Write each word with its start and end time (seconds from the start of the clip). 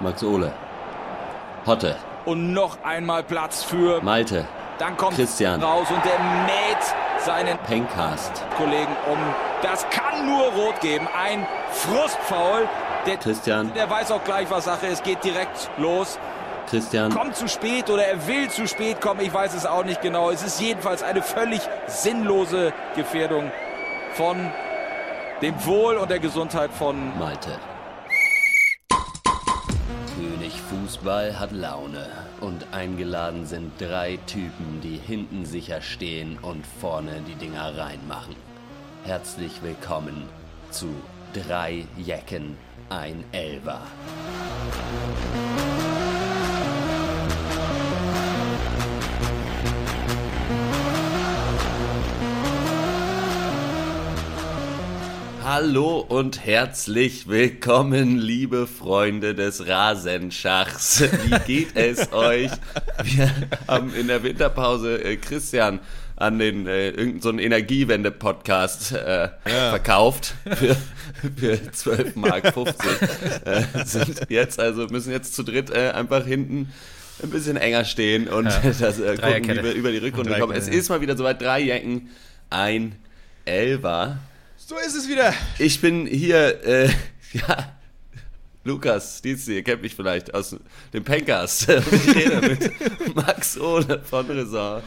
Max 0.00 0.22
Ole. 0.22 0.52
Hotte. 1.66 1.96
Und 2.24 2.52
noch 2.52 2.78
einmal 2.84 3.22
Platz 3.22 3.62
für 3.62 4.02
Malte. 4.02 4.46
Dann 4.78 4.96
kommt 4.96 5.16
Christian. 5.16 5.62
raus 5.62 5.86
und 5.90 6.04
der 6.04 6.18
mäht 6.44 7.24
seinen 7.24 7.56
Pencast. 7.58 8.44
Kollegen 8.58 8.94
um. 9.10 9.18
Das 9.62 9.88
kann 9.90 10.26
nur 10.26 10.44
rot 10.52 10.80
geben. 10.80 11.08
Ein 11.18 11.46
Frustfaul. 11.70 12.68
Der, 13.06 13.16
Christian. 13.16 13.72
der 13.74 13.88
weiß 13.88 14.10
auch 14.10 14.22
gleich, 14.24 14.50
was 14.50 14.64
Sache 14.64 14.86
ist. 14.88 15.02
Geht 15.04 15.24
direkt 15.24 15.70
los. 15.78 16.18
Christian. 16.68 17.12
Kommt 17.12 17.36
zu 17.36 17.48
spät 17.48 17.88
oder 17.88 18.04
er 18.04 18.26
will 18.26 18.50
zu 18.50 18.66
spät 18.66 19.00
kommen. 19.00 19.20
Ich 19.20 19.32
weiß 19.32 19.54
es 19.54 19.64
auch 19.64 19.84
nicht 19.84 20.02
genau. 20.02 20.30
Es 20.30 20.42
ist 20.42 20.60
jedenfalls 20.60 21.02
eine 21.02 21.22
völlig 21.22 21.60
sinnlose 21.86 22.72
Gefährdung 22.96 23.50
von 24.14 24.50
dem 25.42 25.64
Wohl 25.64 25.96
und 25.96 26.10
der 26.10 26.18
Gesundheit 26.18 26.70
von 26.72 27.16
Malte. 27.18 27.58
Fußball 30.96 31.38
hat 31.38 31.52
Laune 31.52 32.06
und 32.40 32.72
eingeladen 32.72 33.44
sind 33.44 33.78
drei 33.78 34.18
Typen, 34.26 34.80
die 34.82 34.96
hinten 34.96 35.44
sicher 35.44 35.82
stehen 35.82 36.38
und 36.40 36.66
vorne 36.80 37.20
die 37.28 37.34
Dinger 37.34 37.76
reinmachen. 37.76 38.34
Herzlich 39.04 39.62
willkommen 39.62 40.26
zu 40.70 40.88
drei 41.34 41.84
Jecken, 41.98 42.56
ein 42.88 43.24
Elver. 43.32 43.82
Hallo 55.58 56.00
und 56.00 56.44
herzlich 56.44 57.28
willkommen, 57.28 58.18
liebe 58.18 58.66
Freunde 58.66 59.34
des 59.34 59.66
Rasenschachs. 59.66 61.00
Wie 61.00 61.38
geht 61.46 61.74
es 61.74 62.12
euch? 62.12 62.50
Wir 63.02 63.32
haben 63.66 63.94
in 63.94 64.08
der 64.08 64.22
Winterpause 64.22 65.02
äh, 65.02 65.16
Christian 65.16 65.80
an 66.14 66.38
den 66.38 66.66
äh, 66.66 66.88
irgendeinen 66.88 67.20
so 67.22 67.30
einen 67.30 67.38
Energiewende-Podcast 67.38 68.92
äh, 68.92 69.30
verkauft 69.44 70.34
für, 70.44 70.76
für 71.34 71.72
12 71.72 72.16
Mark 72.16 72.52
50. 72.52 72.76
äh, 73.46 73.62
sind 73.86 74.26
jetzt 74.28 74.60
also 74.60 74.86
müssen 74.88 75.10
jetzt 75.10 75.34
zu 75.34 75.42
dritt 75.42 75.70
äh, 75.70 75.92
einfach 75.92 76.26
hinten 76.26 76.70
ein 77.22 77.30
bisschen 77.30 77.56
enger 77.56 77.86
stehen 77.86 78.28
und 78.28 78.44
Ja. 78.44 78.60
das 78.78 79.00
äh, 79.00 79.16
gucken, 79.16 79.56
wie 79.56 79.62
wir 79.62 79.72
über 79.72 79.90
die 79.90 79.98
Rückrunde 79.98 80.38
kommen. 80.38 80.54
Es 80.54 80.66
ja. 80.66 80.74
ist 80.74 80.90
mal 80.90 81.00
wieder 81.00 81.16
soweit 81.16 81.40
drei 81.40 81.60
Jecken, 81.60 82.10
ein 82.50 82.96
Elver. 83.46 84.18
So 84.68 84.74
ist 84.78 84.96
es 84.96 85.08
wieder. 85.08 85.32
Ich 85.60 85.80
bin 85.80 86.08
hier, 86.08 86.60
äh, 86.64 86.90
ja, 87.32 87.76
Lukas 88.64 89.22
Dietz, 89.22 89.46
ihr 89.46 89.62
kennt 89.62 89.80
mich 89.80 89.94
vielleicht 89.94 90.34
aus 90.34 90.56
dem 90.92 91.04
Pencast. 91.04 91.68
Und 91.70 91.92
ich 91.92 92.16
rede 92.16 92.40
mit 92.40 92.72
Max 93.14 93.56
Ohne 93.60 94.00
von 94.00 94.26
Resort. 94.26 94.82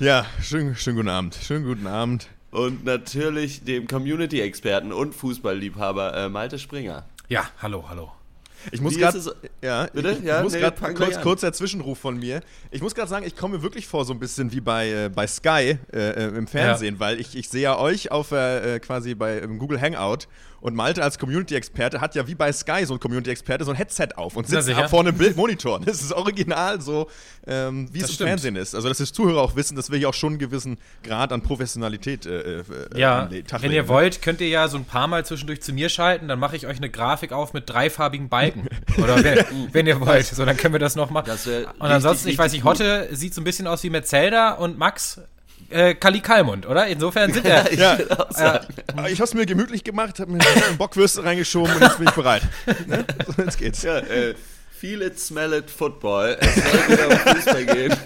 Ja, 0.00 0.26
schönen, 0.42 0.74
schönen 0.74 0.96
guten 0.96 1.08
Abend. 1.08 1.38
Schönen 1.40 1.64
guten 1.64 1.86
Abend. 1.86 2.26
Und 2.50 2.84
natürlich 2.84 3.62
dem 3.62 3.86
Community-Experten 3.86 4.90
und 4.92 5.14
Fußballliebhaber 5.14 6.16
äh, 6.16 6.28
Malte 6.28 6.58
Springer. 6.58 7.06
Ja, 7.28 7.48
hallo, 7.62 7.84
hallo. 7.88 8.10
Ich 8.72 8.80
muss 8.80 8.96
gerade, 8.96 9.18
ja, 9.62 9.86
Bitte? 9.92 10.12
ich, 10.12 10.24
Ja, 10.24 10.38
ich 10.38 10.44
muss 10.44 10.52
nee, 10.52 10.58
gleich 10.58 10.94
kurz, 10.94 11.20
kurzer 11.20 11.52
Zwischenruf 11.52 11.98
von 11.98 12.18
mir. 12.18 12.40
Ich 12.70 12.82
muss 12.82 12.94
gerade 12.94 13.08
sagen, 13.08 13.26
ich 13.26 13.36
komme 13.36 13.56
mir 13.56 13.62
wirklich 13.62 13.86
vor 13.86 14.04
so 14.04 14.12
ein 14.12 14.18
bisschen 14.18 14.52
wie 14.52 14.60
bei, 14.60 14.90
äh, 14.90 15.08
bei 15.08 15.26
Sky 15.26 15.78
äh, 15.92 15.98
äh, 15.98 16.28
im 16.36 16.46
Fernsehen, 16.46 17.00
weil 17.00 17.20
ich, 17.20 17.36
ich 17.36 17.48
sehe 17.48 17.62
ja 17.62 17.78
euch 17.78 18.10
auf 18.10 18.32
äh, 18.32 18.76
äh, 18.76 18.78
quasi 18.80 19.14
bei 19.14 19.40
Google 19.40 19.80
Hangout 19.80 20.26
und 20.60 20.74
Malte 20.74 21.02
als 21.02 21.18
Community-Experte 21.18 22.00
hat 22.00 22.14
ja 22.14 22.26
wie 22.26 22.34
bei 22.34 22.52
Sky 22.52 22.84
so 22.84 22.94
ein 22.94 23.00
Community-Experte 23.00 23.64
so 23.64 23.70
ein 23.70 23.76
Headset 23.76 24.08
auf 24.16 24.36
und 24.36 24.46
sitzt 24.46 24.66
sicher. 24.66 24.88
vor 24.88 25.00
einem 25.00 25.16
Bildmonitor. 25.16 25.80
Das 25.80 26.02
ist 26.02 26.12
original 26.12 26.80
so, 26.80 27.08
ähm, 27.46 27.88
wie 27.92 27.98
es 27.98 28.02
Das 28.02 28.10
im 28.10 28.14
stimmt. 28.14 28.28
Fernsehen 28.28 28.56
ist. 28.56 28.74
Also, 28.74 28.88
dass 28.88 28.98
die 28.98 29.04
Zuhörer 29.04 29.40
auch 29.40 29.56
wissen, 29.56 29.76
dass 29.76 29.90
wir 29.90 29.98
hier 29.98 30.08
auch 30.08 30.14
schon 30.14 30.34
einen 30.34 30.38
gewissen 30.38 30.78
Grad 31.02 31.32
an 31.32 31.42
Professionalität 31.42 32.26
äh, 32.26 32.60
äh, 32.60 32.64
Ja, 32.94 33.26
Tag 33.26 33.62
wenn 33.62 33.70
legen, 33.70 33.74
ihr 33.74 33.82
ne? 33.82 33.88
wollt, 33.88 34.22
könnt 34.22 34.40
ihr 34.40 34.48
ja 34.48 34.68
so 34.68 34.76
ein 34.76 34.84
paar 34.84 35.06
Mal 35.08 35.24
zwischendurch 35.24 35.62
zu 35.62 35.72
mir 35.72 35.88
schalten, 35.88 36.28
dann 36.28 36.38
mache 36.38 36.56
ich 36.56 36.66
euch 36.66 36.76
eine 36.76 36.90
Grafik 36.90 37.32
auf 37.32 37.52
mit 37.52 37.68
dreifarbigen 37.68 38.28
Balken. 38.28 38.68
Oder 39.02 39.22
wenn, 39.24 39.44
wenn 39.72 39.86
ihr 39.86 40.00
wollt, 40.00 40.26
so 40.26 40.44
dann 40.44 40.56
können 40.56 40.74
wir 40.74 40.78
das 40.80 40.96
noch 40.96 41.10
machen. 41.10 41.26
Das 41.26 41.46
und 41.46 41.66
ansonsten, 41.80 42.28
richtig, 42.28 42.32
ich 42.34 42.38
weiß 42.38 42.52
nicht, 42.52 42.64
Hotte 42.64 43.08
sieht 43.12 43.34
so 43.34 43.40
ein 43.40 43.44
bisschen 43.44 43.66
aus 43.66 43.82
wie 43.82 43.90
Metzelda 43.90 44.52
und 44.52 44.78
Max 44.78 45.20
äh, 45.70 45.94
Kali 45.94 46.20
Kalmund, 46.20 46.66
oder? 46.66 46.86
Insofern 46.86 47.32
sind 47.32 47.44
wir. 47.44 47.66
Ja, 47.76 47.94
äh, 47.96 48.60
Aber 48.96 49.10
ich 49.10 49.20
hab's 49.20 49.34
mir 49.34 49.46
gemütlich 49.46 49.84
gemacht, 49.84 50.18
hab 50.20 50.28
mir 50.28 50.40
eine 50.40 50.76
Bockwürste 50.76 51.24
reingeschoben 51.24 51.74
und 51.74 51.80
jetzt 51.82 51.98
bin 51.98 52.08
ich 52.08 52.14
bereit. 52.14 52.42
Ne? 52.86 53.04
So, 53.36 53.42
jetzt 53.42 53.58
geht's. 53.58 53.82
Ja, 53.82 53.98
äh, 53.98 54.34
feel 54.70 55.02
it, 55.02 55.18
smell 55.18 55.52
it, 55.52 55.70
Football. 55.70 56.36
Es 56.40 56.54
soll 56.54 56.88
wieder 56.88 57.08
um 57.08 57.18
Fußball 57.18 57.64
gehen. 57.64 57.94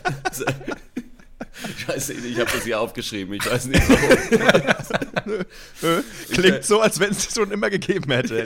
Ich 1.78 1.88
weiß 1.88 2.08
nicht, 2.10 2.24
ich 2.24 2.38
habe 2.38 2.50
das 2.52 2.64
hier 2.64 2.80
aufgeschrieben. 2.80 3.34
Ich 3.34 3.50
weiß 3.50 3.66
nicht 3.66 3.82
warum. 3.88 5.40
Äh, 5.82 6.02
Klingt 6.32 6.64
so, 6.64 6.80
als 6.80 7.00
wenn 7.00 7.10
es 7.10 7.32
schon 7.32 7.50
immer 7.52 7.70
gegeben 7.70 8.12
hätte. 8.12 8.44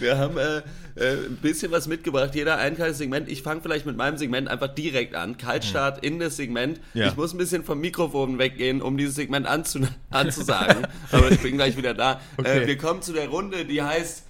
Wir 0.00 0.18
haben 0.18 0.36
äh, 0.36 0.60
äh, 0.94 1.26
ein 1.26 1.36
bisschen 1.36 1.72
was 1.72 1.86
mitgebracht. 1.86 2.34
Jeder 2.34 2.58
ein 2.58 2.76
kleines 2.76 2.98
Segment. 2.98 3.28
Ich 3.28 3.42
fange 3.42 3.60
vielleicht 3.62 3.86
mit 3.86 3.96
meinem 3.96 4.18
Segment 4.18 4.48
einfach 4.48 4.68
direkt 4.68 5.14
an. 5.14 5.38
Kaltstart 5.38 6.04
in 6.04 6.18
das 6.18 6.36
Segment. 6.36 6.80
Ja. 6.94 7.08
Ich 7.08 7.16
muss 7.16 7.32
ein 7.32 7.38
bisschen 7.38 7.64
vom 7.64 7.80
Mikrofon 7.80 8.38
weggehen, 8.38 8.82
um 8.82 8.96
dieses 8.96 9.14
Segment 9.14 9.46
anzu 9.46 9.80
anzusagen. 10.10 10.86
Aber 11.10 11.30
ich 11.30 11.40
bin 11.40 11.56
gleich 11.56 11.76
wieder 11.76 11.94
da. 11.94 12.20
Okay. 12.36 12.64
Äh, 12.64 12.66
wir 12.66 12.78
kommen 12.78 13.02
zu 13.02 13.12
der 13.12 13.28
Runde, 13.28 13.64
die 13.64 13.82
heißt 13.82 14.24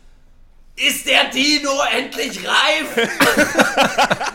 Ist 0.77 1.09
der 1.09 1.31
Dino 1.31 1.71
endlich 1.97 2.41
reif? 2.47 2.97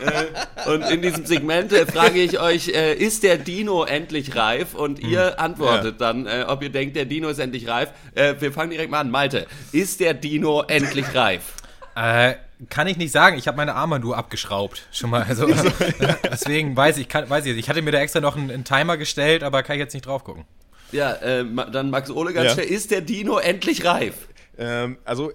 äh, 0.00 0.70
und 0.70 0.82
in 0.88 1.02
diesem 1.02 1.26
Segment 1.26 1.72
äh, 1.72 1.84
frage 1.86 2.22
ich 2.22 2.38
euch, 2.38 2.68
äh, 2.68 2.94
ist 2.94 3.24
der 3.24 3.38
Dino 3.38 3.82
endlich 3.84 4.36
reif? 4.36 4.74
Und 4.74 5.00
ihr 5.00 5.40
antwortet 5.40 6.00
dann, 6.00 6.26
äh, 6.26 6.44
ob 6.46 6.62
ihr 6.62 6.70
denkt, 6.70 6.94
der 6.94 7.06
Dino 7.06 7.28
ist 7.28 7.40
endlich 7.40 7.66
reif. 7.66 7.90
Äh, 8.14 8.36
wir 8.38 8.52
fangen 8.52 8.70
direkt 8.70 8.92
mal 8.92 9.00
an. 9.00 9.10
Malte, 9.10 9.46
ist 9.72 9.98
der 9.98 10.14
Dino 10.14 10.62
endlich 10.62 11.12
reif? 11.14 11.54
Äh, 11.94 12.34
kann 12.68 12.86
ich 12.86 12.96
nicht 12.96 13.12
sagen, 13.12 13.36
ich 13.38 13.48
habe 13.48 13.56
meine 13.56 13.74
Armbanduhr 13.74 14.16
abgeschraubt. 14.16 14.86
Schon 14.92 15.10
mal. 15.10 15.22
Also, 15.28 15.46
deswegen 16.30 16.76
weiß 16.76 16.98
ich, 16.98 17.08
kann, 17.08 17.28
weiß 17.28 17.46
ich, 17.46 17.56
ich 17.56 17.68
hatte 17.68 17.82
mir 17.82 17.90
da 17.92 17.98
extra 18.00 18.20
noch 18.20 18.36
einen, 18.36 18.50
einen 18.50 18.64
Timer 18.64 18.96
gestellt, 18.96 19.42
aber 19.42 19.62
kann 19.62 19.76
ich 19.76 19.80
jetzt 19.80 19.94
nicht 19.94 20.06
drauf 20.06 20.24
gucken. 20.24 20.44
Ja, 20.92 21.14
äh, 21.14 21.44
dann 21.72 21.90
Max 21.90 22.10
Ole 22.10 22.32
ganz 22.32 22.48
Ja. 22.48 22.52
schnell. 22.54 22.66
Ist 22.66 22.90
der 22.90 23.00
Dino 23.00 23.38
endlich 23.38 23.84
reif? 23.84 24.28
Ähm, 24.58 24.98
also, 25.04 25.32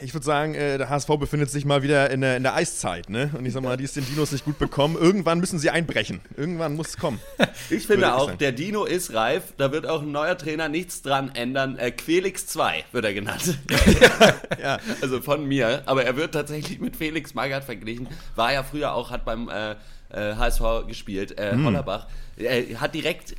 ich, 0.00 0.06
ich 0.08 0.14
würde 0.14 0.24
sagen, 0.26 0.54
äh, 0.54 0.78
der 0.78 0.88
HSV 0.88 1.08
befindet 1.18 1.50
sich 1.50 1.64
mal 1.64 1.82
wieder 1.82 2.10
in 2.10 2.20
der, 2.20 2.36
in 2.36 2.42
der 2.42 2.54
Eiszeit. 2.54 3.08
Ne? 3.10 3.30
Und 3.36 3.46
ich 3.46 3.52
sag 3.52 3.62
mal, 3.62 3.76
die 3.76 3.84
ist 3.84 3.96
den 3.96 4.06
Dinos 4.06 4.32
nicht 4.32 4.44
gut 4.44 4.58
bekommen. 4.58 4.96
Irgendwann 4.96 5.40
müssen 5.40 5.58
sie 5.58 5.70
einbrechen. 5.70 6.20
Irgendwann 6.36 6.74
muss 6.76 6.88
es 6.88 6.96
kommen. 6.96 7.20
Ich 7.70 7.86
finde 7.86 8.06
ich 8.06 8.12
auch, 8.12 8.26
sagen. 8.26 8.38
der 8.38 8.52
Dino 8.52 8.84
ist 8.84 9.14
reif. 9.14 9.54
Da 9.56 9.72
wird 9.72 9.86
auch 9.86 10.02
ein 10.02 10.12
neuer 10.12 10.36
Trainer 10.36 10.68
nichts 10.68 11.02
dran 11.02 11.30
ändern. 11.34 11.78
Äh, 11.78 11.90
Quelix 11.92 12.46
2 12.48 12.84
wird 12.92 13.04
er 13.04 13.14
genannt. 13.14 13.58
Ja. 14.60 14.78
Also 15.02 15.20
von 15.20 15.46
mir. 15.46 15.82
Aber 15.86 16.04
er 16.04 16.16
wird 16.16 16.32
tatsächlich 16.32 16.78
mit 16.80 16.96
Felix 16.96 17.34
Magath 17.34 17.64
verglichen. 17.64 18.08
War 18.36 18.52
ja 18.52 18.62
früher 18.62 18.94
auch, 18.94 19.10
hat 19.10 19.24
beim 19.24 19.48
äh, 19.48 19.72
äh, 20.10 20.34
HSV 20.36 20.86
gespielt, 20.86 21.38
äh, 21.38 21.52
Hm. 21.52 21.64
Hollerbach. 21.66 22.06
Er 22.36 22.80
hat 22.80 22.94
direkt 22.94 23.34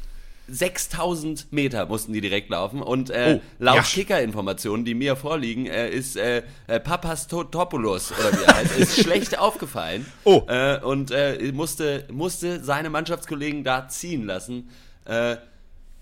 6000 0.47 1.51
Meter 1.51 1.85
mussten 1.87 2.13
die 2.13 2.21
direkt 2.21 2.49
laufen 2.49 2.81
und 2.81 3.09
äh, 3.09 3.39
Oh, 3.39 3.41
laut 3.59 3.75
ja. 3.77 3.81
Kicker-Informationen, 3.81 4.85
die 4.85 4.93
mir 4.93 5.15
vorliegen, 5.15 5.65
äh, 5.65 5.89
ist 5.89 6.15
äh, 6.17 6.43
äh, 6.67 6.79
Papastotopoulos 6.79 8.11
oder 8.11 8.31
wie 8.39 8.43
er 8.43 8.55
heißt, 8.55 8.77
ist 8.77 8.99
schlecht 9.03 9.37
aufgefallen 9.39 10.05
Oh. 10.23 10.43
äh, 10.47 10.79
und 10.81 11.11
äh, 11.11 11.51
musste, 11.53 12.05
musste 12.11 12.63
seine 12.63 12.89
Mannschaftskollegen 12.89 13.63
da 13.63 13.87
ziehen 13.87 14.25
lassen. 14.25 14.69
Äh, 15.05 15.37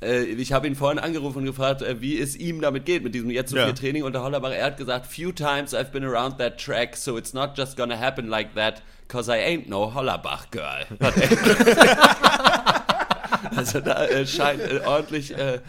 ich 0.02 0.52
habe 0.52 0.68
ihn 0.68 0.76
vorhin 0.76 1.00
angerufen 1.00 1.38
und 1.40 1.46
gefragt, 1.46 1.82
wie 2.02 2.20
es 2.20 2.36
ihm 2.36 2.60
damit 2.60 2.86
geht, 2.86 3.04
mit 3.06 3.16
diesem 3.16 3.30
jetzt 3.30 3.52
so 3.52 3.56
Ja. 3.58 3.68
viel 3.68 3.74
Training 3.74 4.04
unter 4.04 4.22
Hollerbach. 4.22 4.52
Er 4.52 4.66
hat 4.66 4.76
gesagt, 4.76 5.06
few 5.08 5.32
times 5.32 5.74
I've 5.74 5.92
been 5.94 6.04
around 6.04 6.38
that 6.40 6.58
track, 6.60 6.98
so 6.98 7.18
it's 7.18 7.34
not 7.34 7.58
just 7.58 7.78
gonna 7.78 7.98
happen 7.98 8.28
like 8.28 8.54
that, 8.56 8.82
cause 9.08 9.30
I 9.32 9.38
ain't 9.38 9.70
no 9.70 9.94
Hollerbach 9.96 10.52
girl. 10.52 10.84
Also 13.56 13.80
da 13.80 14.06
äh, 14.06 14.26
scheint 14.26 14.62
äh, 14.62 14.82
ordentlich, 14.86 15.38
äh, 15.38 15.60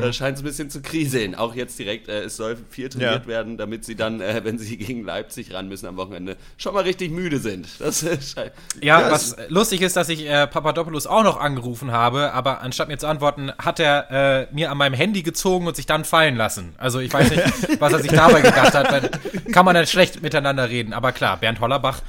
da 0.00 0.12
scheint 0.12 0.36
es 0.36 0.42
ein 0.42 0.46
bisschen 0.46 0.70
zu 0.70 0.82
kriseln. 0.82 1.34
Auch 1.34 1.54
jetzt 1.54 1.78
direkt, 1.78 2.08
äh, 2.08 2.22
es 2.24 2.36
soll 2.36 2.56
viel 2.70 2.88
trainiert 2.88 3.22
Ja. 3.22 3.26
werden, 3.26 3.56
damit 3.56 3.84
sie 3.84 3.94
dann, 3.94 4.20
äh, 4.20 4.40
wenn 4.44 4.58
sie 4.58 4.76
gegen 4.76 5.04
Leipzig 5.04 5.52
ran 5.54 5.68
müssen 5.68 5.86
am 5.86 5.96
Wochenende, 5.96 6.36
schon 6.58 6.74
mal 6.74 6.82
richtig 6.84 7.10
müde 7.10 7.38
sind. 7.38 7.68
Das 7.78 8.02
äh, 8.02 8.20
scheint. 8.20 8.52
Ja, 8.82 9.00
Ja, 9.00 9.10
was 9.10 9.36
lustig 9.48 9.80
ist, 9.82 9.96
dass 9.96 10.08
ich 10.08 10.26
äh, 10.28 10.46
Papadopoulos 10.46 11.06
auch 11.06 11.22
noch 11.22 11.38
angerufen 11.40 11.92
habe, 11.92 12.32
aber 12.32 12.60
anstatt 12.60 12.88
mir 12.88 12.98
zu 12.98 13.06
antworten, 13.06 13.52
hat 13.58 13.80
er 13.80 14.10
äh, 14.10 14.54
mir 14.54 14.70
an 14.70 14.78
meinem 14.78 14.94
Handy 14.94 15.22
gezogen 15.22 15.66
und 15.66 15.76
sich 15.76 15.86
dann 15.86 16.04
fallen 16.04 16.36
lassen. 16.36 16.74
Also 16.78 16.98
ich 17.00 17.12
weiß 17.12 17.30
nicht, 17.30 17.42
was 17.80 17.92
er 17.92 17.98
sich 18.00 18.10
dabei 18.10 18.40
gedacht 18.40 18.74
hat. 18.74 18.90
Dann 18.92 19.52
kann 19.52 19.64
man 19.64 19.74
dann 19.74 19.86
schlecht 19.86 20.22
miteinander 20.22 20.68
reden. 20.68 20.92
Aber 20.92 21.12
klar, 21.12 21.36
Bernd 21.36 21.60
Hollerbach 21.60 22.00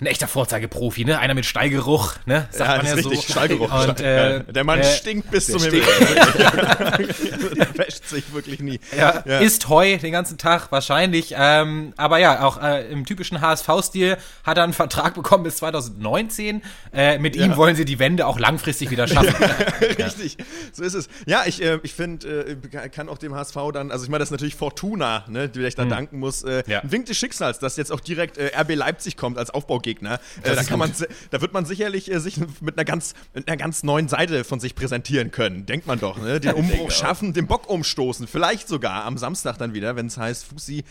ein 0.00 0.06
echter 0.06 0.28
Vorzeigeprofi, 0.28 1.04
ne? 1.04 1.18
Einer 1.18 1.34
mit 1.34 1.44
Stallgeruch, 1.44 2.14
ne? 2.24 2.48
Sagt 2.50 2.70
ja, 2.70 2.76
man 2.78 2.86
ja 2.86 2.94
richtig, 2.94 3.20
so. 3.20 3.32
Stallgeruch. 3.32 3.88
Und, 3.88 4.00
äh, 4.00 4.44
der 4.44 4.64
Mann 4.64 4.80
äh, 4.80 4.84
stinkt 4.84 5.30
bis 5.30 5.46
zum 5.46 5.62
Himmel. 5.62 5.82
der 7.56 7.78
wäscht 7.78 8.06
sich 8.06 8.32
wirklich 8.32 8.60
nie. 8.60 8.80
Ja, 8.96 9.22
ja. 9.26 9.40
Isst 9.40 9.68
Heu 9.68 9.98
den 9.98 10.12
ganzen 10.12 10.38
Tag, 10.38 10.72
wahrscheinlich. 10.72 11.34
Ähm, 11.36 11.92
aber 11.98 12.18
ja, 12.18 12.42
auch 12.44 12.62
äh, 12.62 12.90
im 12.90 13.04
typischen 13.04 13.42
HSV-Stil 13.42 14.16
hat 14.44 14.56
er 14.56 14.64
einen 14.64 14.72
Vertrag 14.72 15.14
bekommen 15.14 15.44
bis 15.44 15.56
2019. 15.56 16.62
Äh, 16.94 17.18
mit 17.18 17.36
ihm 17.36 17.56
wollen 17.56 17.76
sie 17.76 17.84
die 17.84 17.98
Wende 17.98 18.26
auch 18.26 18.38
langfristig 18.38 18.90
wieder 18.90 19.06
schaffen. 19.06 19.34
richtig, 19.98 20.38
so 20.72 20.82
ist 20.82 20.94
es. 20.94 21.08
Ja, 21.26 21.42
ich, 21.44 21.62
äh, 21.62 21.78
ich 21.82 21.92
finde, 21.92 22.56
äh, 22.72 22.88
kann 22.88 23.10
auch 23.10 23.18
dem 23.18 23.34
HSV 23.34 23.56
dann, 23.74 23.90
also 23.90 24.04
ich 24.04 24.10
meine, 24.10 24.20
das 24.20 24.28
ist 24.28 24.32
natürlich 24.32 24.54
Fortuna, 24.54 25.24
ne, 25.28 25.48
die 25.50 25.60
ich 25.60 25.74
da 25.74 25.84
mhm. 25.84 25.90
danken 25.90 26.18
muss. 26.18 26.42
Ein 26.42 26.64
Wink 26.84 27.06
des 27.06 27.18
Schicksals, 27.18 27.58
dass 27.58 27.76
jetzt 27.76 27.92
auch 27.92 28.00
direkt 28.00 28.38
RB 28.38 28.74
Leipzig 28.74 29.16
kommt 29.16 29.36
als 29.36 29.52
Aufbaugegner. 29.90 30.20
Äh, 30.42 30.54
da, 30.54 30.64
kann 30.64 30.78
man, 30.78 30.92
da 31.30 31.40
wird 31.40 31.52
man 31.52 31.64
sicherlich 31.64 32.10
äh, 32.10 32.20
sich 32.20 32.38
mit 32.60 32.76
einer, 32.76 32.84
ganz, 32.84 33.14
mit 33.34 33.48
einer 33.48 33.56
ganz 33.56 33.82
neuen 33.82 34.08
Seite 34.08 34.44
von 34.44 34.60
sich 34.60 34.74
präsentieren 34.74 35.30
können. 35.30 35.66
Denkt 35.66 35.86
man 35.86 35.98
doch. 35.98 36.18
Ne? 36.18 36.40
Den 36.40 36.52
Umbruch 36.54 36.90
schaffen, 36.90 37.32
den 37.32 37.46
Bock 37.46 37.68
umstoßen. 37.68 38.26
Vielleicht 38.26 38.68
sogar 38.68 39.04
am 39.04 39.18
Samstag 39.18 39.58
dann 39.58 39.74
wieder, 39.74 39.96
wenn 39.96 40.06
es 40.06 40.16
heißt, 40.16 40.44
Fussi. 40.44 40.84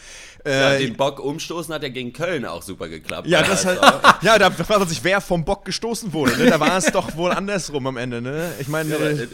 Äh, 0.45 0.51
ja, 0.51 0.77
den 0.77 0.95
Bock 0.95 1.19
umstoßen 1.19 1.73
hat 1.73 1.83
ja 1.83 1.89
gegen 1.89 2.13
Köln 2.13 2.45
auch 2.45 2.61
super 2.61 2.89
geklappt. 2.89 3.27
Ja, 3.27 3.43
das 3.43 3.65
halt, 3.65 3.79
ja 4.21 4.37
da 4.37 4.51
fragt 4.51 4.79
man 4.79 4.87
sich, 4.87 5.03
wer 5.03 5.21
vom 5.21 5.45
Bock 5.45 5.65
gestoßen 5.65 6.13
wurde. 6.13 6.37
Ne? 6.37 6.49
Da 6.49 6.59
war 6.59 6.77
es 6.77 6.85
doch 6.91 7.15
wohl 7.15 7.31
andersrum 7.31 7.87
am 7.87 7.97
Ende. 7.97 8.21
Ne? 8.21 8.51
Ich 8.59 8.67
meine. 8.67 8.89
Ja, 8.89 9.27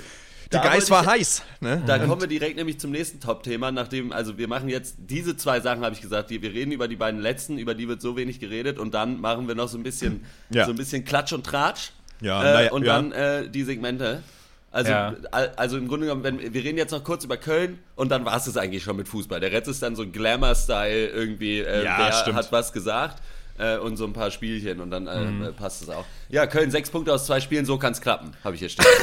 die 0.51 0.57
Geist 0.57 0.89
war 0.89 1.05
heiß. 1.05 1.43
Ne? 1.59 1.83
Da 1.85 1.99
kommen 1.99 2.21
wir 2.21 2.27
direkt 2.27 2.55
nämlich 2.55 2.79
zum 2.79 2.91
nächsten 2.91 3.19
Top-Thema, 3.19 3.71
nachdem, 3.71 4.11
also 4.11 4.37
wir 4.37 4.47
machen 4.47 4.69
jetzt 4.69 4.95
diese 4.99 5.35
zwei 5.37 5.59
Sachen, 5.59 5.83
habe 5.83 5.95
ich 5.95 6.01
gesagt, 6.01 6.29
die, 6.29 6.41
wir 6.41 6.53
reden 6.53 6.71
über 6.71 6.87
die 6.87 6.95
beiden 6.95 7.19
letzten, 7.19 7.57
über 7.57 7.73
die 7.73 7.87
wird 7.87 8.01
so 8.01 8.15
wenig 8.15 8.39
geredet 8.39 8.79
und 8.79 8.93
dann 8.93 9.19
machen 9.19 9.47
wir 9.47 9.55
noch 9.55 9.67
so 9.67 9.77
ein 9.77 9.83
bisschen, 9.83 10.25
ja. 10.49 10.65
so 10.65 10.71
ein 10.71 10.77
bisschen 10.77 11.05
Klatsch 11.05 11.33
und 11.33 11.45
Tratsch. 11.45 11.91
Ja, 12.21 12.61
äh, 12.61 12.69
und 12.69 12.85
ja. 12.85 12.93
dann 12.93 13.11
äh, 13.11 13.49
die 13.49 13.63
Segmente. 13.63 14.23
Also, 14.71 14.91
ja. 14.91 15.15
also 15.55 15.77
im 15.77 15.87
Grunde 15.87 16.07
genommen, 16.07 16.23
wenn, 16.23 16.53
wir 16.53 16.63
reden 16.63 16.77
jetzt 16.77 16.91
noch 16.91 17.03
kurz 17.03 17.23
über 17.23 17.37
Köln 17.37 17.79
und 17.95 18.09
dann 18.09 18.25
war 18.25 18.35
es 18.35 18.45
es 18.45 18.57
eigentlich 18.57 18.83
schon 18.83 18.97
mit 18.97 19.07
Fußball. 19.07 19.39
Der 19.39 19.51
Rest 19.53 19.69
ist 19.69 19.81
dann 19.81 19.95
so 19.95 20.03
ein 20.03 20.11
Glamour-Style 20.11 21.07
irgendwie, 21.07 21.59
äh, 21.59 21.85
ja, 21.85 21.97
wer 21.97 22.11
stimmt. 22.11 22.35
hat 22.35 22.51
was 22.51 22.73
gesagt 22.73 23.21
äh, 23.57 23.77
und 23.77 23.97
so 23.97 24.05
ein 24.05 24.13
paar 24.13 24.31
Spielchen 24.31 24.81
und 24.81 24.91
dann 24.91 25.07
äh, 25.07 25.25
mhm. 25.25 25.53
passt 25.55 25.81
es 25.81 25.89
auch. 25.89 26.05
Ja, 26.29 26.47
Köln, 26.47 26.71
sechs 26.71 26.89
Punkte 26.89 27.13
aus 27.13 27.25
zwei 27.25 27.39
Spielen, 27.39 27.65
so 27.65 27.77
kann 27.77 27.93
es 27.93 28.01
klappen, 28.01 28.31
habe 28.43 28.55
ich 28.55 28.59
hier 28.59 28.69
stehen. 28.69 28.85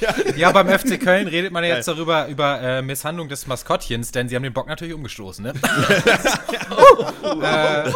ja. 0.00 0.14
ja, 0.36 0.52
beim 0.52 0.68
FC 0.68 1.00
Köln 1.00 1.28
redet 1.28 1.52
man 1.52 1.64
jetzt 1.64 1.88
darüber, 1.88 2.28
über 2.28 2.60
äh, 2.60 2.82
Misshandlung 2.82 3.28
des 3.28 3.46
Maskottchens, 3.46 4.12
denn 4.12 4.28
sie 4.28 4.36
haben 4.36 4.42
den 4.42 4.52
Bock 4.52 4.68
natürlich 4.68 4.94
umgestoßen, 4.94 5.44
ne? 5.44 5.54
uh, 7.22 7.42
äh, 7.42 7.90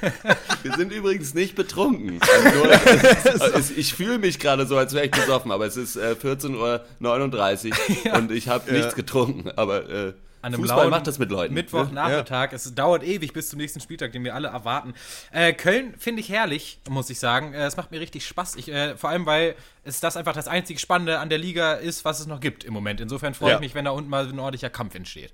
Wir 0.62 0.76
sind 0.76 0.92
übrigens 0.92 1.34
nicht 1.34 1.54
betrunken. 1.54 2.20
Also 2.20 2.58
nur, 2.58 3.60
ich 3.76 3.94
fühle 3.94 4.18
mich 4.18 4.38
gerade 4.38 4.66
so, 4.66 4.76
als 4.76 4.94
wäre 4.94 5.06
ich 5.06 5.10
besoffen, 5.10 5.52
aber 5.52 5.66
es 5.66 5.76
ist 5.76 5.96
äh, 5.96 6.14
14.39 6.20 7.70
Uhr 7.70 7.76
ja. 8.04 8.16
und 8.16 8.30
ich 8.30 8.48
habe 8.48 8.72
nichts 8.72 8.94
getrunken, 8.94 9.50
aber 9.56 9.88
äh, 9.88 10.12
an 10.42 10.54
einem 10.54 10.62
Fußball 10.62 10.88
macht 10.88 11.06
das 11.06 11.18
mit 11.18 11.30
Leuten. 11.30 11.54
Mittwochnachmittag. 11.54 12.52
Ja. 12.52 12.56
Es 12.56 12.74
dauert 12.74 13.02
ewig 13.02 13.32
bis 13.32 13.48
zum 13.48 13.58
nächsten 13.58 13.80
Spieltag, 13.80 14.12
den 14.12 14.24
wir 14.24 14.34
alle 14.34 14.48
erwarten. 14.48 14.94
Äh, 15.32 15.52
Köln 15.52 15.94
finde 15.98 16.20
ich 16.20 16.28
herrlich, 16.28 16.78
muss 16.88 17.10
ich 17.10 17.18
sagen. 17.18 17.54
Äh, 17.54 17.64
es 17.64 17.76
macht 17.76 17.90
mir 17.90 18.00
richtig 18.00 18.26
Spaß. 18.26 18.56
Ich, 18.56 18.68
äh, 18.68 18.96
vor 18.96 19.10
allem, 19.10 19.26
weil 19.26 19.54
es 19.84 20.00
das 20.00 20.16
einfach 20.16 20.34
das 20.34 20.48
einzig 20.48 20.80
Spannende 20.80 21.18
an 21.18 21.28
der 21.28 21.38
Liga 21.38 21.74
ist, 21.74 22.04
was 22.04 22.20
es 22.20 22.26
noch 22.26 22.40
gibt 22.40 22.64
im 22.64 22.72
Moment. 22.72 23.00
Insofern 23.00 23.34
freue 23.34 23.50
ja. 23.50 23.54
ich 23.56 23.60
mich, 23.60 23.74
wenn 23.74 23.84
da 23.84 23.90
unten 23.90 24.10
mal 24.10 24.26
ein 24.26 24.38
ordentlicher 24.38 24.70
Kampf 24.70 24.94
entsteht. 24.94 25.32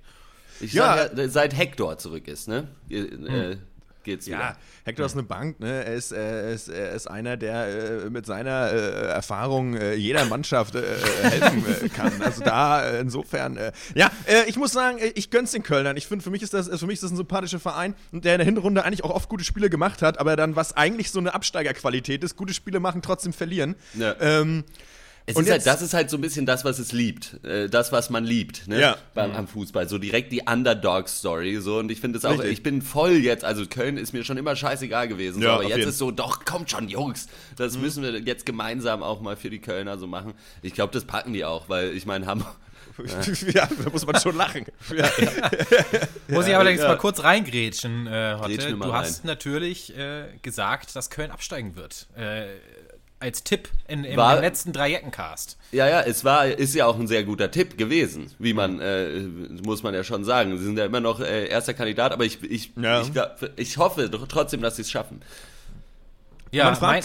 Ich 0.59 0.73
ja. 0.73 0.97
sage 0.97 1.21
ja, 1.21 1.29
seit 1.29 1.55
Hector 1.55 1.97
zurück 1.97 2.27
ist, 2.27 2.47
ne? 2.47 2.67
Hm 2.89 3.59
geht's 4.05 4.27
wieder. 4.27 4.39
Ja, 4.39 4.57
Hector 4.85 5.05
ist 5.05 5.13
eine 5.13 5.23
Bank, 5.23 5.59
ne? 5.59 5.83
Er 5.83 5.93
ist, 5.93 6.13
er 6.13 6.51
ist, 6.51 6.69
er 6.69 6.91
ist 6.91 7.07
einer, 7.07 7.35
der 7.35 8.05
äh, 8.05 8.09
mit 8.09 8.25
seiner 8.25 8.71
äh, 8.71 9.07
Erfahrung 9.07 9.75
äh, 9.75 9.95
jeder 9.95 10.23
Mannschaft 10.25 10.75
äh, 10.75 10.79
äh, 10.79 11.29
helfen 11.29 11.65
äh, 11.85 11.89
kann. 11.95 12.21
Also 12.21 12.43
da 12.43 12.97
insofern, 12.99 13.59
ja, 13.95 14.11
ich 14.47 14.55
muss 14.55 14.71
sagen, 14.71 14.99
ich 15.15 15.29
gönn's 15.29 15.51
den 15.51 15.63
Kölnern. 15.63 15.97
Ich 15.97 16.07
finde, 16.07 16.23
für 16.23 16.29
mich 16.29 16.41
ist 16.41 16.53
das, 16.53 16.67
für 16.67 16.85
mich 16.85 16.95
ist 16.95 17.03
das 17.03 17.11
ein 17.11 17.17
sympathischer 17.17 17.59
Verein, 17.59 17.95
der 18.11 18.35
in 18.35 18.39
der 18.39 18.45
Hinrunde 18.45 18.85
eigentlich 18.85 19.03
auch 19.03 19.09
oft 19.09 19.27
gute 19.27 19.43
Spiele 19.43 19.69
gemacht 19.69 20.01
hat, 20.01 20.19
aber 20.19 20.35
dann, 20.35 20.55
was 20.55 20.73
eigentlich 20.73 21.11
so 21.11 21.19
eine 21.19 21.33
Absteigerqualität 21.33 22.23
ist, 22.23 22.35
gute 22.35 22.53
Spiele 22.53 22.79
machen, 22.79 23.01
trotzdem 23.01 23.33
verlieren. 23.33 23.75
Ja. 23.95 24.15
Ähm, 24.19 24.63
es 25.27 25.35
und 25.35 25.45
ist 25.45 25.51
halt, 25.51 25.65
das 25.65 25.81
ist 25.81 25.93
halt 25.95 26.11
so 26.11 26.17
ein 26.17 26.21
bisschen 26.21 26.45
das, 26.45 26.65
was 26.65 26.77
es 26.77 26.91
liebt. 26.91 27.43
Äh, 27.43 27.67
das, 27.67 27.91
was 27.91 28.11
man 28.11 28.25
liebt, 28.25 28.67
ne? 28.67 28.79
Ja. 28.79 28.97
Beim, 29.15 29.31
am 29.31 29.47
Fußball. 29.47 29.89
So 29.89 29.97
direkt 29.97 30.31
die 30.31 30.41
Underdog-Story. 30.41 31.57
So, 31.61 31.79
und 31.79 31.91
ich 31.91 31.99
finde 31.99 32.19
es 32.19 32.25
auch, 32.25 32.33
Richtig. 32.33 32.51
ich 32.51 32.63
bin 32.63 32.83
voll 32.83 33.13
jetzt, 33.13 33.43
also 33.43 33.65
Köln 33.65 33.97
ist 33.97 34.13
mir 34.13 34.23
schon 34.23 34.37
immer 34.37 34.55
scheißegal 34.55 35.07
gewesen. 35.07 35.41
Ja, 35.41 35.49
so, 35.49 35.53
aber 35.55 35.63
jetzt 35.63 35.77
jeden. 35.77 35.89
ist 35.89 35.97
so, 35.97 36.11
doch, 36.11 36.45
kommt 36.45 36.69
schon, 36.69 36.89
Jungs. 36.89 37.27
Das 37.55 37.75
mhm. 37.75 37.81
müssen 37.81 38.03
wir 38.03 38.19
jetzt 38.19 38.45
gemeinsam 38.45 39.01
auch 39.01 39.19
mal 39.19 39.35
für 39.35 39.49
die 39.49 39.59
Kölner 39.59 39.97
so 39.97 40.05
machen. 40.05 40.33
Ich 40.61 40.73
glaube, 40.73 40.93
das 40.93 41.05
packen 41.05 41.33
die 41.33 41.43
auch, 41.43 41.69
weil 41.69 41.95
ich 41.95 42.05
meine, 42.05 42.27
haben. 42.27 42.45
ja, 43.53 43.67
da 43.83 43.89
muss 43.89 44.05
man 44.05 44.19
schon 44.19 44.37
lachen. 44.37 44.65
Ja. 44.95 45.09
muss 46.27 46.47
ich 46.47 46.55
allerdings 46.55 46.81
ja. 46.81 46.89
mal 46.89 46.97
kurz 46.97 47.23
reingrätschen, 47.23 48.07
äh, 48.07 48.37
Hotte. 48.39 48.75
Du 48.75 48.93
hast 48.93 49.19
rein. 49.19 49.27
natürlich 49.27 49.97
äh, 49.97 50.27
gesagt, 50.43 50.95
dass 50.95 51.09
Köln 51.09 51.31
absteigen 51.31 51.75
wird. 51.75 52.07
Äh, 52.15 52.45
als 53.25 53.43
Tipp 53.43 53.69
in, 53.87 54.03
im 54.03 54.15
war, 54.17 54.39
letzten 54.39 54.71
Dreieckencast. 54.71 55.57
Ja, 55.71 55.87
ja, 55.89 56.01
es 56.01 56.23
war, 56.23 56.45
ist 56.45 56.75
ja 56.75 56.85
auch 56.85 56.97
ein 56.97 57.07
sehr 57.07 57.23
guter 57.23 57.49
Tipp 57.49 57.77
gewesen, 57.77 58.31
wie 58.37 58.53
man, 58.53 58.79
äh, 58.79 59.21
muss 59.65 59.83
man 59.83 59.93
ja 59.93 60.03
schon 60.03 60.23
sagen. 60.23 60.57
Sie 60.57 60.63
sind 60.63 60.77
ja 60.77 60.85
immer 60.85 60.99
noch 60.99 61.19
äh, 61.19 61.47
erster 61.47 61.73
Kandidat, 61.73 62.13
aber 62.13 62.23
ich, 62.23 62.41
ich, 62.43 62.71
ja. 62.75 63.01
ich, 63.01 63.11
ich, 63.55 63.77
hoffe 63.77 64.09
trotzdem, 64.29 64.61
dass 64.61 64.75
sie 64.75 64.83
es 64.83 64.91
schaffen. 64.91 65.21
Ja, 66.51 66.77
mein, 66.79 67.03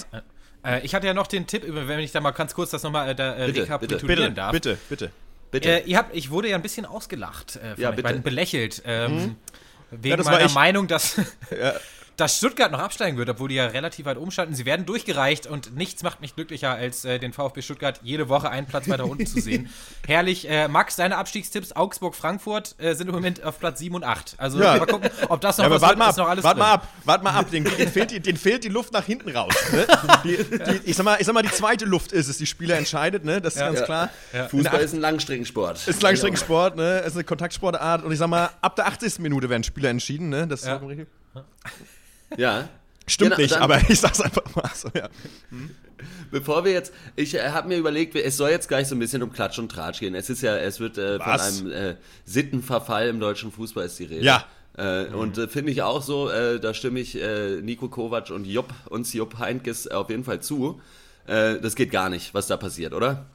äh, 0.62 0.80
ich 0.84 0.94
hatte 0.94 1.06
ja 1.06 1.14
noch 1.14 1.26
den 1.26 1.46
Tipp, 1.46 1.64
wenn 1.66 1.98
ich 2.00 2.12
da 2.12 2.20
mal 2.20 2.32
ganz 2.32 2.54
kurz 2.54 2.70
das 2.70 2.82
nochmal 2.82 3.08
äh, 3.08 3.12
äh, 3.12 3.46
bitte, 3.46 3.62
rekapitulieren 3.62 4.06
bitte, 4.06 4.32
darf. 4.32 4.52
Bitte, 4.52 4.78
bitte, 4.90 5.10
bitte. 5.50 5.68
Äh, 5.68 5.88
ihr 5.88 5.96
habt, 5.96 6.14
ich 6.14 6.30
wurde 6.30 6.50
ja 6.50 6.56
ein 6.56 6.62
bisschen 6.62 6.84
ausgelacht, 6.84 7.56
äh, 7.56 7.80
ja, 7.80 7.90
bitte. 7.92 8.18
belächelt. 8.20 8.82
Ähm, 8.84 9.14
mhm. 9.14 9.36
Wegen 9.90 10.22
ja, 10.22 10.30
meiner 10.30 10.50
Meinung, 10.50 10.86
dass, 10.86 11.16
ja 11.50 11.72
dass 12.20 12.36
Stuttgart 12.36 12.70
noch 12.70 12.80
absteigen 12.80 13.16
wird, 13.16 13.30
obwohl 13.30 13.48
die 13.48 13.54
ja 13.54 13.66
relativ 13.66 14.04
weit 14.04 14.18
umstanden. 14.18 14.54
Sie 14.54 14.66
werden 14.66 14.84
durchgereicht 14.84 15.46
und 15.46 15.74
nichts 15.74 16.02
macht 16.02 16.20
mich 16.20 16.34
glücklicher, 16.34 16.74
als 16.74 17.06
äh, 17.06 17.18
den 17.18 17.32
VfB 17.32 17.62
Stuttgart 17.62 17.98
jede 18.02 18.28
Woche 18.28 18.50
einen 18.50 18.66
Platz 18.66 18.88
weiter 18.90 19.06
unten 19.06 19.26
zu 19.26 19.40
sehen. 19.40 19.70
Herrlich. 20.06 20.48
Äh, 20.48 20.68
Max, 20.68 20.96
deine 20.96 21.16
Abstiegstipps 21.16 21.72
Augsburg, 21.72 22.14
Frankfurt 22.14 22.74
äh, 22.78 22.94
sind 22.94 23.08
im 23.08 23.14
Moment 23.14 23.42
auf 23.42 23.58
Platz 23.58 23.78
7 23.78 23.94
und 23.94 24.04
8. 24.04 24.34
Also 24.36 24.60
ja. 24.60 24.76
mal 24.76 24.86
gucken, 24.86 25.08
ob 25.28 25.40
das 25.40 25.56
noch 25.56 25.64
ja, 25.64 25.70
was 25.70 25.80
wird, 25.80 25.98
ist 25.98 26.16
noch 26.18 26.28
alles 26.28 26.44
Warte 26.44 26.58
mal 26.58 26.72
ab, 26.72 26.88
warte 27.04 27.24
mal 27.24 27.32
ab. 27.32 27.50
Den, 27.50 27.64
den, 27.64 27.88
fehlt 27.88 28.10
die, 28.10 28.20
den 28.20 28.36
fehlt 28.36 28.64
die 28.64 28.68
Luft 28.68 28.92
nach 28.92 29.04
hinten 29.06 29.30
raus. 29.30 29.54
Ne? 29.72 29.86
Die, 30.24 30.36
die, 30.36 30.90
ich, 30.90 30.96
sag 30.96 31.04
mal, 31.04 31.16
ich 31.18 31.26
sag 31.26 31.32
mal, 31.32 31.42
die 31.42 31.50
zweite 31.50 31.86
Luft 31.86 32.12
ist 32.12 32.28
es, 32.28 32.36
die 32.36 32.46
Spieler 32.46 32.76
entscheidet, 32.76 33.24
ne? 33.24 33.40
das 33.40 33.54
ist 33.54 33.60
ja. 33.60 33.68
ganz 33.70 33.84
klar. 33.84 34.10
Fußball 34.50 34.80
ist 34.80 34.92
ein 34.92 35.00
Langstreckensport. 35.00 35.88
Ist 35.88 36.00
ein 36.00 36.00
Langstreckensport, 36.02 36.76
ne? 36.76 36.98
ist 36.98 37.14
eine 37.14 37.24
Kontaktsportart 37.24 38.04
und 38.04 38.12
ich 38.12 38.18
sag 38.18 38.28
mal, 38.28 38.50
ab 38.60 38.76
der 38.76 38.86
80. 38.88 39.20
Minute 39.20 39.48
werden 39.48 39.64
Spieler 39.64 39.88
entschieden. 39.88 40.28
Ne? 40.28 40.46
Das 40.46 40.60
ist 40.60 40.66
ja. 40.66 40.76
richtig. 40.76 41.08
Ja. 42.36 42.68
Stimmt 43.06 43.36
genau, 43.36 43.42
nicht, 43.42 43.56
aber 43.56 43.80
ich 43.88 44.00
sag's 44.00 44.20
einfach 44.20 44.54
mal 44.54 44.70
so, 44.74 44.88
ja. 44.94 45.08
Hm? 45.50 45.70
Bevor 46.30 46.64
wir 46.64 46.72
jetzt, 46.72 46.92
ich 47.16 47.34
äh, 47.34 47.50
habe 47.50 47.68
mir 47.68 47.76
überlegt, 47.76 48.14
es 48.14 48.36
soll 48.36 48.50
jetzt 48.50 48.68
gleich 48.68 48.86
so 48.88 48.94
ein 48.94 48.98
bisschen 48.98 49.22
um 49.22 49.32
Klatsch 49.32 49.58
und 49.58 49.70
Tratsch 49.70 50.00
gehen. 50.00 50.14
Es 50.14 50.30
ist 50.30 50.42
ja, 50.42 50.56
es 50.56 50.80
wird 50.80 50.96
äh, 50.96 51.18
von 51.18 51.40
einem 51.40 51.72
äh, 51.72 51.96
Sittenverfall 52.24 53.08
im 53.08 53.20
deutschen 53.20 53.50
Fußball 53.50 53.86
ist 53.86 53.98
die 53.98 54.04
Rede. 54.04 54.24
Ja. 54.24 54.44
Mhm. 54.78 55.14
Und 55.14 55.36
äh, 55.36 55.48
finde 55.48 55.72
ich 55.72 55.82
auch 55.82 56.00
so, 56.00 56.30
äh, 56.30 56.60
da 56.60 56.72
stimme 56.72 57.00
ich 57.00 57.18
Nico 57.60 57.88
Kovac 57.88 58.30
und 58.30 58.46
Jupp, 58.46 58.72
uns 58.88 59.12
Jupp 59.12 59.38
Heinkes 59.38 59.88
auf 59.88 60.08
jeden 60.10 60.24
Fall 60.24 60.40
zu. 60.40 60.80
das 61.26 61.74
geht 61.74 61.90
gar 61.90 62.08
nicht, 62.08 62.32
was 62.34 62.46
da 62.46 62.56
passiert, 62.56 62.94
oder? 62.94 63.26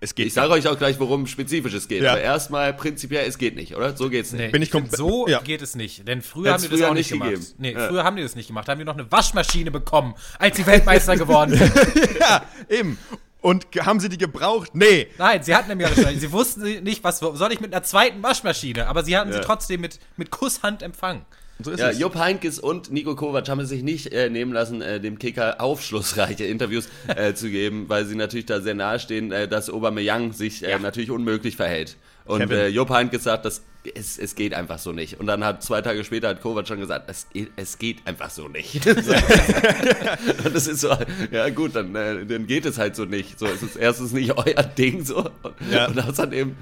Es 0.00 0.14
geht 0.14 0.26
ich 0.26 0.34
sage 0.34 0.52
euch 0.52 0.68
auch 0.68 0.78
gleich, 0.78 0.98
worum 1.00 1.26
spezifisch 1.26 1.74
es 1.74 1.88
geht. 1.88 2.02
Ja. 2.02 2.12
Aber 2.12 2.20
erstmal 2.20 2.72
prinzipiell, 2.74 3.26
es 3.26 3.38
geht 3.38 3.56
nicht, 3.56 3.76
oder? 3.76 3.96
So 3.96 4.10
geht's 4.10 4.32
nicht. 4.32 4.40
Nee, 4.40 4.48
Bin 4.50 4.62
ich 4.62 4.70
so 4.90 5.26
ja. 5.28 5.40
geht 5.40 5.62
es 5.62 5.74
nicht. 5.74 6.06
Denn 6.06 6.22
früher 6.22 6.52
Hat's 6.52 6.64
haben 6.64 6.70
die 6.70 6.80
das 6.80 6.90
auch 6.90 6.94
nicht 6.94 7.08
gemacht. 7.10 7.30
Gegeben. 7.30 7.46
Nee, 7.58 7.72
ja. 7.72 7.88
früher 7.88 8.04
haben 8.04 8.16
die 8.16 8.22
das 8.22 8.36
nicht 8.36 8.48
gemacht. 8.48 8.68
Da 8.68 8.72
haben 8.72 8.78
die 8.78 8.84
noch 8.84 8.94
eine 8.94 9.10
Waschmaschine 9.10 9.70
bekommen, 9.70 10.14
als 10.38 10.56
sie 10.56 10.66
Weltmeister 10.66 11.16
geworden 11.16 11.56
sind. 11.56 11.72
ja, 12.20 12.42
eben. 12.68 12.98
Und 13.40 13.66
haben 13.78 14.00
sie 14.00 14.08
die 14.08 14.18
gebraucht? 14.18 14.74
Nee. 14.74 15.08
Nein, 15.18 15.42
sie 15.42 15.54
hatten 15.54 15.68
nämlich 15.68 15.88
Waschmaschine. 15.88 16.20
Sie 16.20 16.32
wussten 16.32 16.82
nicht, 16.82 17.04
was 17.04 17.18
soll 17.18 17.52
ich 17.52 17.60
mit 17.60 17.72
einer 17.72 17.84
zweiten 17.84 18.22
Waschmaschine, 18.22 18.88
aber 18.88 19.04
sie 19.04 19.16
hatten 19.16 19.32
sie 19.32 19.40
trotzdem 19.40 19.80
mit, 19.80 20.00
mit 20.16 20.30
Kusshand 20.30 20.82
empfangen. 20.82 21.24
So 21.62 21.72
ja, 21.72 21.90
es. 21.90 21.98
Jupp 21.98 22.16
Heinkes 22.16 22.58
und 22.58 22.92
Nico 22.92 23.14
Kovac 23.14 23.48
haben 23.48 23.60
es 23.60 23.70
sich 23.70 23.82
nicht 23.82 24.12
äh, 24.12 24.28
nehmen 24.28 24.52
lassen, 24.52 24.82
äh, 24.82 25.00
dem 25.00 25.18
Kicker 25.18 25.60
aufschlussreiche 25.60 26.44
Interviews 26.44 26.88
äh, 27.08 27.32
zu 27.34 27.48
geben, 27.50 27.88
weil 27.88 28.04
sie 28.04 28.14
natürlich 28.14 28.46
da 28.46 28.60
sehr 28.60 28.74
nahe 28.74 28.98
stehen, 28.98 29.32
äh, 29.32 29.48
dass 29.48 29.70
Aubameyang 29.70 30.32
sich 30.32 30.62
äh, 30.62 30.72
ja. 30.72 30.78
natürlich 30.78 31.10
unmöglich 31.10 31.56
verhält. 31.56 31.96
Und 32.26 32.50
äh, 32.50 32.68
Jupp 32.68 32.90
Heinkes 32.90 33.24
sagt, 33.24 33.44
das 33.44 33.62
es, 33.94 34.18
es 34.18 34.34
geht 34.34 34.54
einfach 34.54 34.78
so 34.78 34.92
nicht. 34.92 35.20
Und 35.20 35.26
dann 35.26 35.44
hat 35.44 35.62
zwei 35.62 35.82
Tage 35.82 36.04
später 36.04 36.28
hat 36.28 36.40
Kovac 36.40 36.66
schon 36.68 36.80
gesagt, 36.80 37.08
es, 37.08 37.26
es 37.56 37.78
geht 37.78 38.06
einfach 38.06 38.30
so 38.30 38.48
nicht. 38.48 38.86
und 40.44 40.54
das 40.54 40.66
ist 40.66 40.80
so, 40.80 40.96
ja 41.30 41.48
gut, 41.50 41.74
dann, 41.74 41.94
äh, 41.94 42.24
dann 42.26 42.46
geht 42.46 42.66
es 42.66 42.78
halt 42.78 42.96
so 42.96 43.04
nicht. 43.04 43.38
So, 43.38 43.46
es 43.46 43.62
ist 43.62 43.76
erstens 43.76 44.12
nicht 44.12 44.36
euer 44.36 44.62
Ding 44.62 45.04
so. 45.04 45.28
Ja. 45.70 45.86
Und 45.88 46.00
außerdem 46.00 46.56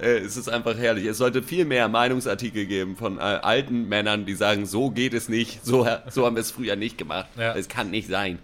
äh, 0.00 0.20
ist 0.20 0.36
es 0.36 0.48
einfach 0.48 0.76
herrlich. 0.76 1.06
Es 1.06 1.18
sollte 1.18 1.42
viel 1.42 1.64
mehr 1.64 1.88
Meinungsartikel 1.88 2.66
geben 2.66 2.96
von 2.96 3.18
äh, 3.18 3.20
alten 3.20 3.88
Männern, 3.88 4.26
die 4.26 4.34
sagen, 4.34 4.66
so 4.66 4.90
geht 4.90 5.14
es 5.14 5.28
nicht, 5.28 5.64
so, 5.64 5.86
so 6.10 6.26
haben 6.26 6.36
wir 6.36 6.40
es 6.40 6.50
früher 6.50 6.76
nicht 6.76 6.98
gemacht. 6.98 7.28
Es 7.36 7.66
ja. 7.66 7.72
kann 7.74 7.90
nicht 7.90 8.08
sein. 8.08 8.38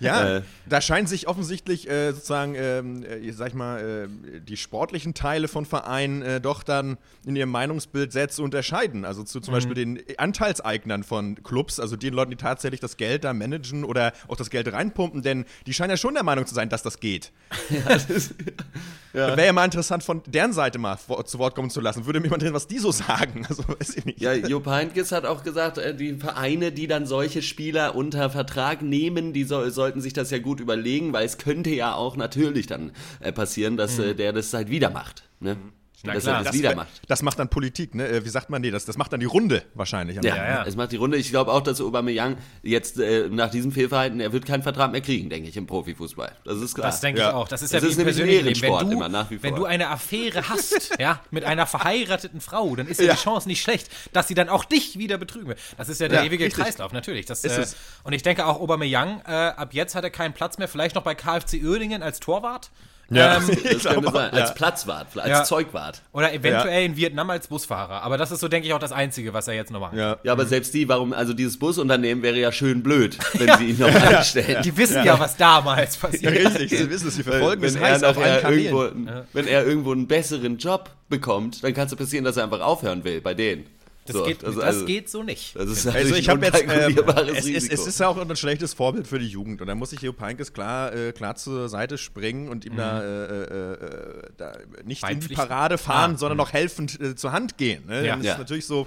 Ja, 0.00 0.36
äh, 0.36 0.42
da 0.68 0.80
scheinen 0.80 1.06
sich 1.06 1.28
offensichtlich 1.28 1.88
äh, 1.88 2.12
sozusagen, 2.12 2.54
ähm, 2.54 3.04
äh, 3.04 3.32
sag 3.32 3.48
ich 3.48 3.54
mal, 3.54 4.08
äh, 4.08 4.40
die 4.40 4.56
sportlichen 4.56 5.14
Teile 5.14 5.48
von 5.48 5.66
Vereinen 5.66 6.22
äh, 6.22 6.40
doch 6.40 6.62
dann 6.62 6.98
in 7.24 7.36
ihrem 7.36 7.50
Meinungsbild 7.50 8.12
sehr 8.12 8.28
zu 8.28 8.42
unterscheiden. 8.42 9.04
Also 9.04 9.22
zu 9.22 9.40
zum 9.40 9.52
mhm. 9.52 9.56
Beispiel 9.56 9.74
den 9.74 10.02
Anteilseignern 10.18 11.04
von 11.04 11.42
Clubs, 11.42 11.80
also 11.80 11.96
den 11.96 12.14
Leuten, 12.14 12.30
die 12.30 12.36
tatsächlich 12.36 12.80
das 12.80 12.96
Geld 12.96 13.24
da 13.24 13.32
managen 13.32 13.84
oder 13.84 14.12
auch 14.28 14.36
das 14.36 14.50
Geld 14.50 14.72
reinpumpen, 14.72 15.22
denn 15.22 15.44
die 15.66 15.74
scheinen 15.74 15.90
ja 15.90 15.96
schon 15.96 16.14
der 16.14 16.22
Meinung 16.22 16.46
zu 16.46 16.54
sein, 16.54 16.68
dass 16.68 16.82
das 16.82 17.00
geht. 17.00 17.32
Ja, 17.68 17.82
das 17.88 18.06
ja. 19.12 19.36
Wäre 19.36 19.46
ja 19.46 19.52
mal 19.52 19.64
interessant, 19.64 20.02
von 20.02 20.22
deren 20.26 20.52
Seite 20.52 20.78
mal 20.78 20.98
zu 21.24 21.38
Wort 21.38 21.54
kommen 21.54 21.70
zu 21.70 21.80
lassen. 21.80 22.06
Würde 22.06 22.20
mich 22.20 22.30
mal 22.30 22.36
interessieren, 22.36 22.54
was 22.54 22.66
die 22.66 22.78
so 22.78 22.92
sagen. 22.92 23.44
Also, 23.48 23.64
weiß 23.66 23.96
ich 23.96 24.04
nicht. 24.04 24.20
Ja, 24.20 24.32
Jupp 24.32 24.66
Heynckes 24.66 25.12
hat 25.12 25.24
auch 25.24 25.42
gesagt, 25.42 25.78
äh, 25.78 25.94
die 25.94 26.14
Vereine, 26.14 26.72
die 26.72 26.86
dann 26.86 27.06
solche 27.06 27.42
Spieler 27.42 27.94
unter 27.94 28.30
Vertrag 28.30 28.82
nehmen, 28.82 29.32
die 29.32 29.44
so, 29.44 29.68
sollten 29.76 30.00
sich 30.00 30.12
das 30.12 30.32
ja 30.32 30.40
gut 30.40 30.58
überlegen, 30.58 31.12
weil 31.12 31.24
es 31.24 31.38
könnte 31.38 31.70
ja 31.70 31.94
auch 31.94 32.16
natürlich 32.16 32.66
dann 32.66 32.90
äh, 33.20 33.30
passieren, 33.30 33.76
dass 33.76 33.98
mhm. 33.98 34.04
äh, 34.04 34.14
der 34.14 34.32
das 34.32 34.52
halt 34.52 34.68
wieder 34.68 34.90
macht. 34.90 35.22
Ne? 35.38 35.54
Mhm. 35.54 35.72
Na 36.04 36.12
dass 36.12 36.24
klar. 36.24 36.34
er 36.34 36.38
das, 36.38 36.46
das 36.48 36.58
wieder 36.58 36.74
macht. 36.74 36.88
Das 37.08 37.22
macht 37.22 37.38
dann 37.38 37.48
Politik, 37.48 37.94
ne? 37.94 38.06
Äh, 38.06 38.24
wie 38.24 38.28
sagt 38.28 38.50
man, 38.50 38.60
nee, 38.60 38.70
das, 38.70 38.84
das 38.84 38.98
macht 38.98 39.12
dann 39.12 39.20
die 39.20 39.26
Runde 39.26 39.62
wahrscheinlich. 39.74 40.16
Ja, 40.16 40.22
ja, 40.22 40.36
ja, 40.36 40.64
es 40.64 40.76
macht 40.76 40.92
die 40.92 40.96
Runde. 40.96 41.16
Ich 41.16 41.30
glaube 41.30 41.52
auch, 41.52 41.62
dass 41.62 41.80
Aubameyang 41.80 42.36
jetzt 42.62 42.98
äh, 42.98 43.28
nach 43.30 43.50
diesem 43.50 43.72
Fehlverhalten, 43.72 44.20
er 44.20 44.32
wird 44.32 44.44
keinen 44.44 44.62
Vertrag 44.62 44.92
mehr 44.92 45.00
kriegen, 45.00 45.30
denke 45.30 45.48
ich, 45.48 45.56
im 45.56 45.66
Profifußball. 45.66 46.32
Das 46.44 46.58
ist 46.60 46.74
klar. 46.74 46.88
Das 46.88 47.00
denke 47.00 47.20
ja. 47.20 47.30
ich 47.30 47.34
auch. 47.34 47.48
Das 47.48 47.62
ist 47.62 47.72
das 47.72 47.82
ja 47.82 47.88
ist 47.88 47.94
wie 47.94 48.00
nämlich 48.00 48.16
persönlich 48.16 48.58
Sport 48.58 48.82
wenn 48.82 48.90
du, 48.90 48.96
immer 48.96 49.08
nach 49.08 49.30
wie 49.30 49.36
vor. 49.36 49.42
Wenn 49.44 49.54
du 49.54 49.64
eine 49.64 49.88
Affäre 49.88 50.48
hast, 50.48 50.96
ja, 50.98 51.20
mit 51.30 51.44
einer 51.44 51.66
verheirateten 51.66 52.40
Frau, 52.40 52.76
dann 52.76 52.88
ist 52.88 53.00
ja, 53.00 53.14
die 53.14 53.18
Chance 53.18 53.48
nicht 53.48 53.62
schlecht, 53.62 53.88
dass 54.12 54.28
sie 54.28 54.34
dann 54.34 54.50
auch 54.50 54.64
dich 54.64 54.98
wieder 54.98 55.16
betrügen 55.16 55.48
will. 55.48 55.56
Das 55.78 55.88
ist 55.88 56.00
ja 56.00 56.08
der 56.08 56.24
ewige 56.24 56.44
richtig. 56.44 56.62
Kreislauf, 56.62 56.92
natürlich. 56.92 57.26
Das, 57.26 57.42
äh, 57.44 57.66
und 58.04 58.12
ich 58.12 58.22
denke 58.22 58.44
auch 58.46 58.60
Aubameyang, 58.60 59.22
äh, 59.26 59.30
ab 59.30 59.72
jetzt 59.72 59.94
hat 59.94 60.04
er 60.04 60.10
keinen 60.10 60.34
Platz 60.34 60.58
mehr, 60.58 60.68
vielleicht 60.68 60.94
noch 60.94 61.02
bei 61.02 61.14
KfC 61.14 61.64
Oerdingen 61.64 62.02
als 62.02 62.20
Torwart. 62.20 62.70
Ja, 63.10 63.36
ähm, 63.36 63.48
das 63.62 63.84
könnte 63.84 64.10
sein. 64.10 64.32
Als 64.32 64.48
ja. 64.48 64.54
Platzwart, 64.54 65.06
als 65.16 65.28
ja. 65.28 65.44
Zeugwart. 65.44 66.02
Oder 66.12 66.32
eventuell 66.32 66.80
ja. 66.80 66.86
in 66.86 66.96
Vietnam 66.96 67.30
als 67.30 67.46
Busfahrer. 67.46 68.02
Aber 68.02 68.18
das 68.18 68.32
ist 68.32 68.40
so, 68.40 68.48
denke 68.48 68.66
ich, 68.66 68.74
auch 68.74 68.80
das 68.80 68.92
Einzige, 68.92 69.32
was 69.32 69.46
er 69.48 69.54
jetzt 69.54 69.70
noch 69.70 69.80
macht. 69.80 69.94
Ja, 69.94 70.16
ja 70.22 70.32
aber 70.32 70.44
mhm. 70.44 70.48
selbst 70.48 70.74
die, 70.74 70.88
warum, 70.88 71.12
also 71.12 71.32
dieses 71.32 71.58
Busunternehmen 71.58 72.22
wäre 72.22 72.38
ja 72.38 72.50
schön 72.50 72.82
blöd, 72.82 73.16
wenn 73.34 73.56
sie 73.58 73.66
ihn 73.70 73.78
noch 73.78 73.94
einstellen. 73.94 74.62
Die 74.62 74.76
wissen 74.76 75.04
ja, 75.04 75.18
was 75.18 75.36
damals 75.36 75.96
passiert. 75.98 76.34
Ja, 76.34 76.48
richtig, 76.48 76.70
sie 76.70 76.90
wissen 76.90 77.08
es, 77.08 77.14
sie 77.14 77.22
verfolgen 77.22 77.62
wenn, 77.62 77.74
wenn 77.74 77.94
es 77.94 78.02
auf 78.02 78.16
irgendwo, 78.16 78.88
Wenn 79.32 79.46
er 79.46 79.64
irgendwo 79.64 79.92
einen 79.92 80.06
besseren 80.06 80.58
Job 80.58 80.90
bekommt, 81.08 81.62
dann 81.62 81.74
kann 81.74 81.86
es 81.86 81.94
passieren, 81.94 82.24
dass 82.24 82.36
er 82.36 82.44
einfach 82.44 82.60
aufhören 82.60 83.04
will 83.04 83.20
bei 83.20 83.34
denen. 83.34 83.66
Das, 84.06 84.16
so, 84.16 84.24
geht, 84.24 84.44
also, 84.44 84.60
das 84.60 84.68
also, 84.68 84.86
geht 84.86 85.08
so 85.08 85.22
nicht. 85.22 85.56
Das 85.56 85.68
ist 85.68 85.86
also 85.86 86.14
ich 86.14 86.28
habe 86.28 86.44
jetzt, 86.44 86.62
äh, 86.62 86.90
es, 87.32 87.46
ist, 87.46 87.72
es 87.72 87.86
ist 87.86 88.00
ja 88.00 88.08
auch 88.08 88.16
ein 88.16 88.36
schlechtes 88.36 88.74
Vorbild 88.74 89.06
für 89.06 89.18
die 89.18 89.28
Jugend 89.28 89.60
und 89.60 89.66
da 89.66 89.74
muss 89.74 89.92
ich 89.92 90.00
Leo 90.00 90.12
Peinkes 90.12 90.52
klar, 90.52 90.94
äh, 90.94 91.12
klar 91.12 91.36
zur 91.36 91.68
Seite 91.68 91.98
springen 91.98 92.48
und 92.48 92.64
ihm 92.64 92.74
mhm. 92.74 92.76
da, 92.76 93.02
äh, 93.02 93.24
äh, 93.24 93.72
äh 93.72 94.22
da, 94.36 94.52
nicht 94.84 95.08
in 95.08 95.20
die 95.20 95.34
Parade 95.34 95.78
fahren, 95.78 96.12
ah, 96.14 96.18
sondern 96.18 96.36
mhm. 96.36 96.44
noch 96.44 96.52
helfend 96.52 97.00
äh, 97.00 97.14
zur 97.14 97.32
Hand 97.32 97.58
gehen. 97.58 97.86
Ne? 97.86 98.06
Ja. 98.06 98.16
Das 98.16 98.26
ist 98.26 98.38
natürlich 98.38 98.66
so 98.66 98.86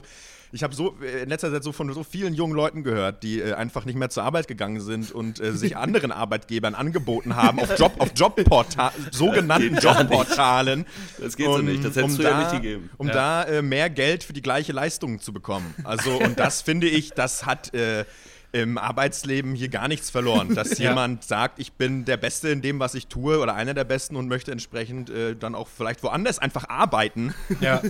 ich 0.51 0.63
habe 0.63 0.73
so 0.73 0.95
äh, 1.01 1.23
in 1.23 1.29
letzter 1.29 1.51
Zeit 1.51 1.63
so 1.63 1.71
von 1.71 1.91
so 1.93 2.03
vielen 2.03 2.33
jungen 2.33 2.53
Leuten 2.53 2.83
gehört, 2.83 3.23
die 3.23 3.39
äh, 3.39 3.53
einfach 3.53 3.85
nicht 3.85 3.97
mehr 3.97 4.09
zur 4.09 4.23
Arbeit 4.23 4.47
gegangen 4.47 4.81
sind 4.81 5.11
und 5.11 5.39
äh, 5.39 5.51
sich 5.53 5.77
anderen 5.77 6.11
Arbeitgebern 6.11 6.75
angeboten 6.75 7.35
haben 7.35 7.59
auf 7.59 7.77
Job 7.77 7.93
auf 7.99 8.11
Jobportal 8.15 8.91
sogenannten 9.11 9.77
Jobportalen. 9.77 10.85
Das 11.19 11.35
geht 11.35 11.47
um, 11.47 11.57
so 11.57 11.61
nicht, 11.61 11.83
das 11.83 11.95
hätte 11.95 12.07
es 12.07 12.11
um 12.13 12.17
früher 12.17 12.29
da, 12.31 12.39
nicht 12.39 12.51
gegeben. 12.51 12.89
Um 12.97 13.07
ja. 13.07 13.13
da 13.13 13.43
äh, 13.43 13.61
mehr 13.61 13.89
Geld 13.89 14.23
für 14.23 14.33
die 14.33 14.41
gleiche 14.41 14.71
Leistung 14.71 15.19
zu 15.19 15.33
bekommen. 15.33 15.73
Also 15.83 16.11
und 16.17 16.39
das 16.39 16.61
finde 16.69 16.87
ich, 16.87 17.11
das 17.11 17.45
hat 17.45 17.73
äh, 17.73 18.05
im 18.51 18.79
Arbeitsleben 18.79 19.53
hier 19.53 19.69
gar 19.69 19.87
nichts 19.87 20.09
verloren. 20.09 20.55
Dass 20.55 20.79
ja. 20.79 20.89
jemand 20.89 21.23
sagt, 21.23 21.59
ich 21.59 21.73
bin 21.73 22.05
der 22.05 22.17
Beste 22.17 22.49
in 22.49 22.61
dem, 22.61 22.79
was 22.79 22.95
ich 22.95 23.07
tue 23.07 23.39
oder 23.39 23.53
einer 23.53 23.75
der 23.75 23.83
Besten 23.83 24.15
und 24.15 24.27
möchte 24.27 24.51
entsprechend 24.51 25.09
äh, 25.09 25.35
dann 25.35 25.53
auch 25.53 25.67
vielleicht 25.67 26.01
woanders 26.01 26.39
einfach 26.39 26.67
arbeiten. 26.67 27.35
Ja. 27.61 27.81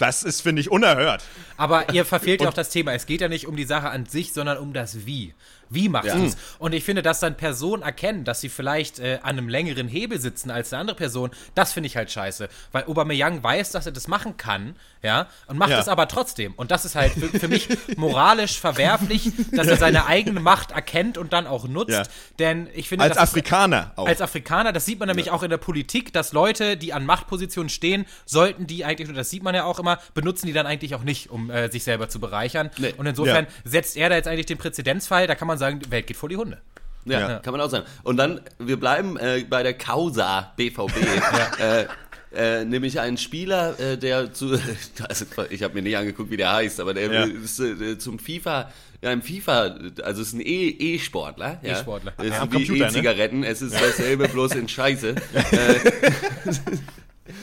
Das 0.00 0.22
ist, 0.22 0.40
finde 0.40 0.60
ich, 0.60 0.70
unerhört. 0.70 1.22
Aber 1.58 1.92
ihr 1.92 2.06
verfehlt 2.06 2.40
ja 2.40 2.48
auch 2.48 2.54
das 2.54 2.70
Thema. 2.70 2.94
Es 2.94 3.04
geht 3.04 3.20
ja 3.20 3.28
nicht 3.28 3.46
um 3.46 3.54
die 3.54 3.64
Sache 3.64 3.90
an 3.90 4.06
sich, 4.06 4.32
sondern 4.32 4.56
um 4.56 4.72
das 4.72 5.04
Wie. 5.04 5.34
Wie 5.70 5.88
machst 5.88 6.08
ja. 6.08 6.16
es? 6.16 6.36
Und 6.58 6.74
ich 6.74 6.84
finde, 6.84 7.02
dass 7.02 7.20
dann 7.20 7.36
Personen 7.36 7.82
erkennen, 7.82 8.24
dass 8.24 8.40
sie 8.40 8.48
vielleicht 8.48 8.98
äh, 8.98 9.20
an 9.22 9.38
einem 9.38 9.48
längeren 9.48 9.88
Hebel 9.88 10.20
sitzen 10.20 10.50
als 10.50 10.72
eine 10.72 10.80
andere 10.80 10.96
Person, 10.96 11.30
das 11.54 11.72
finde 11.72 11.86
ich 11.86 11.96
halt 11.96 12.10
scheiße. 12.10 12.48
Weil 12.72 12.84
Aubameyang 12.84 13.42
weiß, 13.42 13.70
dass 13.70 13.86
er 13.86 13.92
das 13.92 14.08
machen 14.08 14.36
kann, 14.36 14.74
ja, 15.02 15.28
und 15.46 15.56
macht 15.56 15.70
es 15.70 15.88
aber 15.88 16.08
trotzdem. 16.08 16.52
Und 16.56 16.70
das 16.70 16.84
ist 16.84 16.94
halt 16.94 17.12
für, 17.12 17.28
für 17.28 17.48
mich 17.48 17.68
moralisch 17.96 18.60
verwerflich, 18.60 19.32
dass 19.52 19.66
er 19.66 19.76
seine 19.76 20.06
eigene 20.06 20.40
Macht 20.40 20.72
erkennt 20.72 21.16
und 21.16 21.32
dann 21.32 21.46
auch 21.46 21.66
nutzt. 21.66 21.90
Ja. 21.90 22.02
Denn 22.38 22.68
ich 22.74 22.88
finde, 22.88 23.04
als 23.04 23.16
Afrikaner 23.16 23.92
ist, 23.92 23.98
auch. 23.98 24.06
Als 24.06 24.20
Afrikaner, 24.20 24.72
das 24.72 24.84
sieht 24.84 24.98
man 24.98 25.08
nämlich 25.08 25.30
auch 25.30 25.42
in 25.42 25.50
der 25.50 25.56
Politik, 25.56 26.12
dass 26.12 26.32
Leute, 26.32 26.76
die 26.76 26.92
an 26.92 27.06
Machtpositionen 27.06 27.70
stehen, 27.70 28.04
sollten 28.26 28.66
die 28.66 28.84
eigentlich, 28.84 29.08
und 29.08 29.14
das 29.14 29.30
sieht 29.30 29.42
man 29.42 29.54
ja 29.54 29.64
auch 29.64 29.78
immer, 29.78 30.00
benutzen 30.12 30.48
die 30.48 30.52
dann 30.52 30.66
eigentlich 30.66 30.94
auch 30.94 31.04
nicht, 31.04 31.30
um 31.30 31.50
äh, 31.50 31.70
sich 31.70 31.84
selber 31.84 32.08
zu 32.08 32.20
bereichern. 32.20 32.70
Nee. 32.76 32.92
Und 32.96 33.06
insofern 33.06 33.46
setzt 33.64 33.96
er 33.96 34.10
da 34.10 34.16
jetzt 34.16 34.28
eigentlich 34.28 34.46
den 34.46 34.58
Präzedenzfall, 34.58 35.26
da 35.26 35.34
kann 35.34 35.48
man 35.48 35.56
sagen, 35.60 35.80
die 35.80 35.90
Welt 35.90 36.06
geht 36.06 36.16
vor 36.16 36.28
die 36.28 36.36
Hunde. 36.36 36.60
Ja, 37.04 37.20
ja, 37.20 37.38
kann 37.38 37.52
man 37.52 37.60
auch 37.60 37.70
sagen. 37.70 37.86
Und 38.02 38.16
dann, 38.16 38.40
wir 38.58 38.78
bleiben 38.78 39.16
äh, 39.16 39.44
bei 39.48 39.62
der 39.62 39.74
Causa 39.74 40.52
BVB. 40.56 40.92
ja. 41.58 41.80
äh, 41.80 41.86
äh, 42.32 42.64
nämlich 42.64 43.00
ein 43.00 43.16
Spieler, 43.16 43.78
äh, 43.80 43.98
der 43.98 44.32
zu, 44.32 44.56
also 45.08 45.24
ich 45.50 45.62
habe 45.62 45.74
mir 45.74 45.82
nicht 45.82 45.96
angeguckt, 45.96 46.30
wie 46.30 46.36
der 46.36 46.52
heißt, 46.52 46.80
aber 46.80 46.94
der 46.94 47.12
ja. 47.12 47.24
ist 47.24 47.58
äh, 47.58 47.98
zum 47.98 48.20
FIFA, 48.20 48.70
ja 49.02 49.12
im 49.12 49.22
FIFA, 49.22 49.78
also 50.02 50.22
es 50.22 50.28
ist 50.28 50.34
ein 50.34 50.42
E-Sportler, 50.44 51.58
e 51.62 51.68
ja. 51.68 51.76
E-Sportler. 51.76 52.12
Es 52.18 52.26
ist 52.26 52.52
wie 52.52 52.78
ne? 52.78 52.86
E-Zigaretten, 52.86 53.40
ne? 53.40 53.48
es 53.48 53.62
ist 53.62 53.74
dasselbe, 53.74 54.28
bloß 54.28 54.52
in 54.52 54.68
Scheiße. 54.68 55.14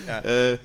ja. 0.07 0.57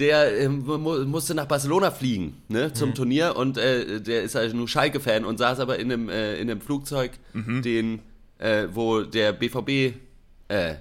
Der 0.00 0.40
äh, 0.40 0.48
musste 0.48 1.34
nach 1.34 1.46
Barcelona 1.46 1.90
fliegen, 1.90 2.38
ne, 2.48 2.72
zum 2.72 2.90
mhm. 2.90 2.94
Turnier 2.94 3.36
und 3.36 3.58
äh, 3.58 4.00
der 4.00 4.22
ist 4.22 4.34
halt 4.34 4.54
nur 4.54 4.66
Schalke-Fan 4.66 5.24
und 5.24 5.38
saß 5.38 5.60
aber 5.60 5.78
in 5.78 5.92
einem, 5.92 6.08
äh, 6.08 6.36
in 6.40 6.50
einem 6.50 6.60
Flugzeug, 6.60 7.12
mhm. 7.32 7.62
den, 7.62 8.00
äh, 8.38 8.66
wo 8.72 9.02
der 9.02 9.32
BVB 9.32 9.94
äh, 10.48 10.74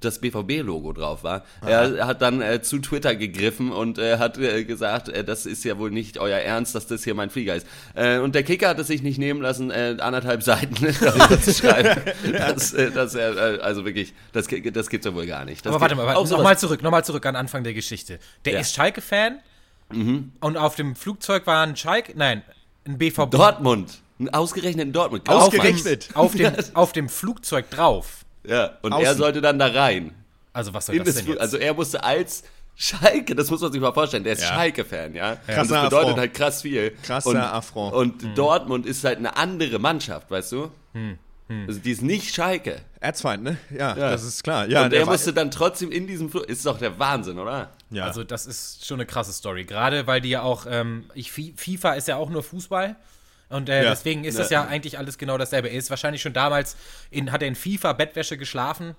das 0.00 0.20
BVB-Logo 0.20 0.92
drauf 0.92 1.24
war. 1.24 1.44
Aha. 1.60 1.70
Er 1.70 2.06
hat 2.06 2.22
dann 2.22 2.40
äh, 2.40 2.62
zu 2.62 2.78
Twitter 2.78 3.14
gegriffen 3.14 3.72
und 3.72 3.98
äh, 3.98 4.18
hat 4.18 4.38
äh, 4.38 4.64
gesagt, 4.64 5.08
äh, 5.08 5.24
das 5.24 5.46
ist 5.46 5.64
ja 5.64 5.78
wohl 5.78 5.90
nicht 5.90 6.18
euer 6.18 6.38
Ernst, 6.38 6.74
dass 6.74 6.86
das 6.86 7.04
hier 7.04 7.14
mein 7.14 7.30
Flieger 7.30 7.54
ist. 7.54 7.66
Äh, 7.94 8.18
und 8.18 8.34
der 8.34 8.42
Kicker 8.42 8.68
hat 8.68 8.78
es 8.78 8.86
sich 8.86 9.02
nicht 9.02 9.18
nehmen 9.18 9.42
lassen, 9.42 9.70
äh, 9.70 9.96
anderthalb 10.00 10.42
Seiten 10.42 10.74
darüber 11.00 11.40
zu 11.40 11.52
schreiben. 11.54 12.00
dass, 12.32 12.72
dass 12.72 13.14
er, 13.14 13.62
also 13.62 13.84
wirklich, 13.84 14.14
das, 14.32 14.48
das 14.72 14.88
gibt's 14.88 15.06
ja 15.06 15.14
wohl 15.14 15.26
gar 15.26 15.44
nicht. 15.44 15.64
Das 15.64 15.72
Aber 15.72 15.80
warte 15.80 15.94
mal, 15.94 16.12
nochmal 16.14 16.58
zurück, 16.58 16.82
nochmal 16.82 17.04
zurück 17.04 17.24
an 17.26 17.36
Anfang 17.36 17.64
der 17.64 17.74
Geschichte. 17.74 18.18
Der 18.44 18.54
ja. 18.54 18.60
ist 18.60 18.74
Schalke-Fan 18.74 19.38
mhm. 19.92 20.32
und 20.40 20.56
auf 20.56 20.76
dem 20.76 20.96
Flugzeug 20.96 21.46
war 21.46 21.66
ein 21.66 21.76
Schalke, 21.76 22.12
nein, 22.16 22.42
ein 22.86 22.98
BVB. 22.98 23.30
Dortmund. 23.30 24.02
Ausgerechnet 24.32 24.86
in 24.86 24.92
Dortmund. 24.92 25.28
Ausgerechnet. 25.28 26.10
Auf 26.14 26.34
dem, 26.34 26.52
auf 26.74 26.92
dem 26.92 27.08
Flugzeug 27.08 27.70
drauf 27.70 28.24
ja, 28.44 28.78
und 28.82 28.92
Außen. 28.92 29.06
er 29.06 29.14
sollte 29.14 29.40
dann 29.40 29.58
da 29.58 29.66
rein. 29.66 30.14
Also 30.52 30.74
was 30.74 30.86
soll 30.86 30.98
das, 30.98 31.06
das 31.06 31.16
denn 31.16 31.28
jetzt? 31.28 31.40
Also 31.40 31.56
er 31.56 31.74
musste 31.74 32.02
als 32.02 32.42
Schalke, 32.74 33.34
das 33.34 33.50
muss 33.50 33.60
man 33.60 33.70
sich 33.70 33.80
mal 33.80 33.92
vorstellen, 33.92 34.24
der 34.24 34.32
ist 34.32 34.42
ja. 34.42 34.48
Schalke-Fan, 34.48 35.14
ja. 35.14 35.32
ja. 35.46 35.60
Und 35.60 35.70
das 35.70 35.84
bedeutet 35.84 35.92
Affront. 35.92 36.18
halt 36.18 36.34
krass 36.34 36.62
viel. 36.62 36.92
Krasser 37.02 37.30
und, 37.30 37.36
Affront. 37.36 37.94
Und 37.94 38.22
hm. 38.22 38.34
Dortmund 38.34 38.86
ist 38.86 39.04
halt 39.04 39.18
eine 39.18 39.36
andere 39.36 39.78
Mannschaft, 39.78 40.30
weißt 40.30 40.52
du? 40.52 40.70
Hm. 40.94 41.18
Hm. 41.48 41.64
Also 41.66 41.80
die 41.80 41.90
ist 41.90 42.00
nicht 42.00 42.34
Schalke. 42.34 42.80
Erzfeind, 43.00 43.42
ne? 43.42 43.58
Ja, 43.70 43.96
ja. 43.96 44.10
das 44.10 44.22
ist 44.24 44.42
klar. 44.42 44.66
Ja, 44.68 44.84
und 44.84 44.92
er 44.92 45.04
musste 45.04 45.32
dann 45.32 45.50
trotzdem 45.50 45.90
in 45.90 46.06
diesem 46.06 46.30
Flug, 46.30 46.44
ist 46.44 46.64
doch 46.64 46.78
der 46.78 46.98
Wahnsinn, 46.98 47.38
oder? 47.38 47.70
Ja. 47.90 48.04
Also 48.04 48.24
das 48.24 48.46
ist 48.46 48.86
schon 48.86 48.96
eine 48.96 49.06
krasse 49.06 49.32
Story. 49.32 49.64
Gerade 49.64 50.06
weil 50.06 50.20
die 50.20 50.30
ja 50.30 50.42
auch, 50.42 50.64
ähm, 50.68 51.04
ich, 51.14 51.32
FIFA 51.32 51.94
ist 51.94 52.08
ja 52.08 52.16
auch 52.16 52.30
nur 52.30 52.42
Fußball. 52.42 52.96
Und 53.50 53.68
äh, 53.68 53.82
ja. 53.84 53.90
deswegen 53.90 54.24
ist 54.24 54.38
das 54.38 54.48
ja 54.50 54.64
eigentlich 54.64 54.96
alles 54.96 55.18
genau 55.18 55.36
dasselbe. 55.36 55.68
Er 55.68 55.76
ist 55.76 55.90
wahrscheinlich 55.90 56.22
schon 56.22 56.32
damals 56.32 56.76
in, 57.10 57.32
hat 57.32 57.42
er 57.42 57.48
in 57.48 57.56
FIFA 57.56 57.92
Bettwäsche 57.92 58.38
geschlafen, 58.38 58.94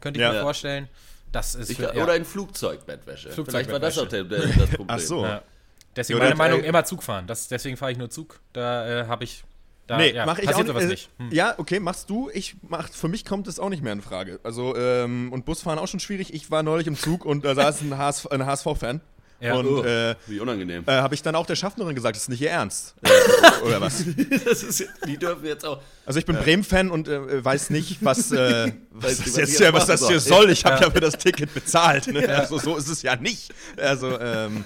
könnte 0.00 0.20
ich 0.20 0.22
ja. 0.22 0.32
mir 0.32 0.40
vorstellen. 0.42 0.88
Das 1.32 1.54
ist 1.54 1.70
ich, 1.70 1.78
für, 1.78 1.92
Oder 1.94 2.14
in 2.14 2.24
Flugzeugbettwäsche. 2.24 3.30
Flugzeug 3.30 3.52
Vielleicht 3.52 3.72
war 3.72 3.80
das 3.80 3.98
auch 3.98 4.06
der, 4.06 4.24
der, 4.24 4.40
das 4.40 4.70
Problem. 4.70 4.86
Ach 4.86 5.00
so. 5.00 5.26
Deswegen 5.96 6.18
meine 6.18 6.34
Meinung, 6.34 6.62
immer 6.62 6.84
Zug 6.84 7.02
fahren. 7.02 7.26
Das, 7.26 7.48
deswegen 7.48 7.76
fahre 7.76 7.92
ich 7.92 7.98
nur 7.98 8.10
Zug. 8.10 8.40
Da 8.52 9.02
äh, 9.02 9.06
habe 9.06 9.24
ich 9.24 9.44
da, 9.86 9.98
nee, 9.98 10.12
ja, 10.12 10.24
mach 10.24 10.38
ich 10.38 10.48
auch 10.54 10.62
nicht. 10.62 10.88
nicht. 10.88 11.10
Hm. 11.18 11.30
Ja, 11.30 11.54
okay, 11.58 11.78
machst 11.78 12.08
du. 12.08 12.30
Ich 12.32 12.56
mach, 12.62 12.88
für 12.88 13.08
mich 13.08 13.24
kommt 13.24 13.46
das 13.46 13.58
auch 13.58 13.68
nicht 13.68 13.82
mehr 13.82 13.92
in 13.92 14.00
Frage. 14.00 14.40
Also, 14.42 14.74
ähm, 14.76 15.30
und 15.32 15.44
Busfahren 15.44 15.78
auch 15.78 15.88
schon 15.88 16.00
schwierig. 16.00 16.32
Ich 16.32 16.50
war 16.50 16.62
neulich 16.62 16.86
im 16.86 16.96
Zug 16.96 17.24
und 17.24 17.44
da 17.44 17.54
saß 17.54 17.82
ein, 17.82 17.98
HS, 17.98 18.26
ein 18.26 18.46
HSV-Fan. 18.46 19.02
Ja. 19.44 19.56
Und, 19.56 19.66
oh, 19.66 19.84
äh, 19.84 20.14
wie 20.26 20.40
unangenehm. 20.40 20.84
Äh, 20.86 20.92
Habe 20.92 21.14
ich 21.14 21.22
dann 21.22 21.34
auch 21.34 21.44
der 21.44 21.54
Schaffnerin 21.54 21.94
gesagt, 21.94 22.16
das 22.16 22.22
ist 22.22 22.28
nicht 22.30 22.40
ihr 22.40 22.50
Ernst. 22.50 22.94
Oder 23.64 23.78
was? 23.78 24.00
Ist, 24.06 24.88
die 25.06 25.18
dürfen 25.18 25.44
jetzt 25.44 25.66
auch. 25.66 25.82
Also 26.06 26.18
ich 26.18 26.24
bin 26.24 26.36
Bremen-Fan 26.36 26.90
und 26.90 27.08
äh, 27.08 27.44
weiß 27.44 27.68
nicht, 27.68 28.02
was, 28.02 28.32
äh, 28.32 28.72
was, 28.90 29.18
das, 29.18 29.36
jetzt 29.36 29.58
hier, 29.58 29.72
was 29.74 29.86
das 29.86 30.06
hier 30.08 30.18
soll. 30.18 30.50
Ich 30.50 30.64
habe 30.64 30.82
ja. 30.82 30.90
für 30.90 31.00
das 31.00 31.18
Ticket 31.18 31.52
bezahlt. 31.52 32.06
Ne? 32.06 32.26
Also 32.28 32.58
so 32.58 32.76
ist 32.76 32.88
es 32.88 33.02
ja 33.02 33.16
nicht. 33.16 33.52
Also 33.76 34.18
ähm, 34.18 34.64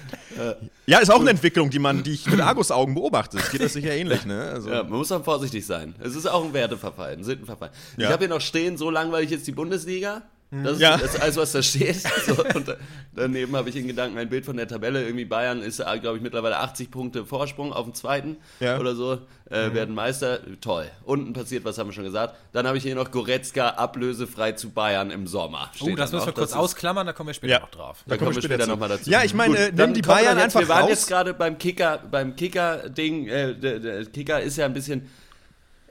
ja, 0.85 0.99
ist 0.99 1.11
auch 1.11 1.19
eine 1.19 1.31
Entwicklung, 1.31 1.69
die 1.69 1.79
man, 1.79 2.03
die 2.03 2.13
ich 2.13 2.25
mit 2.25 2.39
Argus-Augen 2.39 2.95
beobachte. 2.95 3.37
Es 3.37 3.51
geht 3.51 3.61
das 3.61 3.73
sicher 3.73 3.91
ähnlich. 3.91 4.25
Ne? 4.25 4.41
Also, 4.41 4.69
ja, 4.69 4.83
man 4.83 4.93
muss 4.93 5.09
dann 5.09 5.23
vorsichtig 5.23 5.65
sein. 5.65 5.93
Es 5.99 6.15
ist 6.15 6.25
auch 6.25 6.43
ein 6.43 6.53
Werteverfall, 6.53 7.13
ein 7.13 7.23
Sittenverfall. 7.23 7.71
Ja. 7.97 8.07
Ich 8.07 8.13
habe 8.13 8.25
hier 8.25 8.33
noch 8.33 8.41
stehen, 8.41 8.77
so 8.77 8.89
langweilig 8.89 9.29
jetzt 9.29 9.45
die 9.45 9.51
Bundesliga. 9.51 10.23
Das 10.51 10.73
ist, 10.73 10.81
ja. 10.81 10.97
das 10.97 11.13
ist 11.13 11.21
alles, 11.21 11.37
was 11.37 11.51
da 11.51 11.61
steht. 11.61 11.97
So, 12.25 12.43
und 12.43 12.75
daneben 13.13 13.55
habe 13.55 13.69
ich 13.69 13.75
in 13.75 13.87
Gedanken 13.87 14.17
ein 14.17 14.29
Bild 14.29 14.45
von 14.45 14.57
der 14.57 14.67
Tabelle. 14.67 15.03
Irgendwie 15.03 15.25
Bayern 15.25 15.61
ist, 15.61 15.79
äh, 15.79 15.99
glaube 15.99 16.17
ich, 16.17 16.23
mittlerweile 16.23 16.57
80 16.57 16.89
Punkte 16.89 17.25
Vorsprung 17.25 17.71
auf 17.71 17.85
dem 17.85 17.93
zweiten 17.93 18.37
ja. 18.59 18.79
oder 18.79 18.95
so. 18.95 19.19
Äh, 19.49 19.69
mhm. 19.69 19.73
Werden 19.75 19.95
Meister. 19.95 20.39
Toll. 20.59 20.89
Unten 21.03 21.33
passiert, 21.33 21.65
was 21.65 21.77
haben 21.77 21.87
wir 21.87 21.93
schon 21.93 22.03
gesagt. 22.03 22.35
Dann 22.51 22.67
habe 22.67 22.77
ich 22.77 22.83
hier 22.83 22.95
noch 22.95 23.11
Goretzka 23.11 23.69
ablösefrei 23.69 24.53
zu 24.53 24.71
Bayern 24.71 25.11
im 25.11 25.27
Sommer. 25.27 25.69
Steht 25.75 25.93
oh, 25.93 25.95
das 25.95 26.11
müssen 26.11 26.25
wir 26.25 26.33
kurz 26.33 26.53
ausklammern, 26.53 27.05
da 27.05 27.13
kommen 27.13 27.27
wir 27.27 27.33
später 27.35 27.53
ja. 27.53 27.59
noch 27.59 27.69
drauf. 27.69 28.03
Da, 28.05 28.15
da 28.15 28.17
kommen 28.17 28.35
wir 28.35 28.41
später, 28.41 28.55
später 28.55 28.67
nochmal 28.67 28.89
dazu. 28.89 29.09
Ja, 29.09 29.23
ich 29.23 29.33
meine, 29.33 29.71
nimm 29.71 29.93
die 29.93 30.01
Bayern 30.01 30.37
einfach 30.37 30.61
Wir 30.61 30.69
waren 30.69 30.81
raus. 30.81 30.89
jetzt 30.89 31.07
gerade 31.07 31.33
beim 31.33 31.59
Kicker, 31.59 31.99
beim 32.09 32.35
Kicker-Ding. 32.35 33.27
Äh, 33.27 33.55
der, 33.55 33.79
der 33.79 34.05
Kicker 34.05 34.41
ist 34.41 34.57
ja 34.57 34.65
ein 34.65 34.73
bisschen 34.73 35.09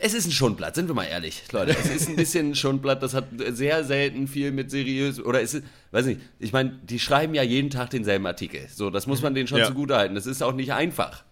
es 0.00 0.14
ist 0.14 0.26
ein 0.26 0.32
Schundblatt, 0.32 0.74
sind 0.74 0.88
wir 0.88 0.94
mal 0.94 1.04
ehrlich, 1.04 1.42
Leute. 1.50 1.72
Es 1.72 1.90
ist 1.90 2.08
ein 2.08 2.16
bisschen 2.16 2.50
ein 2.50 2.54
Schundblatt, 2.54 3.02
das 3.02 3.14
hat 3.14 3.26
sehr 3.50 3.84
selten 3.84 4.28
viel 4.28 4.52
mit 4.52 4.70
seriös 4.70 5.20
oder 5.20 5.40
ist 5.40 5.54
es, 5.54 5.62
weiß 5.90 6.06
nicht, 6.06 6.20
ich 6.38 6.52
meine, 6.52 6.78
die 6.84 6.98
schreiben 6.98 7.34
ja 7.34 7.42
jeden 7.42 7.70
Tag 7.70 7.90
denselben 7.90 8.26
Artikel. 8.26 8.68
So, 8.72 8.90
das 8.90 9.06
muss 9.06 9.22
man 9.22 9.34
denen 9.34 9.48
schon 9.48 9.58
ja. 9.58 9.66
zugutehalten. 9.66 10.14
Das 10.14 10.26
ist 10.26 10.42
auch 10.42 10.52
nicht 10.52 10.72
einfach, 10.72 11.24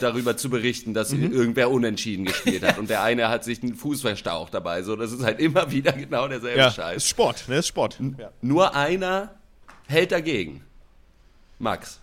darüber 0.00 0.36
zu 0.36 0.50
berichten, 0.50 0.94
dass 0.94 1.12
mhm. 1.12 1.32
irgendwer 1.32 1.70
unentschieden 1.70 2.24
gespielt 2.24 2.62
hat 2.62 2.78
und 2.78 2.90
der 2.90 3.02
eine 3.02 3.28
hat 3.28 3.44
sich 3.44 3.62
einen 3.62 3.74
Fuß 3.74 4.02
verstaucht 4.02 4.54
dabei. 4.54 4.82
So, 4.82 4.94
das 4.94 5.12
ist 5.12 5.22
halt 5.22 5.40
immer 5.40 5.70
wieder 5.70 5.92
genau 5.92 6.28
derselbe 6.28 6.58
ja, 6.58 6.70
Scheiß. 6.70 6.98
Ist 6.98 7.08
Sport, 7.08 7.48
ne? 7.48 7.58
Ist 7.58 7.68
Sport. 7.68 7.98
Ja. 8.18 8.30
Nur 8.40 8.76
einer 8.76 9.34
hält 9.88 10.12
dagegen. 10.12 10.62
Max. 11.58 12.00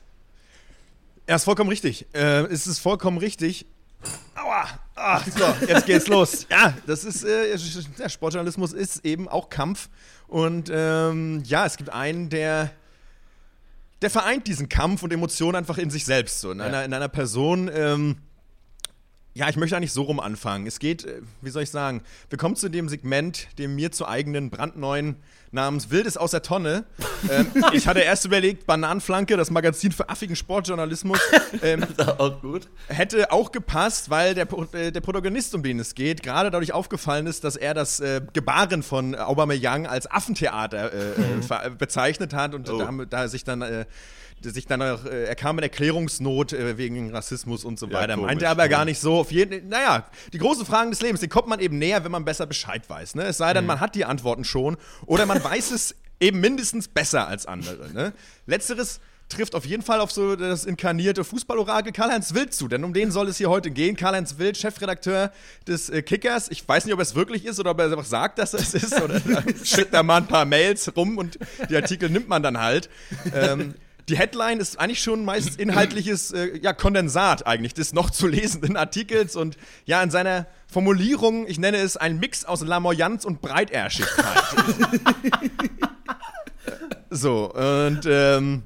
Er 1.25 1.35
ist 1.35 1.43
vollkommen 1.43 1.69
richtig. 1.69 2.07
Äh, 2.13 2.43
es 2.45 2.65
ist 2.65 2.79
vollkommen 2.79 3.19
richtig. 3.19 3.65
Aua! 4.35 4.67
Ach, 4.95 5.25
so, 5.25 5.65
jetzt 5.65 5.85
geht's 5.85 6.07
los. 6.07 6.45
Ja, 6.51 6.73
das 6.85 7.03
ist, 7.03 7.23
äh, 7.23 7.57
der 7.97 8.09
Sportjournalismus 8.09 8.73
ist 8.73 9.05
eben 9.05 9.27
auch 9.27 9.49
Kampf. 9.49 9.89
Und 10.27 10.69
ähm, 10.73 11.41
ja, 11.45 11.65
es 11.65 11.77
gibt 11.77 11.89
einen, 11.89 12.29
der, 12.29 12.71
der 14.01 14.09
vereint 14.09 14.47
diesen 14.47 14.69
Kampf 14.69 15.03
und 15.03 15.13
Emotionen 15.13 15.55
einfach 15.55 15.77
in 15.77 15.89
sich 15.89 16.05
selbst. 16.05 16.41
So, 16.41 16.51
in, 16.51 16.59
ja. 16.59 16.65
einer, 16.65 16.85
in 16.85 16.93
einer 16.93 17.07
Person. 17.07 17.69
Ähm, 17.73 18.17
ja, 19.33 19.47
ich 19.47 19.55
möchte 19.55 19.77
eigentlich 19.77 19.93
so 19.93 20.03
rum 20.03 20.19
anfangen. 20.19 20.65
Es 20.67 20.79
geht, 20.79 21.05
äh, 21.05 21.21
wie 21.41 21.49
soll 21.49 21.63
ich 21.63 21.69
sagen, 21.69 22.01
wir 22.29 22.37
kommen 22.37 22.55
zu 22.55 22.69
dem 22.69 22.89
Segment, 22.89 23.47
dem 23.57 23.75
mir 23.75 23.91
zu 23.91 24.07
eigenen 24.07 24.49
brandneuen 24.49 25.17
namens 25.51 25.91
Wildes 25.91 26.17
aus 26.17 26.31
der 26.31 26.41
Tonne. 26.41 26.85
ähm, 27.31 27.47
ich 27.73 27.87
hatte 27.87 27.99
erst 27.99 28.25
überlegt, 28.25 28.65
Bananenflanke, 28.65 29.37
das 29.37 29.51
Magazin 29.51 29.91
für 29.91 30.09
affigen 30.09 30.35
Sportjournalismus. 30.35 31.19
Ähm, 31.61 31.85
auch 32.17 32.41
gut. 32.41 32.67
Hätte 32.87 33.31
auch 33.31 33.51
gepasst, 33.51 34.09
weil 34.09 34.33
der, 34.33 34.47
äh, 34.73 34.91
der 34.91 35.01
Protagonist, 35.01 35.53
um 35.55 35.63
den 35.63 35.79
es 35.79 35.95
geht, 35.95 36.23
gerade 36.23 36.51
dadurch 36.51 36.73
aufgefallen 36.73 37.27
ist, 37.27 37.43
dass 37.43 37.55
er 37.55 37.73
das 37.73 37.99
äh, 37.99 38.21
Gebaren 38.33 38.83
von 38.83 39.15
Aubameyang 39.15 39.87
als 39.87 40.09
Affentheater 40.09 40.91
äh, 40.91 41.11
äh, 41.11 41.69
bezeichnet 41.77 42.33
hat 42.33 42.55
und 42.55 42.69
oh. 42.69 42.79
da, 42.79 43.05
da 43.05 43.27
sich 43.27 43.43
dann 43.43 43.85
sich 44.43 44.65
dann 44.65 44.81
auch, 44.81 45.05
äh, 45.05 45.25
er 45.25 45.35
kam 45.35 45.57
in 45.57 45.63
Erklärungsnot 45.63 46.53
äh, 46.53 46.77
wegen 46.77 47.11
Rassismus 47.11 47.63
und 47.65 47.79
so 47.79 47.87
ja, 47.87 47.93
weiter. 47.93 48.15
Komisch, 48.15 48.27
Meinte 48.27 48.49
aber 48.49 48.63
ja. 48.63 48.67
gar 48.67 48.85
nicht 48.85 48.99
so. 48.99 49.19
Auf 49.19 49.31
jeden, 49.31 49.69
naja, 49.69 50.05
die 50.33 50.37
großen 50.37 50.65
Fragen 50.65 50.91
des 50.91 51.01
Lebens, 51.01 51.19
die 51.19 51.27
kommt 51.27 51.47
man 51.47 51.59
eben 51.59 51.77
näher, 51.77 52.03
wenn 52.03 52.11
man 52.11 52.25
besser 52.25 52.45
Bescheid 52.45 52.89
weiß. 52.89 53.15
Ne? 53.15 53.23
Es 53.23 53.37
sei 53.37 53.53
denn, 53.53 53.63
mhm. 53.63 53.67
man 53.67 53.79
hat 53.79 53.95
die 53.95 54.05
Antworten 54.05 54.43
schon 54.43 54.77
oder 55.05 55.25
man 55.25 55.43
weiß 55.43 55.71
es 55.71 55.95
eben 56.19 56.39
mindestens 56.39 56.87
besser 56.87 57.27
als 57.27 57.45
andere. 57.45 57.91
Ne? 57.93 58.13
Letzteres 58.45 58.99
trifft 59.29 59.55
auf 59.55 59.65
jeden 59.65 59.83
Fall 59.83 60.01
auf 60.01 60.11
so 60.11 60.35
das 60.35 60.65
inkarnierte 60.65 61.23
Fußballorakel 61.23 61.91
Karl-Heinz 61.93 62.33
Wild 62.33 62.53
zu, 62.53 62.67
denn 62.67 62.83
um 62.83 62.93
den 62.93 63.11
soll 63.11 63.27
es 63.27 63.37
hier 63.37 63.49
heute 63.49 63.71
gehen. 63.71 63.95
Karl-Heinz 63.95 64.37
Wild, 64.39 64.57
Chefredakteur 64.57 65.31
des 65.67 65.89
äh, 65.89 66.01
Kickers. 66.01 66.49
Ich 66.49 66.67
weiß 66.67 66.85
nicht, 66.85 66.93
ob 66.93 66.99
es 66.99 67.15
wirklich 67.15 67.45
ist 67.45 67.59
oder 67.59 67.71
ob 67.71 67.79
er 67.79 67.85
einfach 67.85 68.05
sagt, 68.05 68.39
dass 68.39 68.53
es 68.53 68.73
ist 68.73 68.99
oder 68.99 69.21
schickt 69.63 69.93
da 69.93 70.03
mal 70.03 70.17
ein 70.17 70.27
paar 70.27 70.45
Mails 70.45 70.91
rum 70.95 71.17
und 71.17 71.37
die 71.69 71.75
Artikel 71.75 72.09
nimmt 72.09 72.27
man 72.27 72.41
dann 72.43 72.59
halt. 72.59 72.89
Ähm, 73.33 73.75
die 74.09 74.17
Headline 74.17 74.59
ist 74.59 74.79
eigentlich 74.79 75.01
schon 75.01 75.23
meistens 75.23 75.55
inhaltliches 75.57 76.31
äh, 76.31 76.57
ja, 76.57 76.73
Kondensat 76.73 77.45
eigentlich 77.45 77.73
des 77.73 77.93
noch 77.93 78.09
zu 78.09 78.27
lesenden 78.27 78.75
Artikels 78.75 79.35
und 79.35 79.57
ja, 79.85 80.01
in 80.01 80.11
seiner 80.11 80.47
Formulierung, 80.67 81.47
ich 81.47 81.59
nenne 81.59 81.77
es 81.77 81.97
ein 81.97 82.19
Mix 82.19 82.45
aus 82.45 82.61
Lamoyanz 82.61 83.25
und 83.25 83.41
Breitärschigkeit. 83.41 84.43
so, 87.09 87.51
und 87.53 88.01
ähm, 88.05 88.63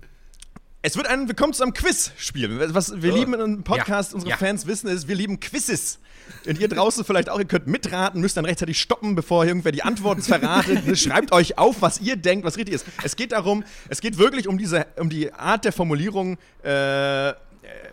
es 0.85 0.97
wird 0.97 1.07
ein 1.07 1.29
Willkommen 1.29 1.53
zu 1.53 1.63
einem 1.63 1.73
Quiz-Spiel. 1.73 2.59
Was 2.73 3.01
wir 3.01 3.13
oh. 3.13 3.15
lieben 3.15 3.33
im 3.35 3.63
Podcast, 3.63 4.11
ja. 4.11 4.15
unsere 4.15 4.31
ja. 4.31 4.37
Fans 4.37 4.67
wissen, 4.67 4.89
ist, 4.89 5.07
wir 5.07 5.15
lieben 5.15 5.39
Quizzes. 5.39 5.99
Und 6.45 6.59
ihr 6.59 6.67
draußen 6.67 7.05
vielleicht 7.05 7.29
auch, 7.29 7.39
ihr 7.39 7.45
könnt 7.45 7.67
mitraten, 7.67 8.19
müsst 8.19 8.35
dann 8.35 8.43
rechtzeitig 8.43 8.81
stoppen, 8.81 9.15
bevor 9.15 9.45
irgendwer 9.45 9.71
die 9.71 9.81
Antworten 9.81 10.21
verratet. 10.23 10.99
Schreibt 10.99 11.31
euch 11.31 11.57
auf, 11.57 11.81
was 11.81 12.01
ihr 12.01 12.17
denkt, 12.17 12.45
was 12.45 12.57
richtig 12.57 12.75
ist. 12.75 12.85
Es 13.01 13.15
geht 13.15 13.31
darum, 13.31 13.63
es 13.87 14.01
geht 14.01 14.17
wirklich 14.17 14.49
um 14.49 14.57
diese, 14.57 14.85
um 14.97 15.09
die 15.09 15.31
Art 15.31 15.63
der 15.63 15.71
Formulierung 15.71 16.37
äh, 16.63 17.31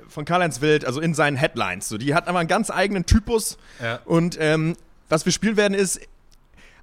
von 0.09 0.25
Karl-Heinz 0.25 0.61
Wild, 0.61 0.85
also 0.85 1.01
in 1.01 1.15
seinen 1.15 1.37
Headlines. 1.37 1.89
So, 1.89 1.97
die 1.97 2.13
hat 2.13 2.27
aber 2.27 2.41
einen 2.41 2.49
ganz 2.49 2.73
eigenen 2.73 3.07
Typus. 3.07 3.57
Ja. 3.81 4.01
Und 4.05 4.37
ähm, 4.41 4.75
was 5.09 5.25
wir 5.25 5.33
spielen 5.33 5.57
werden, 5.57 5.75
ist, 5.75 6.01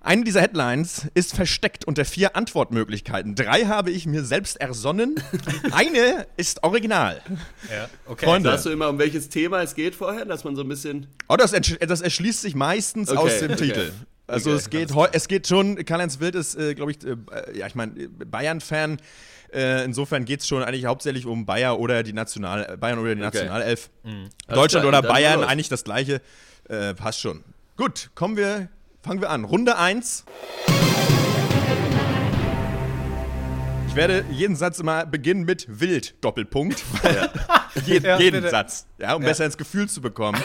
eine 0.01 0.23
dieser 0.23 0.41
Headlines 0.41 1.07
ist 1.13 1.35
versteckt 1.35 1.85
unter 1.85 2.05
vier 2.05 2.35
Antwortmöglichkeiten. 2.35 3.35
Drei 3.35 3.65
habe 3.65 3.91
ich 3.91 4.05
mir 4.05 4.23
selbst 4.23 4.59
ersonnen. 4.61 5.15
Eine 5.71 6.27
ist 6.37 6.63
original. 6.63 7.21
Ja, 7.69 7.89
okay. 8.05 8.25
Freunde. 8.25 8.51
Sagst 8.51 8.67
du 8.67 8.69
immer, 8.69 8.89
um 8.89 8.99
welches 8.99 9.29
Thema 9.29 9.61
es 9.61 9.75
geht 9.75 9.95
vorher, 9.95 10.25
dass 10.25 10.43
man 10.43 10.55
so 10.55 10.61
ein 10.61 10.69
bisschen. 10.69 11.07
Oh, 11.27 11.35
das, 11.35 11.51
das 11.51 12.01
erschließt 12.01 12.41
sich 12.41 12.55
meistens 12.55 13.09
okay, 13.09 13.19
aus 13.19 13.39
dem 13.39 13.51
okay. 13.51 13.67
Titel. 13.67 13.91
Also 14.27 14.51
okay, 14.51 14.57
es, 14.57 14.69
geht 14.69 14.91
es 15.13 15.27
geht 15.27 15.47
schon, 15.47 15.83
Karl-Heinz 15.85 16.19
Wild 16.19 16.35
ist, 16.35 16.55
äh, 16.55 16.75
glaube 16.75 16.91
ich, 16.91 16.97
äh, 17.05 17.15
ja, 17.57 17.67
ich 17.67 17.75
meine, 17.75 18.09
Bayern-Fan. 18.09 18.99
Äh, 19.53 19.85
insofern 19.85 20.25
geht 20.25 20.41
es 20.41 20.47
schon 20.47 20.61
eigentlich 20.61 20.85
hauptsächlich 20.85 21.25
um 21.25 21.45
Bayer 21.45 21.79
oder 21.79 22.03
die 22.03 22.11
National, 22.11 22.77
Bayern 22.77 22.99
oder 22.99 23.15
die 23.15 23.21
Nationalelf. 23.21 23.89
Mhm. 24.03 24.29
Deutschland 24.49 24.85
oder 24.85 25.01
Bayern, 25.01 25.43
eigentlich 25.43 25.69
das 25.69 25.85
gleiche. 25.85 26.21
Äh, 26.67 26.93
passt 26.93 27.21
schon. 27.21 27.43
Gut, 27.77 28.09
kommen 28.13 28.35
wir 28.35 28.67
Fangen 29.07 29.21
wir 29.21 29.29
an. 29.29 29.45
Runde 29.45 29.77
1. 29.77 30.25
Ich 33.87 33.95
werde 33.95 34.25
jeden 34.29 34.57
Satz 34.57 34.79
immer 34.79 35.05
beginnen 35.05 35.45
mit 35.45 35.65
Wild, 35.79 36.21
Doppelpunkt. 36.21 36.83
Ja. 37.03 37.29
jeden, 37.85 38.05
ja, 38.05 38.19
jeden 38.19 38.49
Satz, 38.49 38.85
ja, 38.97 39.15
um 39.15 39.21
ja. 39.21 39.29
besser 39.29 39.45
ins 39.45 39.55
Gefühl 39.57 39.87
zu 39.87 40.01
bekommen. 40.01 40.43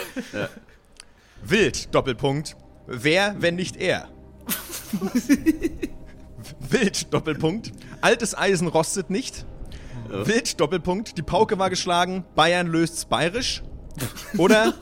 Wild, 1.43 1.93
Doppelpunkt. 1.93 2.55
Wer, 2.87 3.35
wenn 3.39 3.55
nicht 3.55 3.75
er? 3.75 4.07
Wild, 6.69 7.13
Doppelpunkt. 7.13 7.73
Altes 7.99 8.37
Eisen 8.37 8.69
rostet 8.69 9.09
nicht. 9.09 9.45
Wild, 10.07 10.57
Doppelpunkt. 10.61 11.17
Die 11.17 11.23
Pauke 11.23 11.59
war 11.59 11.69
geschlagen. 11.69 12.23
Bayern 12.33 12.67
löst's 12.67 13.03
bayerisch. 13.03 13.61
Oder 14.37 14.73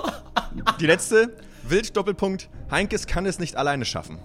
die 0.79 0.85
letzte. 0.85 1.35
Wild, 1.63 1.95
Doppelpunkt. 1.95 2.49
Heinkes 2.69 3.07
kann 3.07 3.25
es 3.25 3.39
nicht 3.39 3.55
alleine 3.55 3.85
schaffen. 3.85 4.19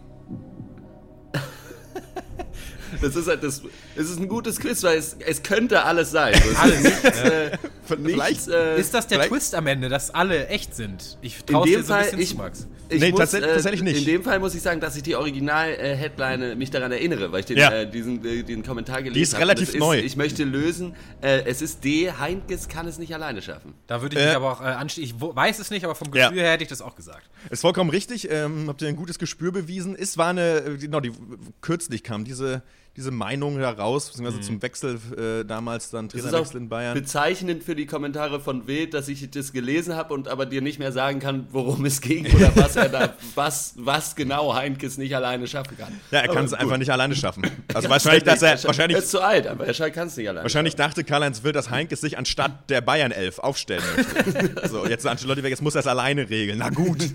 Das 3.00 3.16
ist 3.16 3.28
halt 3.28 3.42
das. 3.42 3.62
Es 3.94 4.10
ist 4.10 4.18
ein 4.18 4.28
gutes 4.28 4.58
Quiz, 4.58 4.82
weil 4.82 4.98
es, 4.98 5.16
es 5.24 5.42
könnte 5.42 5.82
alles 5.84 6.10
sein. 6.10 6.34
Alles. 6.56 6.82
Nichts, 6.82 7.20
äh, 7.20 7.50
nichts, 7.98 8.48
äh, 8.48 8.80
ist 8.80 8.94
das 8.94 9.06
der 9.06 9.28
Twist 9.28 9.54
am 9.54 9.66
Ende, 9.66 9.88
dass 9.88 10.10
alle 10.10 10.48
echt 10.48 10.74
sind? 10.74 11.18
Ich 11.22 11.44
traue 11.44 11.66
dir 11.66 11.82
so 11.82 11.92
ein 11.92 12.04
bisschen 12.04 12.20
ich, 12.20 12.30
zu, 12.30 12.36
Max. 12.36 12.66
Ich 12.88 13.00
nee, 13.00 13.10
muss, 13.10 13.18
tatsächlich, 13.18 13.50
äh, 13.50 13.54
tatsächlich, 13.54 13.82
nicht. 13.82 13.98
In 13.98 14.04
dem 14.04 14.22
Fall 14.22 14.38
muss 14.38 14.54
ich 14.54 14.62
sagen, 14.62 14.80
dass 14.80 14.96
ich 14.96 15.02
die 15.02 15.16
Original-Headline 15.16 16.42
äh, 16.42 16.54
mich 16.54 16.70
daran 16.70 16.92
erinnere, 16.92 17.32
weil 17.32 17.40
ich 17.40 17.46
den, 17.46 17.58
ja. 17.58 17.70
äh, 17.70 17.90
diesen, 17.90 18.24
äh, 18.24 18.42
den 18.42 18.62
Kommentar 18.62 19.02
gelesen 19.02 19.10
habe. 19.10 19.14
Die 19.14 19.22
ist 19.22 19.34
hab. 19.34 19.40
relativ 19.40 19.74
neu. 19.74 19.98
ich 19.98 20.16
möchte 20.16 20.44
lösen, 20.44 20.94
äh, 21.20 21.42
es 21.46 21.62
ist 21.62 21.84
D, 21.84 22.12
Heinkes 22.12 22.68
kann 22.68 22.86
es 22.86 22.98
nicht 22.98 23.12
alleine 23.14 23.42
schaffen. 23.42 23.74
Da 23.86 24.02
würde 24.02 24.18
ich 24.18 24.24
mich 24.24 24.34
aber 24.34 24.52
auch 24.52 24.60
äh, 24.60 24.66
anstehen. 24.66 25.04
Ich 25.04 25.14
weiß 25.20 25.58
es 25.58 25.70
nicht, 25.70 25.84
aber 25.84 25.94
vom 25.94 26.10
Gefühl 26.10 26.36
ja. 26.36 26.42
her 26.44 26.52
hätte 26.52 26.62
ich 26.62 26.68
das 26.68 26.80
auch 26.80 26.94
gesagt. 26.94 27.28
Ist 27.50 27.60
vollkommen 27.60 27.90
richtig. 27.90 28.30
Ähm, 28.30 28.66
habt 28.68 28.82
ihr 28.82 28.88
ein 28.88 28.96
gutes 28.96 29.18
Gespür 29.18 29.52
bewiesen. 29.52 29.96
Es 29.96 30.16
war 30.16 30.28
eine, 30.28 30.76
genau, 30.80 31.00
die 31.00 31.12
kürzlich 31.60 32.02
kam 32.02 32.24
diese 32.24 32.62
diese 32.96 33.10
Meinung 33.10 33.58
heraus, 33.58 34.08
beziehungsweise 34.08 34.38
mhm. 34.38 34.42
zum 34.42 34.62
Wechsel 34.62 34.98
äh, 35.16 35.44
damals 35.44 35.90
dann 35.90 36.08
Trainerwechsel 36.08 36.56
in 36.56 36.68
Bayern. 36.68 36.94
Bezeichnend 36.94 37.62
für 37.62 37.74
die 37.74 37.86
Kommentare 37.86 38.40
von 38.40 38.66
Wild, 38.66 38.94
dass 38.94 39.08
ich 39.08 39.30
das 39.30 39.52
gelesen 39.52 39.94
habe 39.94 40.14
und 40.14 40.28
aber 40.28 40.46
dir 40.46 40.62
nicht 40.62 40.78
mehr 40.78 40.92
sagen 40.92 41.20
kann, 41.20 41.46
worum 41.50 41.84
es 41.84 42.00
ging 42.00 42.26
oder 42.34 42.50
was 42.56 42.76
er 42.76 42.88
da, 42.88 43.14
was, 43.34 43.74
was 43.76 44.16
genau 44.16 44.54
Heinkes 44.54 44.96
nicht 44.96 45.14
alleine 45.14 45.46
schaffen 45.46 45.76
kann. 45.76 45.92
Ja, 46.10 46.20
er 46.20 46.28
kann 46.28 46.46
es 46.46 46.54
einfach 46.54 46.78
nicht 46.78 46.90
alleine 46.90 47.14
schaffen. 47.14 47.44
Also 47.74 47.88
wahrscheinlich, 47.90 48.24
dass 48.24 48.42
er, 48.42 48.62
wahrscheinlich. 48.64 48.96
Er 48.96 49.02
ist 49.02 49.10
zu 49.10 49.20
alt, 49.20 49.46
aber 49.46 49.66
er 49.66 49.90
kann 49.90 50.08
es 50.08 50.16
nicht 50.16 50.28
alleine. 50.28 50.44
Wahrscheinlich 50.44 50.72
schaffen. 50.72 50.90
dachte 50.90 51.04
Karl-Heinz 51.04 51.44
Wild, 51.44 51.54
dass 51.54 51.70
Heinkes 51.70 52.00
sich 52.00 52.16
anstatt 52.16 52.70
der 52.70 52.80
Bayern 52.80 53.12
11 53.12 53.38
aufstellen 53.40 53.84
möchte. 53.94 54.68
so, 54.68 54.86
jetzt 54.86 55.04
ist 55.04 55.10
Ancelotti 55.10 55.42
weg, 55.42 55.50
jetzt 55.50 55.62
muss 55.62 55.74
er 55.74 55.80
es 55.80 55.86
alleine 55.86 56.28
regeln. 56.30 56.58
Na 56.58 56.70
gut. 56.70 56.98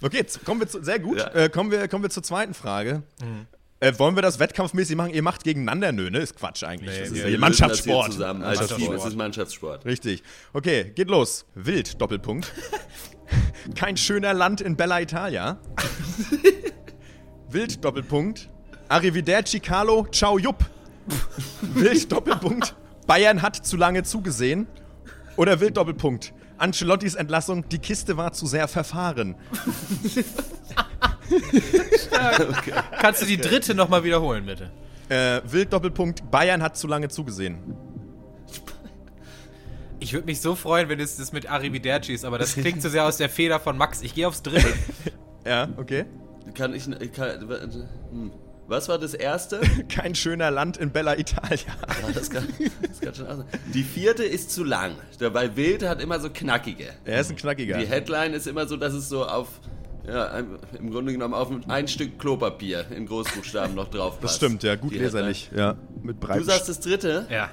Okay, 0.00 0.18
jetzt 0.18 0.44
kommen 0.44 0.60
wir 0.60 0.68
zu, 0.68 0.80
sehr 0.82 1.00
gut. 1.00 1.18
Ja. 1.18 1.34
Äh, 1.34 1.48
kommen, 1.48 1.72
wir, 1.72 1.88
kommen 1.88 2.04
wir 2.04 2.10
zur 2.10 2.22
zweiten 2.22 2.54
Frage. 2.54 3.02
Mhm. 3.20 3.46
Äh, 3.80 3.96
wollen 3.98 4.16
wir 4.16 4.22
das 4.22 4.40
wettkampfmäßig 4.40 4.96
machen? 4.96 5.14
Ihr 5.14 5.22
macht 5.22 5.44
gegeneinander, 5.44 5.92
nö, 5.92 6.10
ne? 6.10 6.18
Ist 6.18 6.36
Quatsch 6.36 6.64
eigentlich. 6.64 6.96
Nee, 6.96 7.00
das 7.00 7.10
ist 7.10 7.24
ja 7.24 7.38
Mannschaftssport. 7.38 8.18
Das 8.18 8.60
Als 8.60 8.74
Team 8.74 8.92
ist 8.92 9.04
es 9.04 9.14
Mannschaftssport. 9.14 9.84
Richtig. 9.84 10.24
Okay, 10.52 10.92
geht 10.94 11.08
los. 11.08 11.46
Wild, 11.54 12.00
Doppelpunkt. 12.00 12.52
Kein 13.76 13.96
schöner 13.96 14.34
Land 14.34 14.60
in 14.60 14.76
Bella 14.76 15.00
Italia. 15.00 15.60
Wild, 17.50 17.84
Doppelpunkt. 17.84 18.50
Arrivederci 18.88 19.60
Carlo, 19.60 20.06
ciao 20.10 20.38
Jupp. 20.38 20.64
Wild, 21.74 22.10
Doppelpunkt. 22.10 22.74
Bayern 23.06 23.42
hat 23.42 23.64
zu 23.64 23.76
lange 23.76 24.02
zugesehen. 24.02 24.66
Oder 25.36 25.60
Wild, 25.60 25.76
Doppelpunkt. 25.76 26.32
Ancelottis 26.56 27.14
Entlassung, 27.14 27.68
die 27.68 27.78
Kiste 27.78 28.16
war 28.16 28.32
zu 28.32 28.46
sehr 28.46 28.66
verfahren. 28.66 29.36
okay. 32.58 32.72
Kannst 33.00 33.22
du 33.22 33.26
die 33.26 33.36
dritte 33.36 33.74
nochmal 33.74 34.04
wiederholen, 34.04 34.46
bitte? 34.46 34.70
Äh, 35.08 35.40
Wild 35.44 35.72
Doppelpunkt, 35.72 36.30
Bayern 36.30 36.62
hat 36.62 36.76
zu 36.76 36.86
lange 36.86 37.08
zugesehen. 37.08 37.58
Ich 40.00 40.12
würde 40.12 40.26
mich 40.26 40.40
so 40.40 40.54
freuen, 40.54 40.88
wenn 40.88 41.00
es 41.00 41.16
das 41.16 41.32
mit 41.32 41.50
Arrivederci 41.50 42.14
ist, 42.14 42.24
aber 42.24 42.38
das 42.38 42.54
klingt 42.54 42.82
zu 42.82 42.88
sehr 42.88 43.04
aus 43.04 43.16
der 43.16 43.28
Feder 43.28 43.58
von 43.58 43.76
Max. 43.76 44.02
Ich 44.02 44.14
gehe 44.14 44.28
aufs 44.28 44.42
dritte. 44.42 44.72
ja, 45.46 45.68
okay. 45.76 46.04
Kann 46.54 46.74
ich. 46.74 46.88
Kann, 47.12 47.48
hm. 48.10 48.32
Was 48.68 48.86
war 48.90 48.98
das 48.98 49.14
erste? 49.14 49.60
Kein 49.88 50.14
schöner 50.14 50.50
Land 50.50 50.76
in 50.76 50.90
Bella 50.90 51.18
Italia. 51.18 51.56
Ja, 52.02 52.12
das 52.12 52.28
kann, 52.28 52.46
das 52.86 53.00
kann 53.00 53.14
schon 53.14 53.26
auch 53.26 53.36
sein. 53.38 53.46
Die 53.72 53.82
vierte 53.82 54.24
ist 54.24 54.50
zu 54.50 54.62
lang. 54.62 54.92
Weil 55.18 55.56
Wild 55.56 55.84
hat 55.84 56.02
immer 56.02 56.20
so 56.20 56.28
knackige. 56.28 56.90
Er 57.06 57.20
ist 57.22 57.30
ein 57.30 57.36
knackiger. 57.36 57.78
Die 57.78 57.86
Headline 57.86 58.34
ist 58.34 58.46
immer 58.46 58.66
so, 58.66 58.76
dass 58.76 58.92
es 58.92 59.08
so 59.08 59.24
auf 59.24 59.48
ja, 60.08 60.38
im 60.78 60.90
Grunde 60.90 61.12
genommen 61.12 61.34
auf 61.34 61.50
ein 61.68 61.88
Stück 61.88 62.18
Klopapier 62.18 62.86
in 62.90 63.06
Großbuchstaben 63.06 63.74
noch 63.74 63.88
drauf 63.88 64.20
passt. 64.20 64.24
Das 64.24 64.36
stimmt, 64.36 64.62
ja, 64.62 64.76
gut 64.76 64.92
leserlich, 64.92 65.50
ja, 65.54 65.76
mit 66.02 66.18
breit. 66.18 66.40
Du 66.40 66.44
sagst 66.44 66.68
das 66.68 66.80
dritte? 66.80 67.26
Ja. 67.30 67.50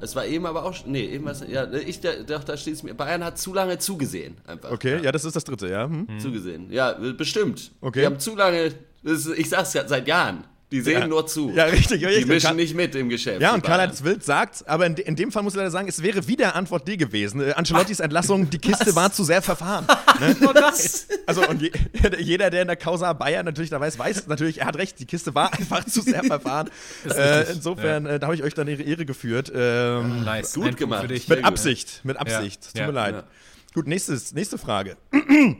Es 0.00 0.14
war 0.14 0.26
eben 0.26 0.44
aber 0.44 0.64
auch, 0.64 0.74
nee, 0.84 1.06
eben 1.06 1.24
was, 1.24 1.42
ja, 1.48 1.72
ich 1.72 2.00
dachte, 2.00 2.44
da 2.46 2.56
steht 2.56 2.74
es 2.74 2.82
mir, 2.82 2.94
Bayern 2.94 3.24
hat 3.24 3.38
zu 3.38 3.54
lange 3.54 3.78
zugesehen, 3.78 4.36
einfach. 4.46 4.70
Okay, 4.70 4.96
ja, 4.96 5.04
ja 5.04 5.12
das 5.12 5.24
ist 5.24 5.34
das 5.34 5.44
dritte, 5.44 5.68
ja. 5.68 5.84
Hm. 5.84 6.06
Zugesehen, 6.18 6.70
ja, 6.70 6.92
bestimmt. 6.92 7.72
Okay. 7.80 8.00
Die 8.00 8.06
haben 8.06 8.18
zu 8.18 8.36
lange, 8.36 8.72
ich 9.02 9.48
sag's 9.48 9.72
ja 9.72 9.88
seit 9.88 10.06
Jahren, 10.06 10.44
die 10.72 10.80
sehen 10.80 11.02
ja. 11.02 11.06
nur 11.06 11.26
zu. 11.28 11.52
Ja, 11.54 11.64
richtig. 11.64 12.00
Die 12.00 12.24
mischen 12.24 12.40
Karl 12.40 12.56
nicht 12.56 12.74
mit 12.74 12.94
im 12.96 13.08
Geschäft. 13.08 13.40
Ja, 13.40 13.54
und 13.54 13.62
Karl-Heinz 13.62 14.02
Wild 14.02 14.24
sagt, 14.24 14.68
aber 14.68 14.86
in, 14.86 14.96
in, 14.96 15.14
dem 15.14 15.30
Fall 15.30 15.44
muss 15.44 15.52
ich 15.52 15.58
leider 15.58 15.70
sagen, 15.70 15.86
es 15.86 16.02
wäre 16.02 16.26
wieder 16.26 16.56
Antwort 16.56 16.88
D 16.88 16.96
gewesen. 16.96 17.40
Äh, 17.40 17.52
Ancelottis 17.52 18.00
Entlassung, 18.06 18.50
die 18.50 18.58
Kiste 18.58 18.86
Was? 18.86 18.96
war 18.96 19.12
zu 19.12 19.22
sehr 19.22 19.42
verfahren. 19.42 19.86
ne? 20.20 20.36
Was? 20.40 21.06
Also, 21.24 21.46
und 21.46 21.62
je, 21.62 21.70
jeder, 22.18 22.50
der 22.50 22.62
in 22.62 22.68
der 22.68 22.76
Causa 22.76 23.12
Bayern 23.12 23.44
natürlich 23.44 23.70
da 23.70 23.78
weiß, 23.78 23.96
weiß 23.96 24.26
natürlich, 24.26 24.60
er 24.60 24.66
hat 24.66 24.76
recht, 24.76 24.98
die 24.98 25.06
Kiste 25.06 25.36
war 25.36 25.52
einfach 25.52 25.84
zu 25.84 26.02
sehr 26.02 26.24
verfahren. 26.24 26.68
äh, 27.08 27.52
insofern, 27.52 28.06
ja. 28.06 28.12
äh, 28.12 28.18
da 28.18 28.26
habe 28.26 28.34
ich 28.34 28.42
euch 28.42 28.54
dann 28.54 28.66
ihre 28.66 28.82
Ehre 28.82 29.06
geführt. 29.06 29.52
Ähm, 29.54 30.24
nice. 30.24 30.54
Gut 30.54 30.76
gemacht. 30.76 31.08
Mit 31.08 31.44
Absicht, 31.44 32.00
mit 32.02 32.16
Absicht. 32.16 32.70
Ja. 32.74 32.86
Tut 32.86 32.94
mir 32.94 33.00
leid. 33.00 33.24
Gut, 33.72 33.86
nächstes, 33.86 34.34
nächste 34.34 34.58
Frage. 34.58 34.96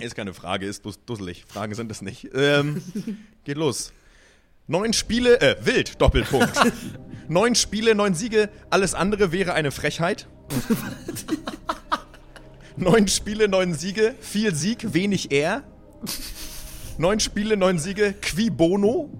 Ist 0.00 0.16
keine 0.16 0.32
Frage, 0.32 0.66
ist 0.66 0.82
dusselig. 1.06 1.44
Fragen 1.46 1.74
sind 1.74 1.90
es 1.90 2.00
nicht. 2.00 2.30
Ähm, 2.34 2.82
geht 3.44 3.58
los. 3.58 3.92
Neun 4.72 4.94
Spiele, 4.94 5.38
äh, 5.42 5.56
wild, 5.60 6.00
Doppelpunkt. 6.00 6.58
neun 7.28 7.54
Spiele, 7.54 7.94
neun 7.94 8.14
Siege, 8.14 8.48
alles 8.70 8.94
andere 8.94 9.30
wäre 9.30 9.52
eine 9.52 9.70
Frechheit. 9.70 10.28
neun 12.78 13.06
Spiele, 13.06 13.48
neun 13.48 13.74
Siege, 13.74 14.14
viel 14.22 14.54
Sieg, 14.54 14.94
wenig 14.94 15.30
er. 15.30 15.62
Neun 16.96 17.20
Spiele, 17.20 17.58
neun 17.58 17.78
Siege, 17.78 18.14
qui 18.14 18.48
bono. 18.48 19.10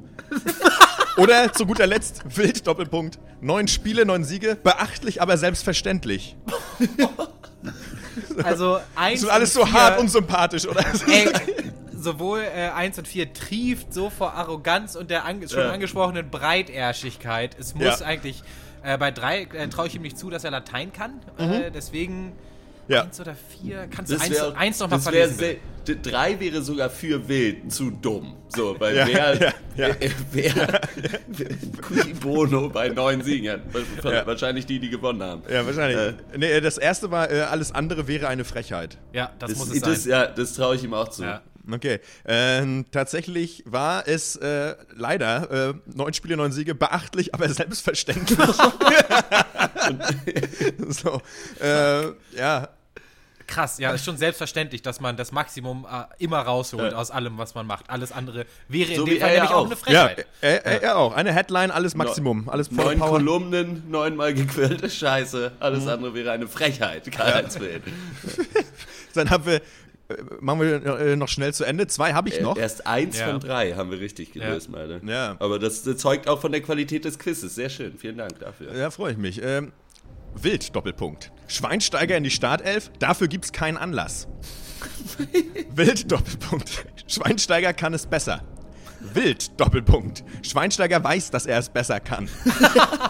Oder 1.19 1.53
zu 1.53 1.67
guter 1.67 1.87
Letzt, 1.87 2.23
wild, 2.35 2.67
Doppelpunkt. 2.67 3.19
Neun 3.43 3.69
Spiele, 3.69 4.07
neun 4.07 4.25
Siege, 4.25 4.57
beachtlich, 4.57 5.21
aber 5.21 5.37
selbstverständlich. 5.37 6.35
Also 8.43 8.79
eins. 8.97 9.21
Das 9.21 9.29
ist 9.29 9.29
alles 9.29 9.53
so 9.53 9.71
hart 9.71 10.01
und 10.01 10.11
sympathisch, 10.11 10.67
oder? 10.67 10.83
Ey, 11.07 11.29
sowohl 12.03 12.41
äh, 12.41 12.69
1 12.69 12.99
und 12.99 13.09
4 13.09 13.33
trieft 13.33 13.93
so 13.93 14.11
vor 14.11 14.35
Arroganz 14.35 14.97
und 14.97 15.11
der 15.11 15.25
an 15.25 15.47
schon 15.49 15.61
ja. 15.61 15.71
angesprochenen 15.71 16.31
Breitärschigkeit. 16.31 17.57
Es 17.59 17.75
muss 17.75 18.01
ja. 18.01 18.07
eigentlich. 18.07 18.43
Äh, 18.85 18.99
bei 18.99 19.13
3 19.13 19.43
äh, 19.43 19.69
traue 19.69 19.87
ich 19.87 19.95
ihm 19.95 20.03
nicht 20.03 20.19
zu, 20.19 20.29
dass 20.29 20.43
er 20.43 20.51
Latein 20.51 20.93
kann. 20.93 21.21
Äh, 21.39 21.47
mhm. 21.47 21.73
deswegen. 21.73 22.33
Ja. 22.89 23.05
Eins 23.05 23.21
oder 23.21 23.37
vier, 23.37 23.87
kannst 23.95 24.11
du 24.11 24.17
eins, 24.17 24.31
wär, 24.31 24.57
eins 24.57 24.81
noch 24.81 24.91
mal 24.91 24.99
verlesen? 24.99 25.39
Wär, 25.39 25.57
drei 26.03 26.39
wäre 26.41 26.63
sogar 26.63 26.91
für 26.91 27.29
wild 27.29 27.73
zu 27.73 27.91
dumm. 27.91 28.37
So, 28.49 28.79
weil 28.79 28.97
ja, 28.97 29.07
wer, 29.07 29.35
ja, 29.35 29.53
ja. 29.77 29.89
Äh, 29.89 30.11
wer, 30.33 30.81
wer 31.29 32.15
Bono 32.21 32.69
bei 32.69 32.89
neun 32.89 33.23
Siegen 33.23 33.51
hat. 33.51 34.27
Wahrscheinlich 34.27 34.67
die, 34.67 34.79
die 34.79 34.91
gewonnen 34.91 35.23
haben. 35.23 35.43
Ja, 35.51 35.65
wahrscheinlich. 35.65 35.97
Äh, 35.97 36.39
nee, 36.39 36.61
das 36.61 36.77
erste 36.77 37.11
war, 37.11 37.31
äh, 37.31 37.43
alles 37.43 37.73
andere 37.73 38.09
wäre 38.09 38.29
eine 38.29 38.45
Frechheit. 38.45 38.99
Ja, 39.13 39.31
das, 39.39 39.51
das 39.51 39.59
muss 39.59 39.71
es 39.75 39.81
das, 39.81 40.03
sein. 40.03 40.11
Ja, 40.11 40.27
das 40.27 40.55
traue 40.55 40.75
ich 40.75 40.85
ihm 40.85 40.93
auch 40.93 41.09
zu. 41.09 41.23
Ja. 41.23 41.41
Okay. 41.71 42.01
Ähm, 42.25 42.87
tatsächlich 42.91 43.63
war 43.67 44.09
es 44.09 44.37
äh, 44.37 44.75
leider 44.95 45.71
äh, 45.71 45.75
neun 45.95 46.13
Spiele, 46.13 46.37
neun 46.37 46.53
Siege, 46.53 46.75
beachtlich, 46.75 47.35
aber 47.35 47.49
selbstverständlich. 47.55 48.39
so, 50.89 51.23
äh, 51.61 52.07
ja. 52.37 52.69
Krass, 53.47 53.79
ja, 53.79 53.91
ist 53.91 54.05
schon 54.05 54.17
selbstverständlich, 54.17 54.83
dass 54.83 55.01
man 55.01 55.17
das 55.17 55.31
Maximum 55.31 55.85
äh, 55.85 56.05
immer 56.23 56.41
rausholt 56.41 56.93
ja. 56.93 56.99
aus 56.99 57.11
allem, 57.11 57.37
was 57.39 57.55
man 57.55 57.67
macht. 57.67 57.91
Alles 57.91 58.11
andere 58.11 58.47
wäre 58.69 58.95
so 58.95 59.05
in 59.05 59.11
dem 59.11 59.21
Fall 59.21 59.35
nämlich 59.35 59.51
auch. 59.51 59.67
eine 59.67 59.77
Frechheit. 59.77 60.19
Ja, 60.19 60.25
er, 60.41 60.65
er, 60.65 60.83
er, 60.83 60.97
auch. 60.97 61.15
Eine 61.15 61.33
Headline, 61.33 61.71
alles 61.71 61.95
Maximum. 61.95 62.49
Alles 62.49 62.71
Neun 62.71 62.99
Power. 62.99 63.11
Kolumnen, 63.11 63.91
neunmal 63.91 64.33
gequälte 64.33 64.89
Scheiße. 64.89 65.53
Alles 65.61 65.83
mhm. 65.83 65.91
andere 65.91 66.15
wäre 66.15 66.31
eine 66.31 66.49
Frechheit. 66.49 67.11
Karl-Heinz 67.13 67.57
ja. 67.57 67.61
Dann 69.15 69.29
haben 69.29 69.45
wir 69.45 69.61
machen 70.41 70.61
wir 70.61 70.99
äh, 70.99 71.17
noch 71.17 71.29
schnell 71.29 71.55
zu 71.55 71.65
Ende. 71.65 71.87
Zwei 71.87 72.13
habe 72.13 72.29
ich 72.29 72.41
noch. 72.41 72.57
Erst 72.57 72.87
eins 72.87 73.19
ja. 73.19 73.29
von 73.29 73.41
drei 73.41 73.75
haben 73.75 73.91
wir 73.91 74.01
richtig 74.01 74.33
gelöst, 74.33 74.69
ja. 74.73 74.79
meine. 74.79 75.01
Ja. 75.05 75.37
Aber 75.39 75.59
das, 75.59 75.83
das, 75.83 75.99
zeugt 75.99 76.29
auch 76.29 76.41
von 76.41 76.53
der 76.53 76.61
Qualität 76.61 77.05
des 77.05 77.19
Quizzes. 77.19 77.55
Sehr 77.55 77.69
schön. 77.69 77.97
Vielen 77.99 78.19
Dank 78.19 78.39
dafür. 78.39 78.77
Ja, 78.77 78.91
freue 78.91 79.13
ich 79.13 79.19
mich. 79.19 79.43
Ähm, 79.43 79.73
Wild, 80.35 80.75
Doppelpunkt. 80.75 81.31
Schweinsteiger 81.47 82.17
in 82.17 82.25
die 82.25 82.31
Startelf, 82.31 82.91
dafür 82.99 83.29
gibt 83.29 83.45
es 83.45 83.53
keinen 83.53 83.77
Anlass. 83.77 84.29
Wild, 85.75 86.11
Doppelpunkt. 86.11 86.87
Schweinsteiger 87.07 87.73
kann 87.73 87.95
es 87.95 88.07
besser. 88.07 88.43
Wild, 89.15 89.61
Doppelpunkt. 89.61 90.25
Schweinsteiger 90.43 91.03
weiß, 91.03 91.31
dass 91.31 91.47
er 91.47 91.59
es 91.59 91.69
besser 91.69 92.01
kann. 92.01 92.29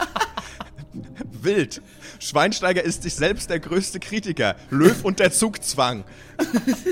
Wild. 1.42 1.82
Schweinsteiger 2.22 2.82
ist 2.84 3.02
sich 3.02 3.14
selbst 3.14 3.50
der 3.50 3.58
größte 3.58 3.98
Kritiker. 3.98 4.54
Löw 4.70 5.04
und 5.04 5.18
der 5.18 5.32
Zugzwang. 5.32 6.04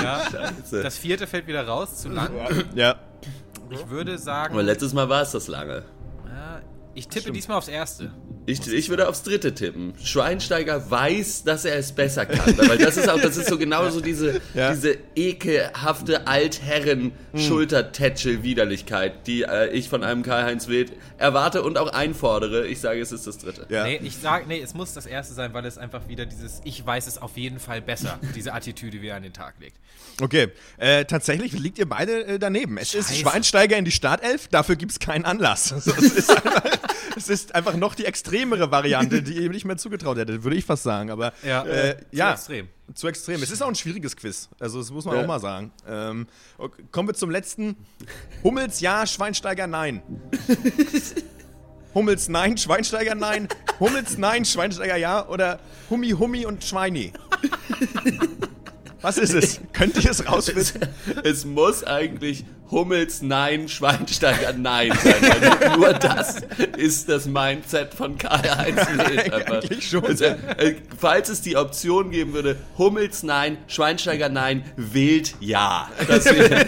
Ja, 0.00 0.22
das 0.70 0.96
vierte 0.96 1.26
fällt 1.26 1.48
wieder 1.48 1.66
raus, 1.66 1.96
zu 1.96 2.08
lang. 2.08 2.30
Ja. 2.76 2.94
Ich 3.68 3.88
würde 3.88 4.16
sagen. 4.16 4.54
Aber 4.54 4.62
letztes 4.62 4.92
Mal 4.92 5.08
war 5.08 5.22
es 5.22 5.32
das 5.32 5.48
lange. 5.48 5.82
Ich 6.94 7.08
tippe 7.08 7.22
Stimmt. 7.22 7.36
diesmal 7.36 7.58
aufs 7.58 7.66
Erste. 7.66 8.12
Ich, 8.48 8.66
ich 8.66 8.88
würde 8.88 9.08
aufs 9.08 9.22
Dritte 9.24 9.54
tippen. 9.54 9.92
Schweinsteiger 10.02 10.90
weiß, 10.90 11.44
dass 11.44 11.66
er 11.66 11.76
es 11.76 11.92
besser 11.92 12.24
kann. 12.24 12.56
Weil 12.68 12.78
das 12.78 12.96
ist 12.96 13.06
auch, 13.06 13.20
das 13.20 13.36
ist 13.36 13.50
so 13.50 13.58
genauso 13.58 14.00
diese, 14.00 14.40
ja. 14.54 14.72
diese 14.72 14.96
ekelhafte 15.14 16.26
Altherren-Schultertätschel-Widerlichkeit, 16.26 19.26
die 19.26 19.42
äh, 19.42 19.68
ich 19.70 19.90
von 19.90 20.02
einem 20.02 20.22
Karl-Heinz 20.22 20.66
Wild 20.66 20.94
erwarte 21.18 21.62
und 21.62 21.76
auch 21.76 21.92
einfordere. 21.92 22.66
Ich 22.66 22.80
sage, 22.80 23.02
es 23.02 23.12
ist 23.12 23.26
das 23.26 23.36
Dritte. 23.36 23.66
Ja. 23.68 23.84
Nee, 23.84 24.00
ich 24.02 24.16
sage, 24.16 24.46
nee, 24.48 24.62
es 24.62 24.72
muss 24.72 24.94
das 24.94 25.04
Erste 25.04 25.34
sein, 25.34 25.52
weil 25.52 25.66
es 25.66 25.76
einfach 25.76 26.08
wieder 26.08 26.24
dieses 26.24 26.62
Ich 26.64 26.86
weiß 26.86 27.06
es 27.06 27.20
auf 27.20 27.36
jeden 27.36 27.58
Fall 27.58 27.82
besser, 27.82 28.18
diese 28.34 28.54
Attitüde 28.54 29.02
wieder 29.02 29.16
an 29.16 29.24
den 29.24 29.34
Tag 29.34 29.56
legt. 29.60 29.76
Okay, 30.22 30.48
äh, 30.78 31.04
tatsächlich 31.04 31.52
liegt 31.52 31.78
ihr 31.78 31.88
beide 31.88 32.26
äh, 32.26 32.38
daneben. 32.38 32.78
Es 32.78 32.92
Scheiße. 32.92 33.12
ist 33.12 33.20
Schweinsteiger 33.20 33.76
in 33.76 33.84
die 33.84 33.92
Startelf, 33.92 34.48
dafür 34.48 34.76
gibt 34.76 34.92
es 34.92 34.98
keinen 34.98 35.26
Anlass. 35.26 35.74
Also, 35.88 36.34
es 37.16 37.28
ist 37.28 37.54
einfach, 37.54 37.76
noch 37.76 37.94
die 37.94 38.04
extremere 38.04 38.70
Variante, 38.70 39.22
die 39.22 39.44
ihm 39.44 39.52
nicht 39.52 39.64
mehr 39.64 39.76
zugetraut 39.76 40.18
hätte, 40.18 40.44
würde 40.44 40.56
ich 40.56 40.64
fast 40.64 40.82
sagen. 40.82 41.10
Aber 41.10 41.32
ja, 41.42 41.64
äh, 41.64 41.96
ja, 42.10 42.36
zu 42.36 42.52
extrem. 42.52 42.68
Zu 42.94 43.08
extrem. 43.08 43.42
Es 43.42 43.50
ist 43.50 43.62
auch 43.62 43.68
ein 43.68 43.74
schwieriges 43.74 44.16
Quiz. 44.16 44.48
Also, 44.58 44.78
das 44.78 44.90
muss 44.90 45.04
man 45.04 45.16
ja. 45.16 45.22
auch 45.22 45.26
mal 45.26 45.40
sagen. 45.40 45.72
Ähm, 45.86 46.26
okay, 46.56 46.82
kommen 46.90 47.08
wir 47.08 47.14
zum 47.14 47.30
letzten. 47.30 47.76
Hummels 48.42 48.80
ja, 48.80 49.06
Schweinsteiger 49.06 49.66
nein. 49.66 50.02
Hummels 51.94 52.28
nein, 52.28 52.56
Schweinsteiger 52.56 53.14
nein. 53.14 53.48
Hummels 53.80 54.18
nein, 54.18 54.44
Schweinsteiger 54.44 54.96
ja. 54.96 55.26
Oder 55.28 55.60
Hummi, 55.90 56.10
Hummi 56.10 56.46
und 56.46 56.64
Schweini. 56.64 57.12
Was 59.00 59.18
ist 59.18 59.34
es? 59.34 59.60
Könnt 59.72 60.02
ihr 60.02 60.10
es 60.10 60.26
rausfinden? 60.26 60.62
Es, 60.62 60.74
es, 61.22 61.44
muss 61.44 61.84
eigentlich 61.84 62.44
Hummels 62.70 63.22
Nein, 63.22 63.68
Schweinsteiger 63.68 64.52
Nein 64.52 64.92
sein. 65.02 65.14
Weil 65.22 65.76
nur 65.76 65.92
das 65.92 66.40
ist 66.76 67.08
das 67.08 67.26
Mindset 67.26 67.94
von 67.94 68.18
Karl-Heinz. 68.18 68.80
Eigentlich 68.88 69.88
schon. 69.88 70.04
Also, 70.04 70.24
äh, 70.24 70.76
falls 70.98 71.28
es 71.28 71.40
die 71.40 71.56
Option 71.56 72.10
geben 72.10 72.32
würde, 72.32 72.56
Hummels 72.76 73.22
Nein, 73.22 73.58
Schweinsteiger 73.68 74.28
Nein, 74.28 74.64
Wild 74.76 75.36
Ja. 75.40 75.90
Das 76.06 76.24
wäre, 76.34 76.66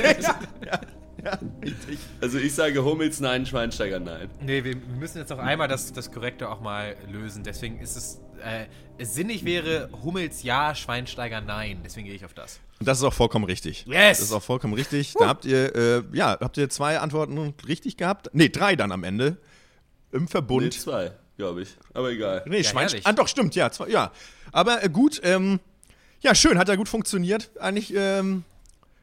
ja. 0.64 0.80
Ja, 1.24 1.38
Also 2.20 2.38
ich 2.38 2.54
sage 2.54 2.82
Hummels 2.82 3.20
nein, 3.20 3.44
Schweinsteiger 3.44 4.00
nein. 4.00 4.30
Nee, 4.40 4.64
wir 4.64 4.76
müssen 4.76 5.18
jetzt 5.18 5.30
noch 5.30 5.38
einmal 5.38 5.68
das, 5.68 5.92
das 5.92 6.10
Korrekte 6.10 6.48
auch 6.48 6.60
mal 6.60 6.96
lösen. 7.10 7.42
Deswegen 7.44 7.78
ist 7.80 7.96
es, 7.96 8.20
äh, 8.40 8.66
sinnig 9.04 9.44
wäre 9.44 9.88
Hummels 10.02 10.42
ja, 10.42 10.74
Schweinsteiger 10.74 11.40
nein. 11.40 11.80
Deswegen 11.84 12.06
gehe 12.06 12.14
ich 12.14 12.24
auf 12.24 12.34
das. 12.34 12.60
Und 12.78 12.86
das 12.86 12.98
ist 12.98 13.04
auch 13.04 13.12
vollkommen 13.12 13.44
richtig. 13.44 13.84
Yes! 13.86 14.18
Das 14.18 14.28
ist 14.28 14.32
auch 14.32 14.42
vollkommen 14.42 14.74
richtig. 14.74 15.14
Da 15.18 15.28
habt 15.28 15.44
ihr, 15.44 15.74
äh, 15.74 16.02
ja, 16.12 16.38
habt 16.40 16.56
ihr 16.56 16.68
zwei 16.70 16.98
Antworten 16.98 17.54
richtig 17.66 17.96
gehabt? 17.96 18.30
Nee, 18.32 18.48
drei 18.48 18.76
dann 18.76 18.92
am 18.92 19.04
Ende. 19.04 19.36
Im 20.12 20.28
Verbund. 20.28 20.64
Nee, 20.64 20.70
zwei, 20.70 21.12
glaube 21.36 21.62
ich. 21.62 21.76
Aber 21.94 22.10
egal. 22.10 22.42
Nee, 22.46 22.58
ja, 22.58 22.64
Schweinsteiger. 22.64 23.06
Ah, 23.06 23.12
doch, 23.12 23.28
stimmt, 23.28 23.54
ja. 23.54 23.70
Zwei, 23.70 23.88
ja. 23.88 24.12
Aber 24.50 24.82
äh, 24.82 24.88
gut, 24.88 25.20
ähm, 25.24 25.60
ja, 26.20 26.34
schön, 26.34 26.58
hat 26.58 26.68
ja 26.68 26.76
gut 26.76 26.88
funktioniert. 26.88 27.50
Eigentlich, 27.60 27.92
ähm, 27.94 28.44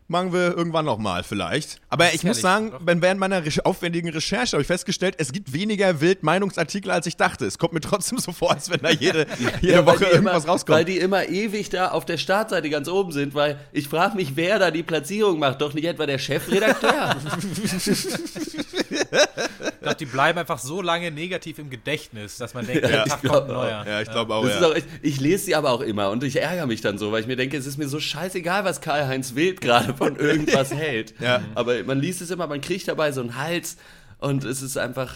Machen 0.10 0.32
wir 0.32 0.56
irgendwann 0.56 0.86
nochmal 0.86 1.24
vielleicht. 1.24 1.82
Aber 1.90 2.14
ich 2.14 2.24
muss 2.24 2.40
sagen, 2.40 2.72
während 2.80 3.20
meiner 3.20 3.44
aufwendigen 3.66 4.08
Recherche 4.08 4.54
habe 4.54 4.62
ich 4.62 4.68
festgestellt, 4.68 5.16
es 5.18 5.34
gibt 5.34 5.52
weniger 5.52 6.00
Wild-Meinungsartikel, 6.00 6.92
als 6.92 7.08
ich 7.08 7.18
dachte. 7.18 7.46
Es 7.46 7.58
kommt 7.58 7.74
mir 7.74 7.82
trotzdem 7.82 8.18
so 8.20 8.32
vor, 8.32 8.52
als 8.52 8.70
wenn 8.70 8.80
da 8.80 8.90
jede, 8.90 9.28
jede 9.62 9.74
ja, 9.74 9.86
Woche 9.86 10.06
irgendwas 10.06 10.44
immer, 10.44 10.54
rauskommt. 10.54 10.78
Weil 10.78 10.86
die 10.86 10.98
immer 10.98 11.28
ewig 11.28 11.70
da 11.70 11.90
auf 11.90 12.06
der 12.06 12.18
Startseite 12.18 12.70
ganz 12.70 12.88
oben 12.88 13.12
sind, 13.12 13.36
weil 13.36 13.60
ich 13.74 13.90
frage 13.90 14.16
mich, 14.16 14.38
wer 14.38 14.60
da 14.60 14.72
die 14.72 14.84
Platzierung 14.84 15.40
macht. 15.40 15.60
Doch 15.60 15.74
nicht 15.74 15.86
etwa 15.86 16.06
der 16.06 16.20
Chefredakteur. 16.20 17.18
ich 19.92 19.98
glaube, 19.98 20.06
die 20.06 20.06
bleiben 20.06 20.40
einfach 20.40 20.60
so 20.60 20.82
lange 20.82 21.12
negativ 21.12 21.60
im 21.60 21.70
Gedächtnis, 21.70 22.38
dass 22.38 22.54
man 22.54 22.66
denkt, 22.66 22.90
ja, 22.90 23.06
Tag 23.06 23.24
kommt 23.24 23.48
neuer. 23.48 23.86
Ja, 23.88 24.02
ich 24.02 24.10
glaube 24.10 24.34
auch, 24.34 24.48
ja. 24.48 24.68
auch, 24.68 24.76
ich 25.02 25.20
lese 25.20 25.46
sie 25.46 25.56
aber 25.56 25.72
auch 25.72 25.82
immer 25.82 26.10
und 26.10 26.24
ich 26.24 26.42
ärgere 26.42 26.68
mich 26.68 26.82
dann 26.82 26.98
so, 26.98 27.12
weil 27.12 27.22
ich 27.22 27.28
mir 27.28 27.36
denke, 27.36 27.58
es 27.58 27.66
ist 27.66 27.78
mir 27.78 27.88
so 27.88 28.00
scheißegal, 28.00 28.66
was 28.66 28.82
Karl-Heinz 28.82 29.36
Wild 29.36 29.62
gerade 29.62 29.94
von 29.94 30.16
irgendwas 30.20 30.74
hält. 30.74 31.14
Ja. 31.20 31.42
Aber 31.56 31.84
man 31.84 32.00
liest 32.00 32.22
es 32.22 32.32
immer, 32.32 32.48
man 32.48 32.62
kriegt 32.62 32.88
dabei 32.88 33.12
so 33.12 33.22
einen 33.22 33.36
Hals 33.36 33.78
und 34.20 34.44
es 34.44 34.62
ist 34.62 34.78
einfach. 34.78 35.16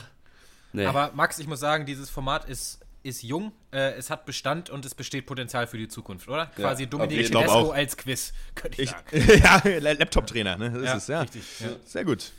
Nee. 0.73 0.85
Aber 0.85 1.11
Max, 1.13 1.39
ich 1.39 1.47
muss 1.47 1.59
sagen, 1.59 1.85
dieses 1.85 2.09
Format 2.09 2.47
ist, 2.47 2.79
ist 3.03 3.23
jung, 3.23 3.51
äh, 3.71 3.93
es 3.93 4.09
hat 4.09 4.25
Bestand 4.25 4.69
und 4.69 4.85
es 4.85 4.95
besteht 4.95 5.25
Potenzial 5.25 5.67
für 5.67 5.77
die 5.77 5.87
Zukunft, 5.87 6.27
oder? 6.27 6.51
Ja, 6.57 6.67
Quasi 6.67 6.87
Dominik 6.87 7.27
Tedesco 7.27 7.71
als 7.71 7.97
Quiz, 7.97 8.33
könnte 8.55 8.81
ich, 8.81 8.89
ich 8.89 9.41
sagen. 9.41 9.71
ja, 9.83 9.91
Laptop-Trainer, 9.93 10.57
ne? 10.57 10.71
Das 10.71 10.83
ja, 10.83 10.93
ist, 10.95 11.09
ja. 11.09 11.21
Richtig, 11.21 11.43
ja. 11.59 11.69
Sehr 11.85 12.05
gut. 12.05 12.31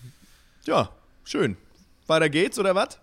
Ja, 0.65 0.91
schön. 1.25 1.57
Weiter 2.13 2.29
geht's, 2.29 2.59
oder 2.59 2.75
was? 2.75 2.99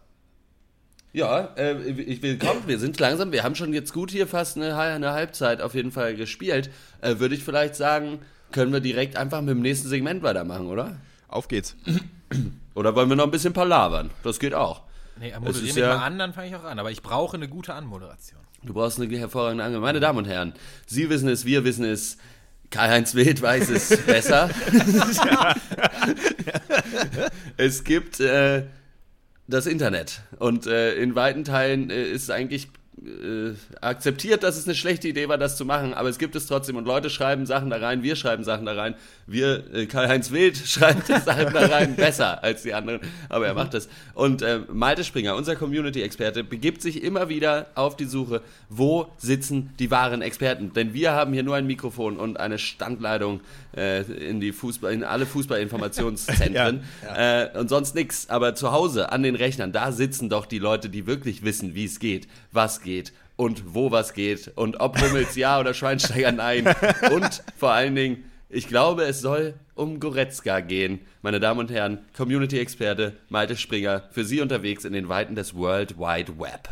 Ja, 1.14 1.46
äh, 1.58 1.74
ich 1.90 2.22
willkommen. 2.22 2.62
Wir 2.68 2.78
sind 2.78 3.00
langsam. 3.00 3.32
Wir 3.32 3.44
haben 3.44 3.56
schon 3.56 3.74
jetzt 3.74 3.92
gut 3.92 4.12
hier 4.12 4.28
fast 4.28 4.56
eine, 4.56 4.78
eine 4.78 5.14
Halbzeit 5.14 5.62
auf 5.62 5.74
jeden 5.74 5.92
Fall 5.92 6.16
gespielt. 6.16 6.70
Äh, 7.02 7.18
Würde 7.18 7.34
ich 7.34 7.44
vielleicht 7.44 7.76
sagen, 7.76 8.20
können 8.52 8.72
wir 8.72 8.82
direkt 8.82 9.16
einfach 9.16 9.42
mit 9.42 9.50
dem 9.50 9.64
nächsten 9.64 9.88
Segment 9.88 10.22
weitermachen, 10.22 10.68
oder? 10.68 10.98
Auf 11.28 11.48
geht's. 11.48 11.76
Oder 12.76 12.94
wollen 12.94 13.10
wir 13.10 13.16
noch 13.16 13.24
ein 13.24 13.32
bisschen 13.32 13.54
palavern? 13.54 14.12
Das 14.22 14.40
geht 14.40 14.54
auch. 14.54 14.84
Nee, 15.20 15.34
moderiere 15.40 15.64
mich 15.64 15.76
ja, 15.76 15.98
mal 15.98 16.06
an, 16.06 16.20
dann 16.20 16.34
fange 16.34 16.50
ich 16.50 16.56
auch 16.56 16.64
an. 16.64 16.78
Aber 16.78 16.92
ich 16.92 17.02
brauche 17.02 17.36
eine 17.36 17.48
gute 17.48 17.74
Anmoderation. 17.74 18.40
Du 18.62 18.76
brauchst 18.76 19.02
eine 19.02 19.18
hervorragende 19.18 19.64
Anmoderation. 19.64 19.82
Meine 19.82 20.00
Damen 20.00 20.20
und 20.20 20.26
Herren, 20.26 20.54
Sie 20.86 21.10
wissen 21.10 21.30
es, 21.30 21.46
wir 21.46 21.64
wissen 21.64 21.86
es. 21.86 22.20
Karl-Heinz 22.70 23.16
Wild 23.16 23.42
weiß 23.42 23.70
es 23.70 24.06
besser. 24.06 24.52
es 27.58 27.84
gibt 27.84 28.20
äh, 28.20 28.68
das 29.50 29.66
Internet. 29.66 30.22
Und 30.38 30.68
äh, 30.68 30.96
in 30.96 31.16
weiten 31.16 31.44
Teilen 31.44 31.90
äh, 31.90 32.04
ist 32.04 32.24
es 32.24 32.30
eigentlich 32.30 32.70
äh, 33.06 33.54
akzeptiert, 33.82 34.44
dass 34.44 34.58
es 34.58 34.66
eine 34.66 34.76
schlechte 34.76 35.08
Idee 35.08 35.30
war, 35.30 35.38
das 35.38 35.56
zu 35.56 35.64
machen, 35.64 35.94
aber 35.94 36.10
es 36.10 36.18
gibt 36.18 36.36
es 36.36 36.48
trotzdem. 36.48 36.76
Und 36.76 36.86
Leute 36.86 37.10
schreiben 37.10 37.46
Sachen 37.46 37.70
da 37.70 37.78
rein, 37.78 38.04
wir 38.04 38.16
schreiben 38.16 38.44
Sachen 38.44 38.66
da 38.66 38.74
rein, 38.74 38.96
wir, 39.26 39.64
äh, 39.74 39.86
Karl-Heinz 39.86 40.32
Wild 40.32 40.58
schreibt 40.66 41.08
Sachen 41.08 41.54
da 41.54 41.68
rein 41.68 41.96
besser 41.96 42.44
als 42.44 42.64
die 42.64 42.74
anderen, 42.74 43.00
aber 43.30 43.48
er 43.48 43.54
macht 43.54 43.74
das. 43.74 43.88
Und 44.14 44.42
äh, 44.42 44.60
Malte 44.72 45.04
Springer, 45.04 45.36
unser 45.36 45.56
Community-Experte, 45.56 46.44
begibt 46.44 46.82
sich 46.82 47.02
immer 47.04 47.30
wieder 47.30 47.68
auf 47.76 47.96
die 47.96 48.06
Suche, 48.06 48.42
wo 48.70 49.08
sitzen 49.18 49.74
die 49.80 49.92
wahren 49.92 50.22
Experten, 50.22 50.74
denn 50.74 50.94
wir 50.94 51.12
haben 51.14 51.34
hier 51.34 51.44
nur 51.44 51.56
ein 51.56 51.68
Mikrofon 51.68 52.18
und 52.18 52.40
eine 52.40 52.60
Standleitung 52.60 53.40
äh, 53.76 54.02
in 54.02 54.40
die 54.40 54.52
Fußball, 54.52 54.94
in 54.94 55.04
alle 55.04 55.26
Fußballinformationszentren 55.26 56.82
ja, 57.04 57.16
ja. 57.18 57.44
Äh, 57.44 57.58
und 57.58 57.70
sonst 57.70 57.96
nichts, 57.96 58.30
aber 58.30 58.56
zu 58.56 58.72
Hause 58.72 59.12
an 59.12 59.24
den 59.24 59.36
Rechnern, 59.36 59.72
da 59.72 59.92
sitzen 59.92 60.30
doch 60.30 60.46
die 60.46 60.60
Leute, 60.60 60.90
die 60.90 61.08
wirklich 61.08 61.44
wissen, 61.44 61.76
wie 61.76 61.86
es 61.86 62.00
geht, 62.00 62.28
was 62.52 62.82
geht, 62.82 63.14
und 63.40 63.74
wo 63.74 63.90
was 63.90 64.14
geht 64.14 64.52
und 64.56 64.82
ob 64.82 65.02
Hummels 65.02 65.38
ja 65.38 65.62
oder 65.62 65.74
Schweinsteiger 65.74 66.34
nein. 66.34 66.66
Und 67.14 67.42
vor 67.56 67.72
allen 67.72 67.96
Dingen, 67.96 68.26
ich 68.50 68.68
glaube, 68.68 69.04
es 69.04 69.22
soll 69.22 69.54
um 69.76 70.02
Goretzka 70.02 70.60
gehen. 70.60 71.00
Meine 71.22 71.40
Damen 71.40 71.62
und 71.62 71.72
Herren, 71.72 72.00
Community-Experte 72.18 73.16
Malte 73.30 73.56
Springer, 73.56 74.04
für 74.12 74.26
Sie 74.26 74.42
unterwegs 74.42 74.84
in 74.84 74.92
den 74.92 75.08
Weiten 75.08 75.36
des 75.36 75.56
World 75.56 75.98
Wide 75.98 76.38
Web. 76.38 76.68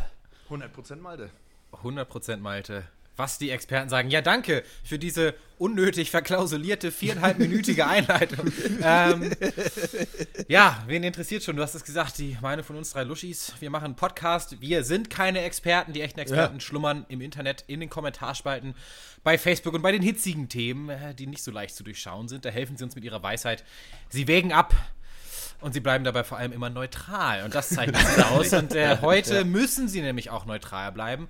100% 0.50 0.96
Malte. 0.96 1.30
100% 1.72 2.36
Malte 2.36 2.82
was 3.18 3.38
die 3.38 3.50
Experten 3.50 3.88
sagen. 3.88 4.10
Ja, 4.10 4.20
danke 4.20 4.62
für 4.84 4.98
diese 4.98 5.34
unnötig 5.58 6.10
verklausulierte 6.10 6.92
viereinhalbminütige 6.92 7.86
Einleitung. 7.88 8.52
ähm, 8.82 9.32
ja, 10.46 10.84
wen 10.86 11.02
interessiert 11.02 11.42
schon? 11.42 11.56
Du 11.56 11.62
hast 11.62 11.74
es 11.74 11.84
gesagt, 11.84 12.18
die 12.18 12.38
meine 12.40 12.62
von 12.62 12.76
uns 12.76 12.92
drei 12.92 13.02
Luschis. 13.02 13.52
Wir 13.58 13.70
machen 13.70 13.86
einen 13.86 13.96
Podcast. 13.96 14.60
Wir 14.60 14.84
sind 14.84 15.10
keine 15.10 15.42
Experten. 15.42 15.92
Die 15.92 16.00
echten 16.00 16.20
Experten 16.20 16.56
ja. 16.56 16.60
schlummern 16.60 17.06
im 17.08 17.20
Internet, 17.20 17.64
in 17.66 17.80
den 17.80 17.90
Kommentarspalten, 17.90 18.74
bei 19.24 19.36
Facebook 19.36 19.74
und 19.74 19.82
bei 19.82 19.92
den 19.92 20.02
hitzigen 20.02 20.48
Themen, 20.48 20.88
äh, 20.88 21.14
die 21.14 21.26
nicht 21.26 21.42
so 21.42 21.50
leicht 21.50 21.74
zu 21.74 21.82
durchschauen 21.82 22.28
sind. 22.28 22.44
Da 22.44 22.50
helfen 22.50 22.76
sie 22.76 22.84
uns 22.84 22.94
mit 22.94 23.04
ihrer 23.04 23.22
Weisheit. 23.22 23.64
Sie 24.08 24.28
wägen 24.28 24.52
ab. 24.52 24.74
Und 25.60 25.72
sie 25.72 25.80
bleiben 25.80 26.04
dabei 26.04 26.22
vor 26.22 26.38
allem 26.38 26.52
immer 26.52 26.70
neutral. 26.70 27.42
Und 27.42 27.52
das 27.52 27.70
zeichnet 27.70 27.96
sie 28.14 28.22
aus. 28.30 28.52
Und 28.52 28.76
äh, 28.76 28.98
heute 29.00 29.44
müssen 29.44 29.88
sie 29.88 30.02
nämlich 30.02 30.30
auch 30.30 30.46
neutral 30.46 30.92
bleiben. 30.92 31.28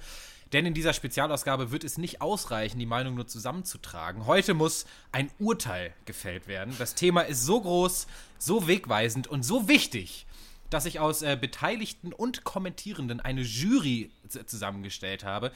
Denn 0.52 0.64
in 0.64 0.74
dieser 0.74 0.92
Spezialausgabe 0.92 1.70
wird 1.70 1.84
es 1.84 1.98
nicht 1.98 2.22
ausreichen, 2.22 2.78
die 2.78 2.86
Meinung 2.86 3.14
nur 3.14 3.26
zusammenzutragen. 3.26 4.26
Heute 4.26 4.54
muss 4.54 4.86
ein 5.12 5.30
Urteil 5.38 5.92
gefällt 6.04 6.48
werden. 6.48 6.74
Das 6.78 6.94
Thema 6.94 7.22
ist 7.22 7.44
so 7.44 7.60
groß, 7.60 8.06
so 8.38 8.66
wegweisend 8.66 9.26
und 9.26 9.42
so 9.42 9.68
wichtig, 9.68 10.26
dass 10.70 10.84
ich 10.84 11.00
aus 11.00 11.22
äh, 11.22 11.36
Beteiligten 11.40 12.12
und 12.12 12.44
Kommentierenden 12.44 13.20
eine 13.20 13.42
Jury 13.42 14.10
zusammengestellt 14.46 15.24
habe, 15.24 15.50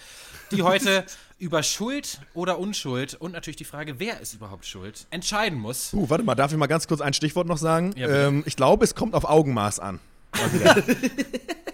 die 0.50 0.62
heute 0.62 1.05
über 1.38 1.62
Schuld 1.62 2.20
oder 2.35 2.59
Unschuld 2.59 3.14
und 3.14 3.33
natürlich 3.33 3.57
die 3.57 3.64
Frage, 3.64 3.98
wer 3.98 4.20
ist 4.20 4.35
überhaupt 4.35 4.64
schuld, 4.66 5.07
entscheiden 5.11 5.59
muss. 5.59 5.92
Uh, 5.92 6.09
warte 6.09 6.24
mal, 6.24 6.35
darf 6.35 6.52
ich 6.52 6.59
mal 6.59 6.66
ganz 6.66 6.87
kurz 6.87 7.00
ein 7.00 7.12
Stichwort 7.12 7.46
noch 7.46 7.59
sagen? 7.59 7.92
Ja, 7.96 8.28
ähm, 8.28 8.42
ich 8.46 8.57
glaube, 8.57 8.85
es 8.85 8.94
kommt 8.94 9.14
auf 9.14 9.24
Augenmaß 9.24 9.81
an. 9.81 10.00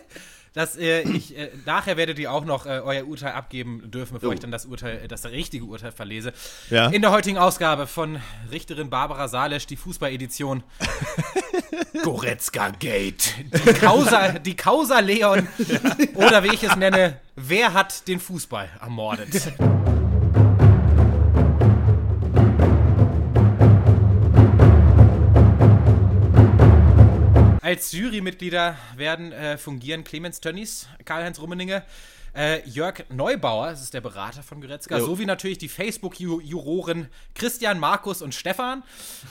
dass 0.58 0.76
äh, 0.76 1.02
ich 1.02 1.38
äh, 1.38 1.50
nachher 1.66 1.96
werdet 1.96 2.18
ihr 2.18 2.32
auch 2.32 2.44
noch 2.44 2.66
äh, 2.66 2.80
euer 2.80 3.06
Urteil 3.06 3.32
abgeben 3.32 3.90
dürfen, 3.92 4.14
bevor 4.14 4.30
oh. 4.30 4.32
ich 4.32 4.40
dann 4.40 4.50
das 4.50 4.66
Urteil, 4.66 5.06
das 5.06 5.24
richtige 5.26 5.64
Urteil 5.64 5.92
verlese. 5.92 6.32
Ja. 6.68 6.88
In 6.88 7.00
der 7.00 7.12
heutigen 7.12 7.38
Ausgabe 7.38 7.86
von 7.86 8.20
Richterin 8.50 8.90
Barbara 8.90 9.28
Salesch, 9.28 9.66
die 9.66 9.76
Fußballedition 9.76 10.64
Goretzka 12.02 12.70
Gate, 12.70 13.34
die 13.44 13.72
Causa, 13.74 14.32
die 14.32 14.56
Causa 14.56 14.98
Leon 14.98 15.46
oder 16.14 16.42
wie 16.42 16.52
ich 16.52 16.64
es 16.64 16.74
nenne, 16.74 17.20
wer 17.36 17.72
hat 17.72 18.08
den 18.08 18.18
Fußball 18.18 18.68
ermordet? 18.80 19.52
Als 27.68 27.92
Jurymitglieder 27.92 28.78
werden 28.96 29.30
äh, 29.30 29.58
fungieren 29.58 30.02
Clemens 30.02 30.40
Tönnies, 30.40 30.88
Karl-Heinz 31.04 31.38
Rummeninge, 31.38 31.84
äh, 32.34 32.66
Jörg 32.66 33.04
Neubauer, 33.10 33.68
das 33.68 33.82
ist 33.82 33.92
der 33.92 34.00
Berater 34.00 34.42
von 34.42 34.62
Goretzka, 34.62 34.96
jo. 34.96 35.04
sowie 35.04 35.26
natürlich 35.26 35.58
die 35.58 35.68
Facebook-Juroren 35.68 37.10
Christian, 37.34 37.78
Markus 37.78 38.22
und 38.22 38.34
Stefan. 38.34 38.84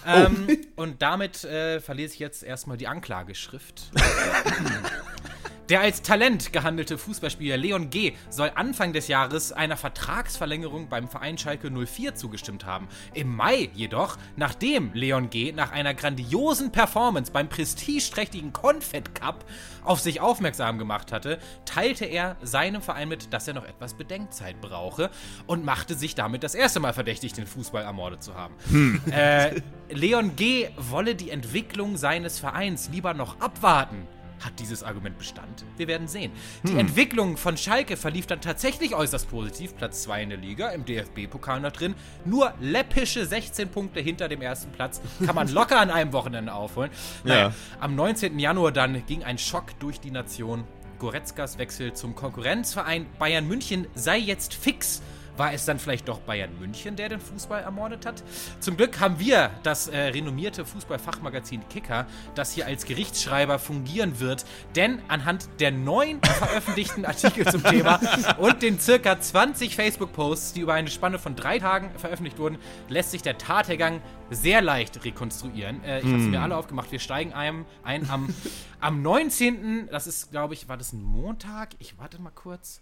Ähm, 0.05 0.47
oh. 0.47 0.83
Und 0.83 1.01
damit 1.01 1.45
äh, 1.45 1.79
verlese 1.79 2.13
ich 2.13 2.19
jetzt 2.19 2.43
erstmal 2.43 2.77
die 2.77 2.85
Anklageschrift. 2.85 3.89
Der 5.69 5.81
als 5.81 6.01
Talent 6.01 6.53
gehandelte 6.53 6.97
Fußballspieler 6.97 7.57
Leon 7.57 7.89
G. 7.89 8.13
soll 8.29 8.53
Anfang 8.55 8.93
des 8.93 9.09
Jahres 9.09 9.51
einer 9.51 9.75
Vertragsverlängerung 9.75 10.87
beim 10.87 11.09
Verein 11.09 11.37
Schalke 11.37 11.69
04 11.69 12.15
zugestimmt 12.15 12.65
haben. 12.65 12.87
Im 13.13 13.35
Mai 13.35 13.69
jedoch, 13.73 14.17
nachdem 14.37 14.93
Leon 14.93 15.29
G. 15.29 15.51
nach 15.51 15.73
einer 15.73 15.93
grandiosen 15.93 16.71
Performance 16.71 17.33
beim 17.33 17.49
prestigeträchtigen 17.49 18.53
Confed 18.53 19.13
Cup 19.13 19.43
auf 19.83 19.99
sich 19.99 20.21
aufmerksam 20.21 20.77
gemacht 20.77 21.11
hatte, 21.11 21.37
teilte 21.65 22.05
er 22.05 22.37
seinem 22.41 22.81
Verein 22.81 23.09
mit, 23.09 23.33
dass 23.33 23.45
er 23.49 23.53
noch 23.53 23.65
etwas 23.65 23.93
Bedenkzeit 23.93 24.61
brauche 24.61 25.09
und 25.47 25.65
machte 25.65 25.95
sich 25.95 26.15
damit 26.15 26.43
das 26.43 26.55
erste 26.55 26.79
Mal 26.79 26.93
verdächtig, 26.93 27.33
den 27.33 27.45
Fußball 27.45 27.83
ermordet 27.83 28.23
zu 28.23 28.35
haben. 28.35 28.53
Hm. 28.69 29.01
Äh, 29.11 29.61
Leon 29.89 30.37
G. 30.37 30.69
wolle 30.77 31.15
die 31.15 31.29
Entwicklung 31.29 31.97
seines 31.97 32.39
Vereins 32.39 32.89
lieber 32.89 33.13
noch 33.13 33.41
abwarten 33.41 34.07
hat 34.43 34.59
dieses 34.59 34.83
Argument 34.83 35.17
Bestand? 35.17 35.65
Wir 35.77 35.87
werden 35.87 36.07
sehen. 36.07 36.31
Die 36.63 36.73
hm. 36.73 36.79
Entwicklung 36.79 37.37
von 37.37 37.57
Schalke 37.57 37.97
verlief 37.97 38.27
dann 38.27 38.41
tatsächlich 38.41 38.95
äußerst 38.95 39.29
positiv. 39.29 39.75
Platz 39.75 40.03
2 40.03 40.23
in 40.23 40.29
der 40.29 40.37
Liga, 40.37 40.69
im 40.69 40.85
DFB-Pokal 40.85 41.61
noch 41.61 41.71
drin. 41.71 41.95
Nur 42.25 42.53
läppische 42.59 43.25
16 43.25 43.69
Punkte 43.69 43.99
hinter 43.99 44.27
dem 44.27 44.41
ersten 44.41 44.71
Platz. 44.71 45.01
Kann 45.25 45.35
man 45.35 45.47
locker 45.53 45.79
an 45.79 45.89
einem 45.89 46.13
Wochenende 46.13 46.53
aufholen. 46.53 46.91
Naja, 47.23 47.49
ja. 47.49 47.53
Am 47.79 47.95
19. 47.95 48.37
Januar 48.39 48.71
dann 48.71 49.05
ging 49.05 49.23
ein 49.23 49.37
Schock 49.37 49.77
durch 49.79 49.99
die 49.99 50.11
Nation. 50.11 50.63
Goretzkas 50.99 51.57
Wechsel 51.57 51.93
zum 51.93 52.15
Konkurrenzverein 52.15 53.05
Bayern 53.19 53.47
München 53.47 53.87
sei 53.93 54.17
jetzt 54.17 54.53
fix. 54.53 55.01
War 55.37 55.53
es 55.53 55.65
dann 55.65 55.79
vielleicht 55.79 56.07
doch 56.07 56.19
Bayern 56.19 56.49
München, 56.59 56.95
der 56.95 57.09
den 57.09 57.19
Fußball 57.19 57.61
ermordet 57.61 58.05
hat? 58.05 58.23
Zum 58.59 58.75
Glück 58.75 58.99
haben 58.99 59.19
wir 59.19 59.51
das 59.63 59.87
äh, 59.87 59.97
renommierte 59.97 60.65
Fußballfachmagazin 60.65 61.67
Kicker, 61.69 62.07
das 62.35 62.53
hier 62.53 62.65
als 62.65 62.85
Gerichtsschreiber 62.85 63.59
fungieren 63.59 64.19
wird, 64.19 64.45
denn 64.75 64.99
anhand 65.07 65.47
der 65.59 65.71
neun 65.71 66.19
veröffentlichten 66.23 67.05
Artikel 67.05 67.45
zum 67.45 67.63
Thema 67.63 67.99
und 68.37 68.61
den 68.61 68.79
circa 68.79 69.19
20 69.19 69.75
Facebook-Posts, 69.75 70.53
die 70.53 70.61
über 70.61 70.73
eine 70.73 70.89
Spanne 70.89 71.19
von 71.19 71.35
drei 71.35 71.59
Tagen 71.59 71.91
veröffentlicht 71.97 72.39
wurden, 72.39 72.57
lässt 72.89 73.11
sich 73.11 73.21
der 73.21 73.37
Tathergang 73.37 74.01
sehr 74.29 74.61
leicht 74.61 75.03
rekonstruieren. 75.05 75.83
Äh, 75.83 75.99
ich 75.99 76.05
habe 76.05 76.17
es 76.17 76.27
mir 76.27 76.37
hm. 76.37 76.43
alle 76.43 76.57
aufgemacht. 76.57 76.91
Wir 76.91 76.99
steigen 76.99 77.33
ein, 77.33 77.65
ein 77.83 78.09
am, 78.09 78.33
am 78.79 79.01
19., 79.01 79.89
das 79.91 80.07
ist, 80.07 80.31
glaube 80.31 80.53
ich, 80.53 80.67
war 80.67 80.77
das 80.77 80.93
ein 80.93 81.03
Montag? 81.03 81.69
Ich 81.79 81.97
warte 81.97 82.21
mal 82.21 82.31
kurz. 82.31 82.81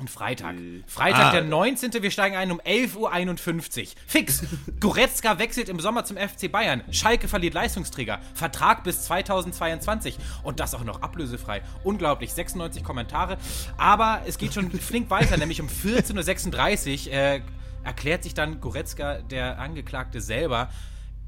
Ein 0.00 0.08
Freitag. 0.08 0.56
Äh. 0.56 0.82
Freitag, 0.86 1.26
ah. 1.26 1.32
der 1.32 1.44
19. 1.44 1.92
Wir 2.02 2.10
steigen 2.10 2.34
ein 2.34 2.50
um 2.50 2.60
11.51 2.60 3.80
Uhr. 3.80 3.86
Fix. 4.06 4.42
Goretzka 4.80 5.38
wechselt 5.38 5.68
im 5.68 5.78
Sommer 5.78 6.04
zum 6.04 6.16
FC 6.16 6.50
Bayern. 6.50 6.82
Schalke 6.90 7.28
verliert 7.28 7.52
Leistungsträger. 7.52 8.18
Vertrag 8.34 8.82
bis 8.82 9.02
2022. 9.04 10.16
Und 10.42 10.58
das 10.58 10.74
auch 10.74 10.84
noch 10.84 11.02
ablösefrei. 11.02 11.62
Unglaublich. 11.84 12.32
96 12.32 12.82
Kommentare. 12.82 13.36
Aber 13.76 14.22
es 14.26 14.38
geht 14.38 14.54
schon 14.54 14.70
flink 14.80 15.10
weiter, 15.10 15.36
nämlich 15.36 15.60
um 15.60 15.68
14.36 15.68 17.06
Uhr 17.06 17.12
äh, 17.12 17.40
erklärt 17.84 18.22
sich 18.22 18.34
dann 18.34 18.60
Goretzka, 18.60 19.18
der 19.18 19.58
Angeklagte, 19.58 20.20
selber 20.20 20.70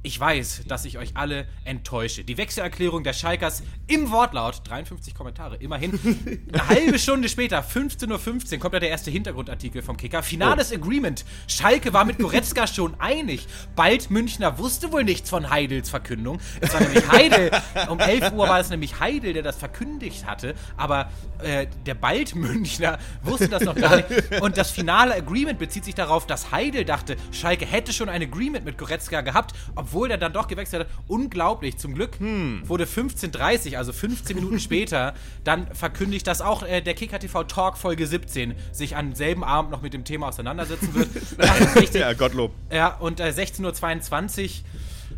ich 0.05 0.19
weiß, 0.19 0.62
dass 0.67 0.85
ich 0.85 0.99
euch 0.99 1.17
alle 1.17 1.47
enttäusche. 1.65 2.25
Die 2.25 2.37
Wechselerklärung 2.37 3.05
der 3.05 3.12
Schalkers 3.12 3.62
im 3.87 4.11
Wortlaut, 4.11 4.62
53 4.69 5.15
Kommentare, 5.15 5.57
immerhin. 5.57 5.93
Eine 6.53 6.69
halbe 6.69 6.99
Stunde 6.99 7.29
später, 7.29 7.61
15.15 7.61 8.55
Uhr, 8.55 8.59
kommt 8.59 8.75
da 8.75 8.81
der 8.81 8.91
erste 8.91 9.12
Hintergrundartikel 9.12 9.81
vom 9.81 9.97
Kicker. 9.97 10.25
Finales 10.25 10.73
oh. 10.73 10.77
Agreement. 10.77 11.25
Schalke 11.47 11.93
war 11.93 12.05
mit 12.05 12.19
Goretzka 12.19 12.67
schon 12.67 12.99
einig. 12.99 13.47
Bald 13.77 14.11
Münchner 14.11 14.59
wusste 14.59 14.91
wohl 14.91 15.05
nichts 15.05 15.31
von 15.31 15.51
Heidels 15.51 15.88
Verkündung. 15.88 16.41
Es 16.61 16.75
war 16.75 16.81
nämlich 16.81 17.09
Heidel. 17.09 17.51
Um 17.88 18.01
11 18.01 18.33
Uhr 18.33 18.49
war 18.49 18.59
es 18.59 18.71
nämlich 18.71 18.99
Heidel, 18.99 19.35
der 19.35 19.43
das 19.43 19.57
verkündigt 19.57 20.27
hatte. 20.27 20.55
Aber 20.77 21.11
äh, 21.43 21.69
der 21.87 21.95
Bald 21.95 22.35
Münchner 22.35 22.99
wusste 23.23 23.49
das 23.49 23.62
noch 23.62 23.77
gar 23.77 23.97
nicht. 23.97 24.41
Und 24.41 24.57
das 24.57 24.73
finale 24.73 25.15
Agreement 25.15 25.61
bezieht 25.61 25.85
sich 25.85 25.95
darauf, 25.95 26.27
dass 26.27 26.51
Heidel 26.51 26.85
dachte, 26.85 27.17
Schalke 27.31 27.67
hätte 27.67 27.93
schon 27.93 28.09
ein 28.09 28.23
Agreement 28.23 28.65
mit 28.65 28.79
Goretzka 28.79 29.21
gehabt, 29.21 29.55
obwohl 29.77 29.91
obwohl 29.92 30.09
der 30.09 30.16
dann 30.16 30.33
doch 30.33 30.48
gewechselt 30.48 30.87
hat. 30.87 30.88
Unglaublich. 31.07 31.76
Zum 31.76 31.94
Glück 31.94 32.18
hm. 32.18 32.62
wurde 32.66 32.85
15.30, 32.85 33.76
also 33.76 33.92
15 33.92 34.35
Minuten 34.35 34.59
später, 34.59 35.12
dann 35.44 35.66
verkündigt, 35.74 36.26
dass 36.26 36.40
auch 36.40 36.62
äh, 36.62 36.81
der 36.81 36.94
Kicker 36.94 37.18
TV 37.18 37.44
Talk 37.44 37.76
Folge 37.76 38.07
17 38.07 38.55
sich 38.72 38.96
am 38.96 39.14
selben 39.14 39.44
Abend 39.44 39.70
noch 39.70 39.83
mit 39.83 39.92
dem 39.92 40.05
Thema 40.05 40.28
auseinandersetzen 40.28 40.94
wird. 40.94 41.11
ja, 41.94 42.14
Gottlob. 42.14 42.52
Ja, 42.72 42.96
und 42.96 43.20
äh, 43.20 43.24
16.22 43.24 44.42
Uhr 44.44 44.50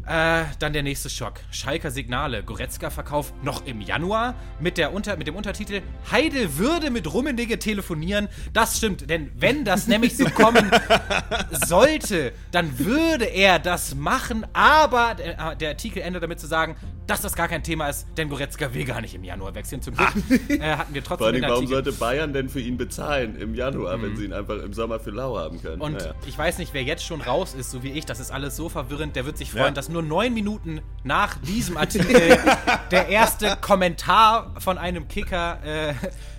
äh, 0.06 0.44
dann 0.58 0.72
der 0.72 0.82
nächste 0.82 1.10
Schock. 1.10 1.40
Schalker 1.50 1.90
Signale. 1.90 2.42
Goretzka 2.42 2.90
Verkauf 2.90 3.32
noch 3.42 3.66
im 3.66 3.80
Januar 3.80 4.34
mit, 4.60 4.78
der 4.78 4.92
Unter 4.92 5.16
mit 5.16 5.26
dem 5.26 5.36
Untertitel 5.36 5.82
Heidel 6.10 6.58
würde 6.58 6.90
mit 6.90 7.12
Rummenigge 7.12 7.58
telefonieren. 7.58 8.28
Das 8.52 8.78
stimmt, 8.78 9.08
denn 9.08 9.30
wenn 9.36 9.64
das 9.64 9.86
nämlich 9.86 10.16
so 10.16 10.24
kommen 10.26 10.70
sollte, 11.66 12.32
dann 12.50 12.78
würde 12.78 13.24
er 13.24 13.58
das 13.58 13.94
machen. 13.94 14.46
Aber 14.52 15.14
der, 15.14 15.52
äh, 15.52 15.56
der, 15.56 15.68
Artikel 15.70 16.02
endet 16.02 16.22
damit 16.22 16.40
zu 16.40 16.46
sagen, 16.46 16.76
dass 17.06 17.20
das 17.20 17.34
gar 17.34 17.48
kein 17.48 17.62
Thema 17.62 17.88
ist, 17.88 18.06
denn 18.16 18.28
Goretzka 18.28 18.72
will 18.72 18.84
gar 18.84 19.00
nicht 19.00 19.14
im 19.14 19.24
Januar 19.24 19.54
wechseln. 19.54 19.82
Zum 19.82 19.94
Glück 19.94 20.12
äh, 20.48 20.60
hatten 20.60 20.94
wir 20.94 21.02
trotzdem 21.02 21.18
Vor 21.18 21.26
allem, 21.26 21.42
warum 21.42 21.66
sollte 21.66 21.92
Bayern 21.92 22.32
denn 22.32 22.48
für 22.48 22.60
ihn 22.60 22.76
bezahlen 22.76 23.36
im 23.36 23.54
Januar, 23.54 23.96
mhm. 23.98 24.02
wenn 24.02 24.16
sie 24.16 24.24
ihn 24.24 24.32
einfach 24.32 24.62
im 24.62 24.72
Sommer 24.72 25.00
für 25.00 25.10
lau 25.10 25.38
haben 25.38 25.60
können? 25.60 25.80
Und 25.80 25.94
naja. 25.94 26.14
ich 26.26 26.36
weiß 26.36 26.58
nicht, 26.58 26.72
wer 26.72 26.82
jetzt 26.82 27.04
schon 27.04 27.20
raus 27.20 27.54
ist, 27.54 27.70
so 27.70 27.82
wie 27.82 27.92
ich, 27.92 28.06
das 28.06 28.20
ist 28.20 28.30
alles 28.30 28.56
so 28.56 28.68
verwirrend, 28.68 29.16
der 29.16 29.26
wird 29.26 29.36
sich 29.36 29.50
freuen, 29.50 29.66
ja. 29.66 29.70
dass 29.72 29.83
nur 29.88 30.02
neun 30.02 30.34
Minuten 30.34 30.80
nach 31.02 31.36
diesem 31.38 31.76
Artikel 31.76 32.38
der 32.90 33.08
erste 33.08 33.56
Kommentar 33.60 34.54
von 34.58 34.78
einem 34.78 35.08
Kicker 35.08 35.58
äh, 35.64 35.94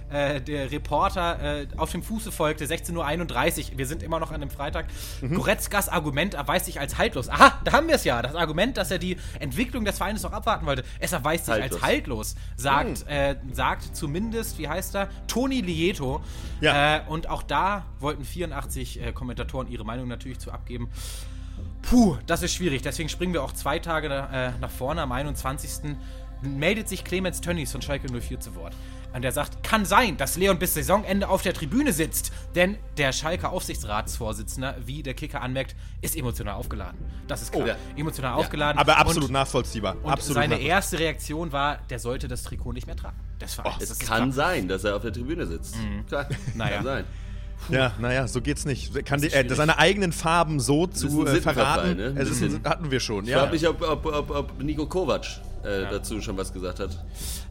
äh, 0.10 0.40
der 0.40 0.72
Reporter 0.72 1.62
äh, 1.62 1.68
auf 1.78 1.92
dem 1.92 2.04
Fuße 2.04 2.32
folgte, 2.32 2.66
16.31 2.66 3.72
Uhr. 3.72 3.78
Wir 3.78 3.86
sind 3.88 4.04
immer 4.04 4.20
noch 4.20 4.32
an 4.32 4.40
dem 4.40 4.50
Freitag. 4.50 4.86
Mhm. 5.22 5.36
Goretzkas 5.36 5.90
Argument 5.90 6.36
erweist 6.36 6.66
sich 6.66 6.80
als 6.80 6.98
haltlos. 6.98 7.28
Aha, 7.28 7.60
da 7.64 7.72
haben 7.72 7.88
wir 7.88 7.96
es 7.96 8.04
ja. 8.04 8.22
Das 8.22 8.36
Argument, 8.36 8.78
dass 8.78 8.92
er 8.92 9.00
die 9.00 9.18
Entwicklung 9.40 9.84
des 9.84 9.98
Vereins 9.98 10.22
noch 10.24 10.32
abwarten 10.32 10.66
wollte. 10.66 10.84
Es 11.00 11.12
erweist 11.12 11.46
sich 11.46 11.54
haltlos. 11.56 11.74
als 11.74 11.82
haltlos, 11.82 12.36
sagt, 12.56 13.06
mhm. 13.06 13.12
äh, 13.12 13.36
sagt 13.52 13.96
zumindest, 13.96 14.60
wie 14.60 14.68
heißt 14.68 14.96
er, 14.96 15.10
Toni 15.28 15.62
Lieto. 15.62 16.22
Ja. 16.62 16.98
Äh, 16.98 17.02
und 17.08 17.28
auch 17.30 17.44
da 17.44 17.86
wollten 18.00 18.24
84 18.24 19.02
äh, 19.02 19.12
Kommentatoren 19.12 19.68
ihre 19.70 19.86
Meinung 19.86 20.08
natürlich 20.08 20.40
zu 20.40 20.52
abgeben. 20.52 20.90
Puh, 21.90 22.18
das 22.26 22.42
ist 22.42 22.54
schwierig. 22.54 22.82
Deswegen 22.82 23.10
springen 23.10 23.34
wir 23.34 23.44
auch 23.44 23.54
zwei 23.54 23.80
Tage 23.80 24.08
äh, 24.08 24.52
nach 24.60 24.72
vorne. 24.72 25.02
Am 25.02 25.12
21. 25.12 25.96
meldet 26.42 26.90
sich 26.90 27.04
Clemens 27.04 27.42
Tönnies 27.42 27.72
von 27.72 27.82
Schalke 27.82 28.12
04 28.12 28.40
zu 28.40 28.56
Wort. 28.56 28.74
Und 29.14 29.24
er 29.24 29.32
sagt, 29.32 29.64
kann 29.64 29.86
sein, 29.86 30.18
dass 30.18 30.36
Leon 30.36 30.60
bis 30.60 30.74
Saisonende 30.74 31.30
auf 31.30 31.42
der 31.42 31.54
Tribüne 31.54 31.94
sitzt. 31.94 32.34
Denn 32.54 32.78
der 32.98 33.14
Schalke 33.14 33.50
Aufsichtsratsvorsitzender, 33.50 34.76
wie 34.84 35.04
der 35.04 35.14
Kicker 35.14 35.42
anmerkt, 35.42 35.76
ist 36.02 36.18
emotional 36.18 36.56
aufgeladen. 36.56 37.00
Das 37.28 37.42
ist 37.42 37.54
klar. 37.54 37.64
Oh, 37.64 37.68
ja. 37.68 37.76
Emotional 37.96 38.32
ja. 38.32 38.38
aufgeladen. 38.38 38.78
Aber 38.78 38.98
absolut 38.98 39.30
und, 39.30 39.34
nachvollziehbar. 39.34 39.96
Und 40.04 40.12
absolut 40.12 40.36
seine 40.36 40.60
erste 40.60 41.00
Reaktion 41.00 41.52
war, 41.52 41.78
der 41.90 42.00
sollte 42.00 42.28
das 42.28 42.44
Trikot 42.44 42.74
nicht 42.74 42.88
mehr 42.88 42.98
tragen. 42.98 43.18
Das 43.40 43.58
war, 43.58 43.68
oh, 43.68 43.74
es 43.80 44.00
kann 44.00 44.32
sein, 44.32 44.68
dass 44.68 44.84
er 44.84 44.96
auf 44.96 45.04
der 45.04 45.14
Tribüne 45.14 45.46
sitzt. 45.46 45.78
Mhm. 45.78 46.06
Klar, 46.08 46.28
naja. 46.56 46.78
kann 46.78 46.84
sein. 46.84 47.06
Ja, 47.70 47.94
naja, 48.00 48.28
so 48.28 48.42
geht's 48.42 48.66
nicht. 48.66 49.06
Kann 49.06 49.22
die, 49.22 49.32
äh, 49.32 49.54
seine 49.54 49.78
eigenen 49.78 50.12
Farben 50.12 50.60
so 50.60 50.88
zu 50.88 51.26
äh, 51.26 51.42
verraten, 51.42 51.98
ne? 51.98 52.16
es 52.18 52.30
ist, 52.30 52.64
hatten 52.64 52.92
wir 52.92 53.00
schon. 53.00 53.24
Ich 53.24 53.32
ja. 53.32 53.40
frage 53.40 53.54
mich, 53.54 53.68
ob, 53.68 53.82
ob, 53.82 54.06
ob, 54.06 54.30
ob 54.30 54.64
Nico 54.64 54.86
Kovac 54.86 55.26
äh, 55.66 55.84
ja. 55.84 55.90
dazu 55.90 56.22
schon 56.22 56.38
was 56.38 56.54
gesagt 56.54 56.80
hat. 56.80 57.04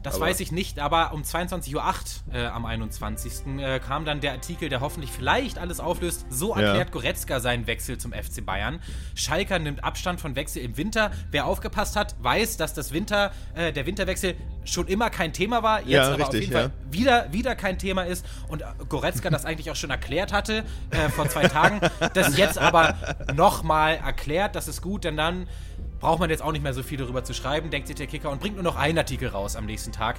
Das 0.03 0.17
aber 0.17 0.27
weiß 0.27 0.41
ich 0.41 0.53
nicht, 0.53 0.79
aber 0.79 1.13
um 1.13 1.23
22.08 1.23 1.75
Uhr 1.75 2.35
äh, 2.35 2.47
am 2.47 2.65
21. 2.67 3.59
Äh, 3.59 3.81
kam 3.81 4.05
dann 4.05 4.21
der 4.21 4.33
Artikel, 4.33 4.69
der 4.69 4.81
hoffentlich 4.81 5.11
vielleicht 5.11 5.59
alles 5.59 5.81
auflöst. 5.81 6.27
So 6.31 6.51
erklärt 6.55 6.89
ja. 6.89 6.93
Goretzka 6.93 7.41
seinen 7.41 7.67
Wechsel 7.67 7.99
zum 7.99 8.13
FC 8.13 8.45
Bayern. 8.45 8.81
Schalker 9.15 9.59
nimmt 9.59 9.83
Abstand 9.83 10.21
von 10.21 10.37
Wechsel 10.37 10.63
im 10.63 10.77
Winter. 10.77 11.11
Wer 11.31 11.47
aufgepasst 11.47 11.97
hat, 11.97 12.15
weiß, 12.21 12.57
dass 12.57 12.75
das 12.75 12.93
Winter, 12.93 13.33
äh, 13.55 13.73
der 13.73 13.87
Winterwechsel 13.87 14.37
schon 14.65 14.87
immer 14.87 15.11
kein 15.11 15.33
Thema 15.33 15.63
war, 15.63 15.81
jetzt 15.81 15.91
ja, 15.91 16.09
aber 16.09 16.19
richtig, 16.19 16.29
auf 16.29 16.35
jeden 16.35 16.53
Fall 16.53 16.71
wieder, 16.91 17.33
wieder 17.33 17.55
kein 17.55 17.79
Thema 17.79 18.03
ist 18.03 18.25
und 18.49 18.63
Goretzka 18.89 19.31
das 19.31 19.45
eigentlich 19.45 19.71
auch 19.71 19.77
schon 19.77 19.91
erklärt 19.91 20.33
hatte 20.33 20.65
äh, 20.91 21.09
vor 21.11 21.29
zwei 21.29 21.49
Tagen, 21.49 21.81
das 22.15 22.37
jetzt 22.37 22.59
aber 22.59 22.97
nochmal 23.35 23.97
erklärt, 23.97 24.57
das 24.57 24.69
ist 24.69 24.81
gut, 24.81 25.05
denn 25.05 25.17
dann 25.17 25.47
braucht 26.05 26.21
man 26.21 26.29
jetzt 26.29 26.43
auch 26.43 26.53
nicht 26.53 26.63
mehr 26.63 26.75
so 26.75 26.83
viel 26.83 26.99
darüber 26.99 27.25
zu 27.25 27.33
schreiben, 27.33 27.71
denkt 27.71 27.89
sich 27.89 27.97
der 27.97 28.07
Kicker 28.07 28.29
und 28.29 28.39
bringt 28.39 28.57
nur 28.57 28.63
noch 28.63 28.77
einen 28.77 28.99
Artikel 28.99 29.31
raus 29.31 29.57
am 29.57 29.65
nächsten 29.65 29.91
Tag. 29.91 30.17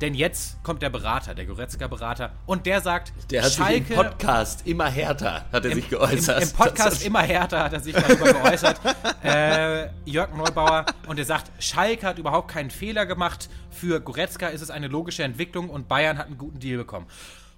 Denn 0.00 0.14
jetzt 0.14 0.60
kommt 0.64 0.82
der 0.82 0.90
Berater, 0.90 1.32
der 1.32 1.46
Goretzka-Berater, 1.46 2.32
und 2.44 2.66
der 2.66 2.80
sagt, 2.80 3.12
der 3.30 3.44
hat 3.44 3.52
Schalke, 3.52 3.86
sich 3.86 3.90
im 3.90 4.02
Podcast 4.02 4.66
immer 4.66 4.90
härter, 4.90 5.44
hat 5.52 5.64
er 5.64 5.70
im, 5.70 5.76
sich 5.76 5.88
geäußert. 5.88 6.42
Im, 6.42 6.48
Im, 6.48 6.54
Podcast 6.56 7.06
immer 7.06 7.22
härter 7.22 7.62
hat 7.62 7.72
er 7.72 7.78
sich 7.78 7.94
darüber 7.94 8.32
geäußert. 8.32 8.80
Äh, 9.22 9.90
Jörg 10.04 10.34
Neubauer, 10.34 10.86
und 11.06 11.18
er 11.18 11.24
sagt, 11.24 11.50
Schalke 11.62 12.06
hat 12.06 12.18
überhaupt 12.18 12.48
keinen 12.48 12.70
Fehler 12.70 13.04
gemacht. 13.04 13.48
Für 13.70 14.00
Goretzka 14.00 14.48
ist 14.48 14.62
es 14.62 14.70
eine 14.70 14.88
logische 14.88 15.22
Entwicklung 15.22 15.68
und 15.68 15.86
Bayern 15.86 16.18
hat 16.18 16.26
einen 16.26 16.38
guten 16.38 16.60
Deal 16.60 16.78
bekommen. 16.78 17.06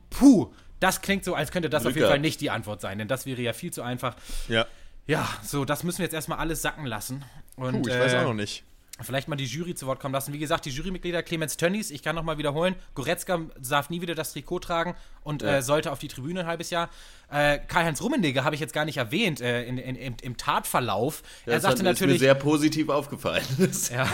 Puh, 0.09 0.53
das 0.81 1.01
klingt 1.01 1.25
so, 1.25 1.35
als 1.35 1.51
könnte 1.51 1.71
das 1.71 1.83
Glück 1.83 1.93
auf 1.93 1.97
jeden 1.97 2.09
Fall 2.09 2.19
nicht 2.19 2.41
die 2.41 2.51
Antwort 2.51 2.81
sein, 2.81 2.99
denn 2.99 3.09
das 3.09 3.25
wäre 3.25 3.41
ja 3.41 3.53
viel 3.53 3.73
zu 3.73 3.83
einfach. 3.83 4.17
Ja. 4.49 4.67
Ja, 5.11 5.29
so, 5.43 5.65
das 5.65 5.83
müssen 5.83 5.99
wir 5.99 6.05
jetzt 6.05 6.15
erstmal 6.15 6.39
alles 6.39 6.63
sacken 6.63 6.87
lassen. 6.87 7.25
Und, 7.57 7.83
Puh, 7.83 7.89
ich 7.89 7.95
äh, 7.95 8.01
weiß 8.01 8.15
auch 8.15 8.25
noch 8.25 8.35
nicht. 8.35 8.65
vielleicht 9.03 9.29
mal 9.29 9.37
die 9.37 9.45
Jury 9.45 9.75
zu 9.75 9.87
Wort 9.87 10.01
kommen 10.01 10.15
lassen. 10.15 10.33
Wie 10.33 10.39
gesagt, 10.39 10.65
die 10.65 10.71
Jurymitglieder 10.71 11.23
Clemens 11.23 11.57
Tönnies, 11.57 11.91
ich 11.91 12.03
kann 12.03 12.17
nochmal 12.17 12.39
wiederholen, 12.39 12.75
Goretzka 12.95 13.41
darf 13.59 13.91
nie 13.91 14.01
wieder 14.01 14.15
das 14.15 14.33
Trikot 14.33 14.61
tragen 14.61 14.95
und 15.23 15.43
ja. 15.43 15.59
äh, 15.59 15.63
sollte 15.63 15.93
auf 15.93 15.99
die 15.99 16.09
Tribüne 16.09 16.41
ein 16.41 16.47
halbes 16.47 16.71
Jahr. 16.71 16.91
Äh, 17.31 17.59
Karl-Heinz 17.59 18.03
Rummenigge 18.03 18.43
habe 18.43 18.55
ich 18.55 18.61
jetzt 18.61 18.73
gar 18.73 18.85
nicht 18.85 18.97
erwähnt 18.97 19.41
äh, 19.41 19.65
in, 19.65 19.79
in, 19.79 19.95
im, 19.95 20.17
im, 20.21 20.37
Tatverlauf. 20.37 21.23
Ja, 21.47 21.53
er 21.53 21.61
sagte 21.61 21.85
natürlich. 21.85 22.17
Ist 22.17 22.21
mir 22.23 22.27
sehr 22.27 22.35
positiv 22.35 22.89
aufgefallen. 22.89 23.45
ja, 23.93 24.09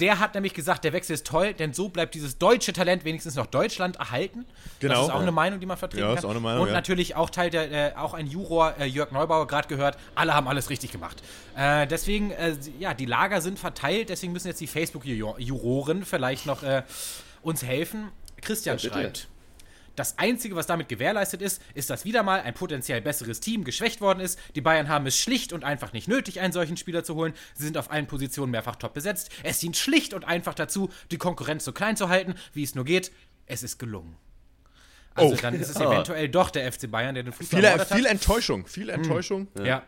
der 0.00 0.18
hat 0.18 0.34
nämlich 0.34 0.52
gesagt, 0.52 0.82
der 0.82 0.92
Wechsel 0.92 1.14
ist 1.14 1.26
toll, 1.26 1.54
denn 1.54 1.72
so 1.72 1.88
bleibt 1.88 2.14
dieses 2.14 2.38
deutsche 2.38 2.72
Talent 2.72 3.04
wenigstens 3.04 3.36
noch 3.36 3.46
Deutschland 3.46 3.96
erhalten. 3.96 4.46
Genau. 4.80 4.94
Das 4.94 5.02
ist 5.04 5.10
auch 5.10 5.14
ja. 5.14 5.20
eine 5.22 5.32
Meinung, 5.32 5.60
die 5.60 5.66
man 5.66 5.76
vertreten 5.76 6.02
ja, 6.02 6.08
kann. 6.08 6.18
Ist 6.18 6.24
auch 6.24 6.30
eine 6.30 6.40
Meinung, 6.40 6.66
Und 6.66 6.72
natürlich 6.72 7.14
auch 7.14 7.30
Teil 7.30 7.50
der, 7.50 7.70
äh, 7.70 7.96
auch 7.96 8.14
ein 8.14 8.26
Juror, 8.26 8.74
äh, 8.80 8.86
Jörg 8.86 9.12
Neubauer, 9.12 9.46
gerade 9.46 9.68
gehört, 9.68 9.96
alle 10.16 10.34
haben 10.34 10.48
alles 10.48 10.70
richtig 10.70 10.90
gemacht. 10.90 11.22
Äh, 11.56 11.86
deswegen, 11.86 12.32
ja, 12.78 12.94
die 12.94 13.06
Lager 13.06 13.40
sind 13.40 13.58
verteilt, 13.58 14.08
deswegen 14.08 14.32
müssen 14.32 14.48
jetzt 14.48 14.60
die 14.60 14.66
Facebook-Juroren 14.66 16.04
vielleicht 16.04 16.46
noch 16.46 16.62
uns 17.42 17.62
helfen. 17.62 18.08
Christian 18.40 18.78
schreibt. 18.78 19.28
Das 20.00 20.16
Einzige, 20.16 20.56
was 20.56 20.66
damit 20.66 20.88
gewährleistet 20.88 21.42
ist, 21.42 21.60
ist, 21.74 21.90
dass 21.90 22.06
wieder 22.06 22.22
mal 22.22 22.40
ein 22.40 22.54
potenziell 22.54 23.02
besseres 23.02 23.38
Team 23.38 23.64
geschwächt 23.64 24.00
worden 24.00 24.20
ist. 24.20 24.38
Die 24.54 24.62
Bayern 24.62 24.88
haben 24.88 25.04
es 25.04 25.18
schlicht 25.18 25.52
und 25.52 25.62
einfach 25.62 25.92
nicht 25.92 26.08
nötig, 26.08 26.40
einen 26.40 26.54
solchen 26.54 26.78
Spieler 26.78 27.04
zu 27.04 27.16
holen. 27.16 27.34
Sie 27.52 27.64
sind 27.64 27.76
auf 27.76 27.90
allen 27.90 28.06
Positionen 28.06 28.50
mehrfach 28.50 28.76
top 28.76 28.94
besetzt. 28.94 29.28
Es 29.42 29.58
dient 29.58 29.76
schlicht 29.76 30.14
und 30.14 30.24
einfach 30.24 30.54
dazu, 30.54 30.88
die 31.10 31.18
Konkurrenz 31.18 31.66
so 31.66 31.72
klein 31.72 31.98
zu 31.98 32.08
halten, 32.08 32.34
wie 32.54 32.62
es 32.62 32.74
nur 32.74 32.86
geht. 32.86 33.12
Es 33.44 33.62
ist 33.62 33.78
gelungen. 33.78 34.16
Also 35.16 35.34
oh. 35.34 35.38
dann 35.38 35.52
ist 35.52 35.68
es 35.68 35.76
eventuell 35.76 36.30
doch 36.30 36.48
der 36.48 36.72
FC 36.72 36.90
Bayern, 36.90 37.14
der 37.14 37.24
den 37.24 37.34
Fußball 37.34 37.60
viel, 37.60 37.96
viel 37.96 38.06
Enttäuschung, 38.06 38.66
viel 38.66 38.90
hm. 38.90 39.02
Enttäuschung. 39.02 39.48
Mhm. 39.52 39.66
Ja. 39.66 39.82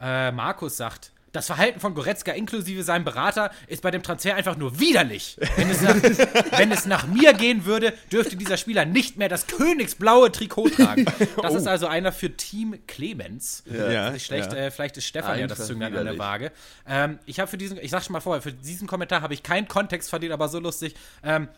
ja. 0.00 0.28
Äh, 0.28 0.30
Markus 0.30 0.76
sagt, 0.76 1.10
das 1.32 1.46
Verhalten 1.46 1.78
von 1.78 1.94
Goretzka 1.94 2.32
inklusive 2.32 2.82
seinem 2.82 3.04
Berater 3.04 3.50
ist 3.68 3.82
bei 3.82 3.90
dem 3.90 4.02
Transfer 4.02 4.34
einfach 4.34 4.56
nur 4.56 4.80
widerlich. 4.80 5.36
Wenn 5.56 5.70
es, 5.70 5.80
nach, 5.80 5.94
wenn 6.58 6.72
es 6.72 6.86
nach 6.86 7.06
mir 7.06 7.34
gehen 7.34 7.64
würde, 7.64 7.92
dürfte 8.10 8.36
dieser 8.36 8.56
Spieler 8.56 8.84
nicht 8.84 9.16
mehr 9.16 9.28
das 9.28 9.46
königsblaue 9.46 10.32
Trikot 10.32 10.70
tragen. 10.70 11.06
Das 11.40 11.54
oh. 11.54 11.56
ist 11.56 11.66
also 11.66 11.86
einer 11.86 12.12
für 12.12 12.36
Team 12.36 12.78
Clemens. 12.86 13.62
Ja, 13.66 13.90
ja, 13.90 14.18
schlecht, 14.18 14.52
ja. 14.52 14.58
Äh, 14.58 14.70
vielleicht 14.70 14.96
ist 14.96 15.06
Stefan 15.06 15.32
einfach 15.32 15.40
ja 15.40 15.46
das 15.46 15.66
Zünglein 15.66 15.96
an 15.96 16.04
der 16.04 16.18
Waage. 16.18 16.52
Ähm, 16.86 17.18
ich 17.26 17.38
habe 17.38 17.48
für 17.48 17.58
diesen, 17.58 17.78
ich 17.78 17.90
sag 17.90 18.04
schon 18.04 18.12
mal 18.12 18.20
vorher, 18.20 18.42
für 18.42 18.52
diesen 18.52 18.88
Kommentar 18.88 19.22
habe 19.22 19.34
ich 19.34 19.42
keinen 19.42 19.68
Kontext 19.68 20.10
verdient, 20.10 20.32
aber 20.32 20.48
so 20.48 20.58
lustig. 20.58 20.94
Ähm, 21.22 21.48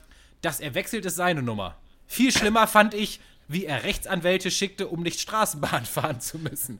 dass 0.42 0.60
er 0.60 0.74
wechselt, 0.74 1.06
ist 1.06 1.16
seine 1.16 1.42
Nummer. 1.42 1.76
Viel 2.06 2.32
schlimmer 2.32 2.66
fand 2.66 2.94
ich, 2.94 3.20
wie 3.52 3.66
er 3.66 3.84
Rechtsanwälte 3.84 4.50
schickte, 4.50 4.88
um 4.88 5.02
nicht 5.02 5.20
Straßenbahn 5.20 5.84
fahren 5.92 6.20
zu 6.20 6.38
müssen. 6.38 6.78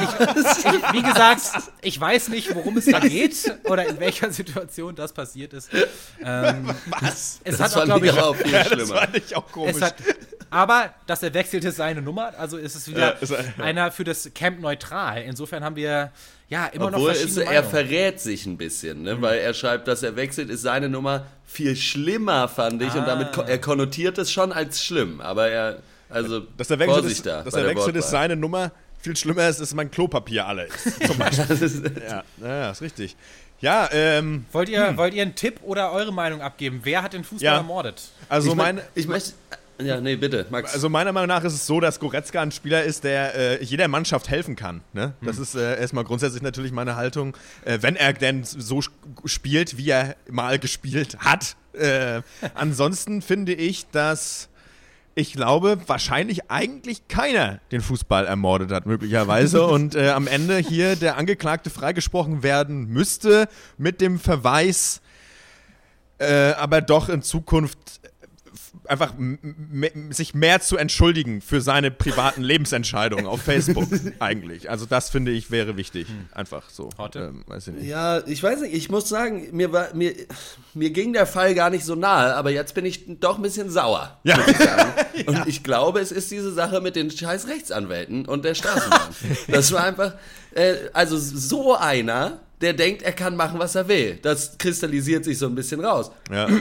Ich, 0.00 0.74
ich, 0.74 0.92
wie 0.92 1.02
gesagt, 1.02 1.42
ich 1.82 2.00
weiß 2.00 2.28
nicht, 2.28 2.54
worum 2.54 2.76
es 2.76 2.86
da 2.86 3.00
geht 3.00 3.52
oder 3.64 3.86
in 3.86 4.00
welcher 4.00 4.30
Situation 4.30 4.94
das 4.94 5.12
passiert 5.12 5.52
ist. 5.52 5.70
Ähm, 6.22 6.74
Was? 7.00 7.40
Es 7.44 7.58
das 7.58 7.74
hat 7.74 7.82
auch, 7.82 7.84
glaube 7.84 8.06
ich, 8.06 8.18
auch 8.18 8.34
viel 8.34 8.52
ja, 8.52 8.64
das 8.64 8.90
fand 8.90 9.16
ich 9.16 9.36
auch 9.36 9.50
komisch. 9.50 9.80
Hat, 9.80 9.96
aber 10.50 10.94
dass 11.06 11.22
er 11.22 11.34
wechselte 11.34 11.72
seine 11.72 12.02
Nummer, 12.02 12.32
also 12.38 12.56
ist 12.56 12.76
es 12.76 12.88
wieder 12.88 13.16
ja, 13.20 13.38
einer 13.58 13.90
für 13.90 14.04
das 14.04 14.30
Camp 14.34 14.60
neutral. 14.60 15.22
Insofern 15.22 15.64
haben 15.64 15.76
wir 15.76 16.12
ja, 16.48 16.66
immer 16.66 16.86
Obwohl 16.86 17.00
noch 17.00 17.16
verschiedene 17.16 17.44
es, 17.44 17.50
Er 17.50 17.64
verrät 17.64 18.20
sich 18.20 18.46
ein 18.46 18.56
bisschen, 18.56 19.02
ne? 19.02 19.16
Mhm. 19.16 19.22
weil 19.22 19.38
er 19.38 19.52
schreibt, 19.52 19.88
dass 19.88 20.02
er 20.02 20.14
wechselt, 20.14 20.48
ist 20.48 20.62
seine 20.62 20.88
Nummer 20.88 21.26
viel 21.44 21.74
schlimmer, 21.74 22.48
fand 22.48 22.82
ich. 22.82 22.92
Ah. 22.92 22.98
Und 22.98 23.06
damit, 23.06 23.36
er 23.36 23.58
konnotiert 23.58 24.18
es 24.18 24.30
schon 24.30 24.52
als 24.52 24.84
schlimm. 24.84 25.20
Aber 25.20 25.48
er, 25.48 25.82
also, 26.08 26.40
dass 26.56 26.70
er 26.70 26.78
wechselt, 26.78 27.04
ist, 27.06 27.26
da 27.26 27.42
dass 27.42 27.54
er 27.54 27.66
wechselt 27.66 27.96
ist 27.96 28.10
seine 28.10 28.36
Nummer. 28.36 28.72
Viel 28.98 29.16
schlimmer 29.16 29.48
ist, 29.48 29.60
dass 29.60 29.74
mein 29.74 29.90
Klopapier 29.90 30.46
alle 30.46 30.64
ist. 30.64 31.04
Zum 31.06 31.18
Beispiel. 31.18 31.92
ja, 32.08 32.24
ja, 32.40 32.70
ist 32.70 32.82
richtig. 32.82 33.16
Ja, 33.60 33.88
ähm. 33.92 34.44
Wollt 34.52 34.68
ihr, 34.68 34.88
hm. 34.88 34.96
wollt 34.96 35.14
ihr 35.14 35.22
einen 35.22 35.34
Tipp 35.34 35.60
oder 35.62 35.92
eure 35.92 36.12
Meinung 36.12 36.40
abgeben? 36.40 36.80
Wer 36.82 37.02
hat 37.02 37.12
den 37.12 37.24
Fußball 37.24 37.44
ja. 37.44 37.56
ermordet? 37.56 38.10
Also, 38.28 38.50
ich 38.50 38.54
meine. 38.56 38.82
Ich 38.94 39.06
möchte. 39.06 39.32
Ja, 39.78 40.00
nee, 40.00 40.16
bitte, 40.16 40.46
Max. 40.50 40.72
Also 40.72 40.88
meiner 40.88 41.12
Meinung 41.12 41.28
nach 41.28 41.44
ist 41.44 41.52
es 41.52 41.66
so, 41.66 41.80
dass 41.80 42.00
Goretzka 42.00 42.40
ein 42.40 42.50
Spieler 42.50 42.84
ist, 42.84 43.04
der 43.04 43.34
äh, 43.34 43.62
jeder 43.62 43.88
Mannschaft 43.88 44.30
helfen 44.30 44.56
kann. 44.56 44.80
Ne? 44.94 45.12
Das 45.20 45.36
hm. 45.36 45.42
ist 45.42 45.54
äh, 45.54 45.78
erstmal 45.78 46.04
grundsätzlich 46.04 46.42
natürlich 46.42 46.72
meine 46.72 46.96
Haltung. 46.96 47.36
Äh, 47.64 47.78
wenn 47.82 47.94
er 47.94 48.14
denn 48.14 48.44
so 48.44 48.80
spielt, 49.26 49.76
wie 49.76 49.90
er 49.90 50.16
mal 50.30 50.58
gespielt 50.58 51.18
hat. 51.18 51.56
Äh, 51.74 52.22
ansonsten 52.54 53.20
finde 53.20 53.52
ich, 53.52 53.86
dass 53.90 54.48
ich 55.18 55.32
glaube, 55.32 55.78
wahrscheinlich 55.86 56.50
eigentlich 56.50 57.08
keiner 57.08 57.58
den 57.72 57.80
Fußball 57.80 58.26
ermordet 58.26 58.70
hat, 58.70 58.84
möglicherweise. 58.84 59.66
und 59.66 59.94
äh, 59.94 60.10
am 60.10 60.26
Ende 60.26 60.58
hier 60.58 60.94
der 60.94 61.16
Angeklagte 61.16 61.70
freigesprochen 61.70 62.42
werden 62.42 62.88
müsste 62.88 63.48
mit 63.78 64.02
dem 64.02 64.20
Verweis, 64.20 65.00
äh, 66.18 66.52
aber 66.52 66.82
doch 66.82 67.08
in 67.08 67.22
Zukunft 67.22 67.78
einfach 68.84 69.14
sich 70.10 70.34
mehr 70.34 70.60
zu 70.60 70.76
entschuldigen 70.76 71.40
für 71.40 71.60
seine 71.60 71.90
privaten 71.90 72.42
Lebensentscheidungen 72.44 73.26
auf 73.26 73.42
Facebook 73.42 73.88
eigentlich. 74.18 74.70
Also 74.70 74.86
das 74.86 75.10
finde 75.10 75.32
ich 75.32 75.50
wäre 75.50 75.76
wichtig. 75.76 76.08
Hm. 76.08 76.28
Einfach 76.32 76.70
so. 76.70 76.90
Ähm, 77.14 77.44
weiß 77.46 77.68
ich 77.68 77.74
nicht. 77.74 77.86
Ja, 77.86 78.26
ich 78.26 78.42
weiß 78.42 78.60
nicht, 78.60 78.74
ich 78.74 78.90
muss 78.90 79.08
sagen, 79.08 79.48
mir, 79.52 79.72
war, 79.72 79.94
mir, 79.94 80.14
mir 80.74 80.90
ging 80.90 81.12
der 81.12 81.26
Fall 81.26 81.54
gar 81.54 81.70
nicht 81.70 81.84
so 81.84 81.94
nahe, 81.94 82.34
aber 82.34 82.50
jetzt 82.50 82.74
bin 82.74 82.84
ich 82.84 83.04
doch 83.20 83.36
ein 83.36 83.42
bisschen 83.42 83.70
sauer. 83.70 84.18
Ja. 84.24 84.38
Ich 85.14 85.26
und 85.26 85.34
ja. 85.34 85.44
ich 85.46 85.62
glaube, 85.62 86.00
es 86.00 86.12
ist 86.12 86.30
diese 86.30 86.52
Sache 86.52 86.80
mit 86.80 86.96
den 86.96 87.10
scheiß 87.10 87.48
Rechtsanwälten 87.48 88.26
und 88.26 88.44
der 88.44 88.54
Straßenbahn. 88.54 89.08
das 89.48 89.72
war 89.72 89.84
einfach, 89.84 90.14
äh, 90.54 90.74
also 90.92 91.16
so 91.16 91.76
einer 91.76 92.40
der 92.60 92.72
denkt, 92.72 93.02
er 93.02 93.12
kann 93.12 93.36
machen, 93.36 93.58
was 93.58 93.74
er 93.74 93.88
will. 93.88 94.18
Das 94.22 94.56
kristallisiert 94.58 95.24
sich 95.24 95.38
so 95.38 95.46
ein 95.46 95.54
bisschen 95.54 95.84
raus. 95.84 96.10
Ja. 96.30 96.48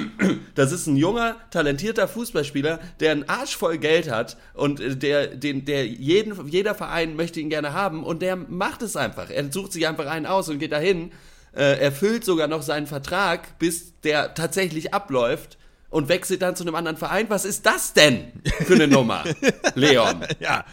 Das 0.55 0.71
ist 0.71 0.87
ein 0.87 0.95
junger, 0.95 1.35
talentierter 1.51 2.07
Fußballspieler, 2.07 2.79
der 3.01 3.11
einen 3.11 3.27
Arsch 3.27 3.57
voll 3.57 3.77
Geld 3.77 4.09
hat 4.09 4.37
und 4.53 4.79
äh, 4.79 4.95
der, 4.95 5.27
den, 5.27 5.65
der 5.65 5.85
jeden, 5.85 6.47
jeder 6.47 6.75
Verein 6.75 7.17
möchte 7.17 7.41
ihn 7.41 7.49
gerne 7.49 7.73
haben 7.73 8.05
und 8.05 8.21
der 8.21 8.37
macht 8.37 8.81
es 8.81 8.95
einfach. 8.95 9.29
Er 9.29 9.51
sucht 9.51 9.73
sich 9.73 9.85
einfach 9.85 10.05
einen 10.05 10.25
aus 10.25 10.47
und 10.47 10.59
geht 10.59 10.71
dahin, 10.71 11.11
äh, 11.53 11.77
erfüllt 11.79 12.23
sogar 12.23 12.47
noch 12.47 12.61
seinen 12.61 12.87
Vertrag, 12.87 13.59
bis 13.59 13.99
der 14.01 14.33
tatsächlich 14.33 14.93
abläuft 14.93 15.57
und 15.89 16.07
wechselt 16.09 16.41
dann 16.41 16.55
zu 16.55 16.63
einem 16.63 16.75
anderen 16.75 16.97
Verein. 16.97 17.25
Was 17.29 17.43
ist 17.43 17.65
das 17.65 17.93
denn 17.93 18.31
für 18.65 18.75
eine 18.75 18.87
Nummer, 18.87 19.25
Leon? 19.75 20.25
Ja. 20.39 20.63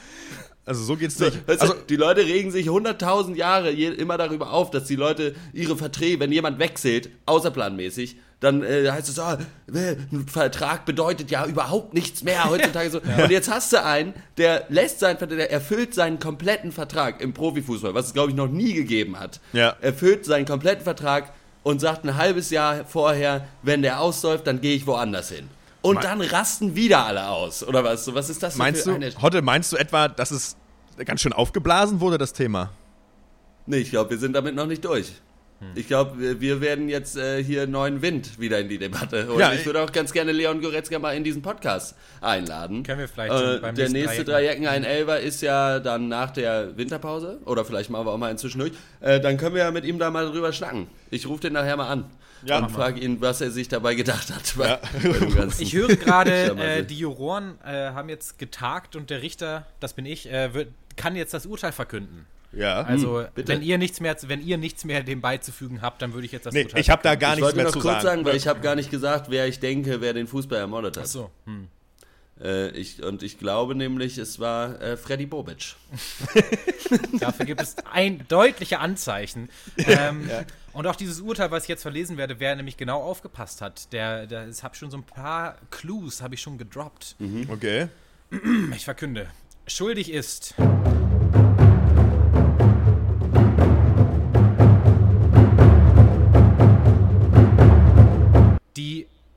Also 0.65 0.85
so 0.85 0.97
geht's 0.97 1.19
nicht. 1.19 1.47
Weißt 1.49 1.61
also, 1.63 1.75
die 1.89 1.97
Leute 1.97 2.21
regen 2.21 2.53
sich 2.53 2.69
100.000 2.69 3.35
Jahre 3.35 3.71
immer 3.73 4.17
darüber 4.17 4.53
auf, 4.53 4.71
dass 4.71 4.85
die 4.85 4.97
Leute 4.97 5.35
ihre 5.53 5.77
Verträge, 5.77 6.21
wenn 6.21 6.31
jemand 6.31 6.61
wechselt, 6.61 7.11
außerplanmäßig, 7.27 8.17
dann 8.39 8.63
äh, 8.63 8.91
heißt 8.91 9.09
es, 9.09 9.19
oh, 9.19 9.37
ein 9.73 10.27
Vertrag 10.27 10.85
bedeutet 10.85 11.31
ja 11.31 11.47
überhaupt 11.47 11.95
nichts 11.95 12.23
mehr 12.23 12.45
heutzutage 12.51 12.91
so. 12.91 13.01
ja. 13.01 13.25
Und 13.25 13.31
jetzt 13.31 13.51
hast 13.51 13.73
du 13.73 13.83
einen, 13.83 14.15
der 14.37 14.67
lässt 14.69 15.01
seinen 15.01 15.19
Vertrag, 15.19 15.39
der 15.39 15.53
erfüllt 15.53 15.95
seinen 15.95 16.19
kompletten 16.19 16.71
Vertrag 16.73 17.21
im 17.21 17.35
Profifußball, 17.35 17.95
was 17.95 18.07
es 18.07 18.15
glaube 18.15 18.31
ich 18.31 18.37
noch 18.37 18.49
nie 18.49 18.73
gegeben 18.73 19.19
hat. 19.19 19.41
Ja. 19.53 19.77
Erfüllt 19.81 20.25
seinen 20.25 20.45
kompletten 20.45 20.85
Vertrag 20.85 21.33
und 21.63 21.81
sagt 21.81 22.05
ein 22.05 22.17
halbes 22.17 22.51
Jahr 22.51 22.85
vorher, 22.85 23.47
wenn 23.63 23.83
der 23.83 24.01
ausläuft, 24.01 24.47
dann 24.47 24.61
gehe 24.61 24.75
ich 24.75 24.87
woanders 24.87 25.31
hin 25.31 25.49
und 25.83 25.97
Me 25.97 26.03
dann 26.03 26.21
rasten 26.21 26.75
wieder 26.75 27.05
alle 27.05 27.29
aus, 27.29 27.67
oder 27.67 27.85
was? 27.85 28.05
So, 28.05 28.15
was 28.15 28.31
ist 28.31 28.43
das 28.43 28.57
meinst 28.57 28.87
du, 28.87 28.99
Hotte, 29.21 29.43
meinst 29.43 29.73
du 29.73 29.77
etwa, 29.77 30.09
dass 30.09 30.31
es 30.31 30.57
ganz 31.05 31.21
schön 31.21 31.33
aufgeblasen 31.33 32.01
wurde, 32.01 32.19
das 32.19 32.33
Thema? 32.33 32.71
Nee, 33.67 33.79
ich 33.79 33.91
glaube, 33.91 34.11
wir 34.11 34.19
sind 34.19 34.33
damit 34.33 34.55
noch 34.55 34.67
nicht 34.67 34.85
durch. 34.85 35.13
Hm. 35.61 35.69
Ich 35.77 35.87
glaube, 35.87 36.41
wir 36.41 36.61
werden 36.61 36.89
jetzt 36.89 37.17
äh, 37.17 37.43
hier 37.43 37.67
neuen 37.67 38.03
Wind 38.03 38.41
wieder 38.41 38.59
in 38.59 38.69
die 38.69 38.79
Debatte. 38.79 39.31
Und 39.31 39.39
ja, 39.39 39.53
ich 39.53 39.65
würde 39.65 39.81
auch 39.81 39.93
ganz 39.93 40.13
gerne 40.13 40.33
Leon 40.33 40.61
Goretzka 40.61 40.99
mal 40.99 41.17
in 41.17 41.23
diesen 41.23 41.43
Podcast 41.43 41.95
einladen. 42.21 42.83
Können 42.83 42.99
wir 42.99 43.09
vielleicht 43.09 43.33
äh, 43.33 43.59
beim 43.61 43.75
Der 43.75 43.89
nächste 43.89 44.25
Dreiecken 44.25 44.67
ein 44.67 44.83
Elver 44.83 45.21
ist 45.21 45.41
ja 45.43 45.79
dann 45.79 46.09
nach 46.09 46.31
der 46.31 46.77
Winterpause. 46.77 47.41
Oder 47.45 47.65
vielleicht 47.65 47.91
machen 47.91 48.07
wir 48.07 48.11
auch 48.11 48.19
mal 48.19 48.31
inzwischen 48.31 48.59
durch. 48.59 48.73
Äh, 49.01 49.21
dann 49.21 49.37
können 49.37 49.55
wir 49.55 49.63
ja 49.63 49.71
mit 49.71 49.85
ihm 49.85 50.01
da 50.01 50.11
mal 50.11 50.27
drüber 50.27 50.53
schnacken. 50.53 50.89
Ich 51.11 51.29
rufe 51.29 51.43
den 51.43 51.53
nachher 51.53 51.77
mal 51.77 51.89
an 51.89 52.07
ja, 52.45 52.59
und 52.59 52.71
frage 52.71 53.01
ihn, 53.01 53.21
was 53.21 53.41
er 53.41 53.51
sich 53.51 53.69
dabei 53.69 53.95
gedacht 53.95 54.33
hat. 54.33 54.57
Ja. 54.57 54.81
ich 55.59 55.73
höre 55.73 55.97
gerade, 55.97 56.57
äh, 56.57 56.85
die 56.85 56.99
Juroren 56.99 57.59
äh, 57.65 57.91
haben 57.91 58.09
jetzt 58.09 58.39
getagt 58.39 58.97
und 58.97 59.11
der 59.11 59.23
Richter, 59.23 59.67
das 59.81 59.95
bin 59.95 60.07
ich, 60.07 60.31
äh, 60.31 60.53
wird, 60.55 60.69
kann 60.97 61.17
jetzt 61.17 61.35
das 61.35 61.47
Urteil 61.47 61.73
verkünden. 61.73 62.27
Ja. 62.53 62.83
Also, 62.83 63.21
hm, 63.21 63.29
wenn 63.35 63.63
ihr 63.63 63.79
nichts 63.79 64.01
mehr, 64.01 64.15
wenn 64.23 64.43
ihr 64.43 64.59
nichts 64.59 64.85
mehr 64.85 65.03
dem 65.03 65.21
beizufügen 65.21 65.81
habt, 65.81 66.03
dann 66.03 66.13
würde 66.13 66.27
ich 66.27 66.33
jetzt 66.33 66.47
das 66.47 66.53
nee, 66.53 66.65
Urteil. 66.65 66.81
Ich 66.81 66.91
habe 66.91 67.03
da 67.03 67.15
gar 67.15 67.35
nichts 67.35 67.55
mehr 67.55 67.69
zu 67.69 67.73
sagen. 67.73 67.79
Ich 67.79 67.85
wollte 67.85 67.89
noch 67.89 67.95
kurz 67.95 68.03
sagen, 68.03 68.25
weil 68.25 68.37
ich 68.37 68.47
habe 68.47 68.61
gar 68.61 68.75
nicht 68.75 68.91
gesagt, 68.91 69.31
wer 69.31 69.47
ich 69.47 69.59
denke, 69.59 70.01
wer 70.01 70.13
den 70.13 70.27
Fußball 70.27 70.59
ermordet 70.59 70.97
hat. 70.97 71.05
Ach 71.05 71.09
so. 71.09 71.31
Hm. 71.47 71.69
Äh, 72.43 72.71
ich, 72.71 73.03
und 73.03 73.23
ich 73.23 73.39
glaube 73.39 73.75
nämlich, 73.75 74.19
es 74.19 74.41
war 74.41 74.81
äh, 74.81 74.97
Freddy 74.97 75.27
Bobic. 75.27 75.77
Dafür 77.21 77.47
gibt 77.47 77.63
es 77.63 77.77
ein 77.91 78.27
deutliche 78.29 78.81
Anzeichen. 78.81 79.49
Ähm, 79.85 80.29
ja. 80.29 80.45
Und 80.73 80.87
auch 80.87 80.97
dieses 80.97 81.21
Urteil, 81.21 81.51
was 81.51 81.65
ich 81.65 81.69
jetzt 81.69 81.83
verlesen 81.83 82.17
werde, 82.17 82.41
wer 82.41 82.55
nämlich 82.55 82.77
genau 82.77 83.03
aufgepasst 83.03 83.61
hat, 83.61 83.93
der, 83.93 84.27
der 84.27 84.49
ich 84.49 84.63
habe 84.63 84.75
schon 84.75 84.91
so 84.91 84.97
ein 84.97 85.03
paar 85.03 85.57
Clues 85.71 86.23
habe 86.23 86.35
ich 86.35 86.41
schon 86.41 86.57
gedroppt. 86.57 87.17
Mhm. 87.19 87.49
Okay. 87.51 87.89
Ich 88.75 88.85
verkünde. 88.85 89.29
Schuldig 89.67 90.11
ist. 90.11 90.55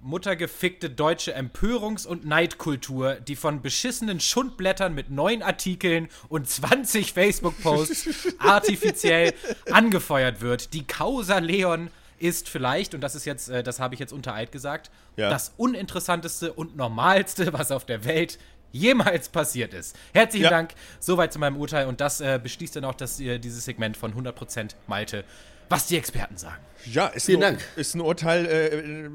Muttergefickte 0.06 0.92
deutsche 0.92 1.36
Empörungs- 1.36 2.06
und 2.06 2.26
Neidkultur, 2.26 3.16
die 3.16 3.36
von 3.36 3.64
beschissenen 3.64 4.20
Schundblättern 4.20 4.94
mit 4.94 5.10
neun 5.10 5.42
Artikeln 5.42 6.10
und 6.30 6.48
20 6.48 7.12
Facebook-Posts 7.12 8.36
artifiziell 8.40 9.34
angefeuert 9.72 10.42
wird. 10.42 10.74
Die 10.74 10.86
Causa 10.86 11.40
Leon 11.40 11.90
ist 12.20 12.50
vielleicht, 12.50 12.94
und 12.94 13.02
das 13.02 13.16
ist 13.16 13.26
jetzt, 13.26 13.50
äh, 13.50 13.64
das 13.64 13.80
habe 13.80 13.96
ich 13.96 14.00
jetzt 14.00 14.14
unter 14.14 14.36
Eid 14.36 14.52
gesagt, 14.52 14.92
ja. 15.18 15.30
das 15.30 15.54
uninteressanteste 15.58 16.54
und 16.54 16.78
normalste, 16.78 17.52
was 17.52 17.72
auf 17.72 17.84
der 17.84 18.06
Welt 18.06 18.38
jemals 18.72 19.30
passiert 19.30 19.74
ist. 19.74 19.98
Herzlichen 20.14 20.46
ja. 20.46 20.50
Dank, 20.52 20.76
soweit 21.00 21.34
zu 21.34 21.40
meinem 21.40 21.58
Urteil 21.58 21.88
und 21.88 22.00
das 22.00 22.22
äh, 22.22 22.40
beschließt 22.42 22.76
dann 22.76 22.86
auch 22.86 22.94
das, 22.94 23.20
äh, 23.20 23.40
dieses 23.40 23.66
Segment 23.66 23.98
von 23.98 24.14
100% 24.14 24.76
Malte, 24.86 25.24
was 25.70 25.88
die 25.88 25.98
Experten 25.98 26.38
sagen. 26.38 26.62
Ja, 26.92 27.08
ist, 27.08 27.26
Vielen 27.26 27.44
ein, 27.44 27.54
Dank. 27.56 27.66
ist 27.76 27.96
ein 27.96 28.02
Urteil, 28.02 28.46
äh, 28.46 28.68
äh, 28.68 29.10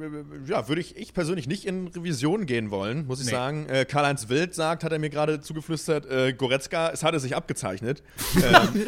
ja, 0.47 0.69
würde 0.69 0.81
ich, 0.81 0.97
ich 0.97 1.15
persönlich 1.15 1.47
nicht 1.47 1.67
in 1.67 1.89
Revision 1.89 2.47
gehen 2.47 2.71
wollen, 2.71 3.07
muss 3.07 3.21
ich 3.21 3.27
nee. 3.27 3.33
sagen. 3.33 3.69
Äh, 3.69 3.85
Karl-Heinz 3.85 4.29
Wild 4.29 4.55
sagt, 4.55 4.83
hat 4.83 4.93
er 4.93 4.99
mir 4.99 5.11
gerade 5.11 5.41
zugeflüstert, 5.41 6.07
äh, 6.11 6.33
Goretzka, 6.33 6.91
es 6.91 7.05
hatte 7.05 7.21
sich 7.21 7.37
abgezeichnet. 7.37 8.03
ähm, 8.43 8.87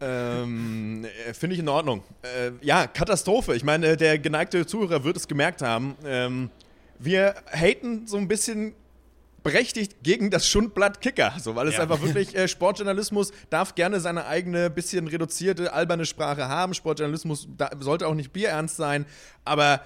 ähm, 0.00 1.04
äh, 1.04 1.34
Finde 1.34 1.54
ich 1.54 1.60
in 1.60 1.68
Ordnung. 1.68 2.02
Äh, 2.22 2.52
ja, 2.62 2.86
Katastrophe. 2.86 3.54
Ich 3.54 3.64
meine, 3.64 3.96
der 3.96 4.18
geneigte 4.18 4.66
Zuhörer 4.66 5.04
wird 5.04 5.16
es 5.16 5.28
gemerkt 5.28 5.62
haben. 5.62 5.96
Ähm, 6.04 6.50
wir 6.98 7.34
haten 7.52 8.06
so 8.06 8.16
ein 8.16 8.28
bisschen 8.28 8.74
berechtigt 9.42 10.02
gegen 10.02 10.30
das 10.30 10.48
Schundblatt 10.48 11.00
Kicker, 11.00 11.34
so, 11.38 11.56
weil 11.56 11.68
es 11.68 11.74
ja. 11.74 11.82
einfach 11.82 12.00
wirklich 12.00 12.34
äh, 12.36 12.48
Sportjournalismus 12.48 13.32
darf 13.50 13.74
gerne 13.74 14.00
seine 14.00 14.26
eigene 14.26 14.70
bisschen 14.70 15.08
reduzierte 15.08 15.72
alberne 15.72 16.06
Sprache 16.06 16.48
haben. 16.48 16.74
Sportjournalismus 16.74 17.48
da, 17.56 17.70
sollte 17.80 18.06
auch 18.06 18.14
nicht 18.14 18.32
bierernst 18.32 18.76
sein, 18.76 19.06
aber 19.44 19.80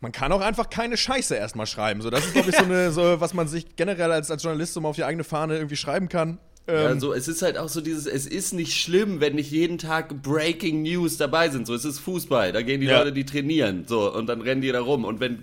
man 0.00 0.12
kann 0.12 0.32
auch 0.32 0.40
einfach 0.40 0.68
keine 0.68 0.96
Scheiße 0.96 1.34
erstmal 1.34 1.66
schreiben. 1.66 2.02
So, 2.02 2.10
das 2.10 2.24
ist 2.26 2.32
glaube 2.32 2.50
ich 2.50 2.56
so 2.56 2.64
eine 2.64 2.92
so 2.92 3.20
was 3.20 3.34
man 3.34 3.48
sich 3.48 3.76
generell 3.76 4.12
als 4.12 4.30
als 4.30 4.42
Journalist 4.42 4.74
so 4.74 4.80
mal 4.80 4.88
auf 4.88 4.96
die 4.96 5.04
eigene 5.04 5.24
Fahne 5.24 5.56
irgendwie 5.56 5.76
schreiben 5.76 6.08
kann. 6.08 6.38
Ja, 6.68 6.90
ähm, 6.90 6.98
so, 6.98 7.12
es 7.12 7.28
ist 7.28 7.42
halt 7.42 7.58
auch 7.58 7.68
so 7.68 7.80
dieses, 7.80 8.06
es 8.06 8.26
ist 8.26 8.52
nicht 8.52 8.74
schlimm, 8.74 9.20
wenn 9.20 9.36
nicht 9.36 9.52
jeden 9.52 9.78
Tag 9.78 10.22
Breaking 10.22 10.82
News 10.82 11.16
dabei 11.16 11.48
sind. 11.48 11.66
So, 11.66 11.74
es 11.74 11.84
ist 11.84 12.00
Fußball, 12.00 12.52
da 12.52 12.62
gehen 12.62 12.80
die 12.80 12.88
ja. 12.88 12.98
Leute, 12.98 13.12
die 13.12 13.24
trainieren, 13.24 13.84
so, 13.86 14.12
und 14.12 14.26
dann 14.26 14.40
rennen 14.40 14.62
die 14.62 14.72
da 14.72 14.80
rum. 14.80 15.04
Und 15.04 15.20
wenn, 15.20 15.42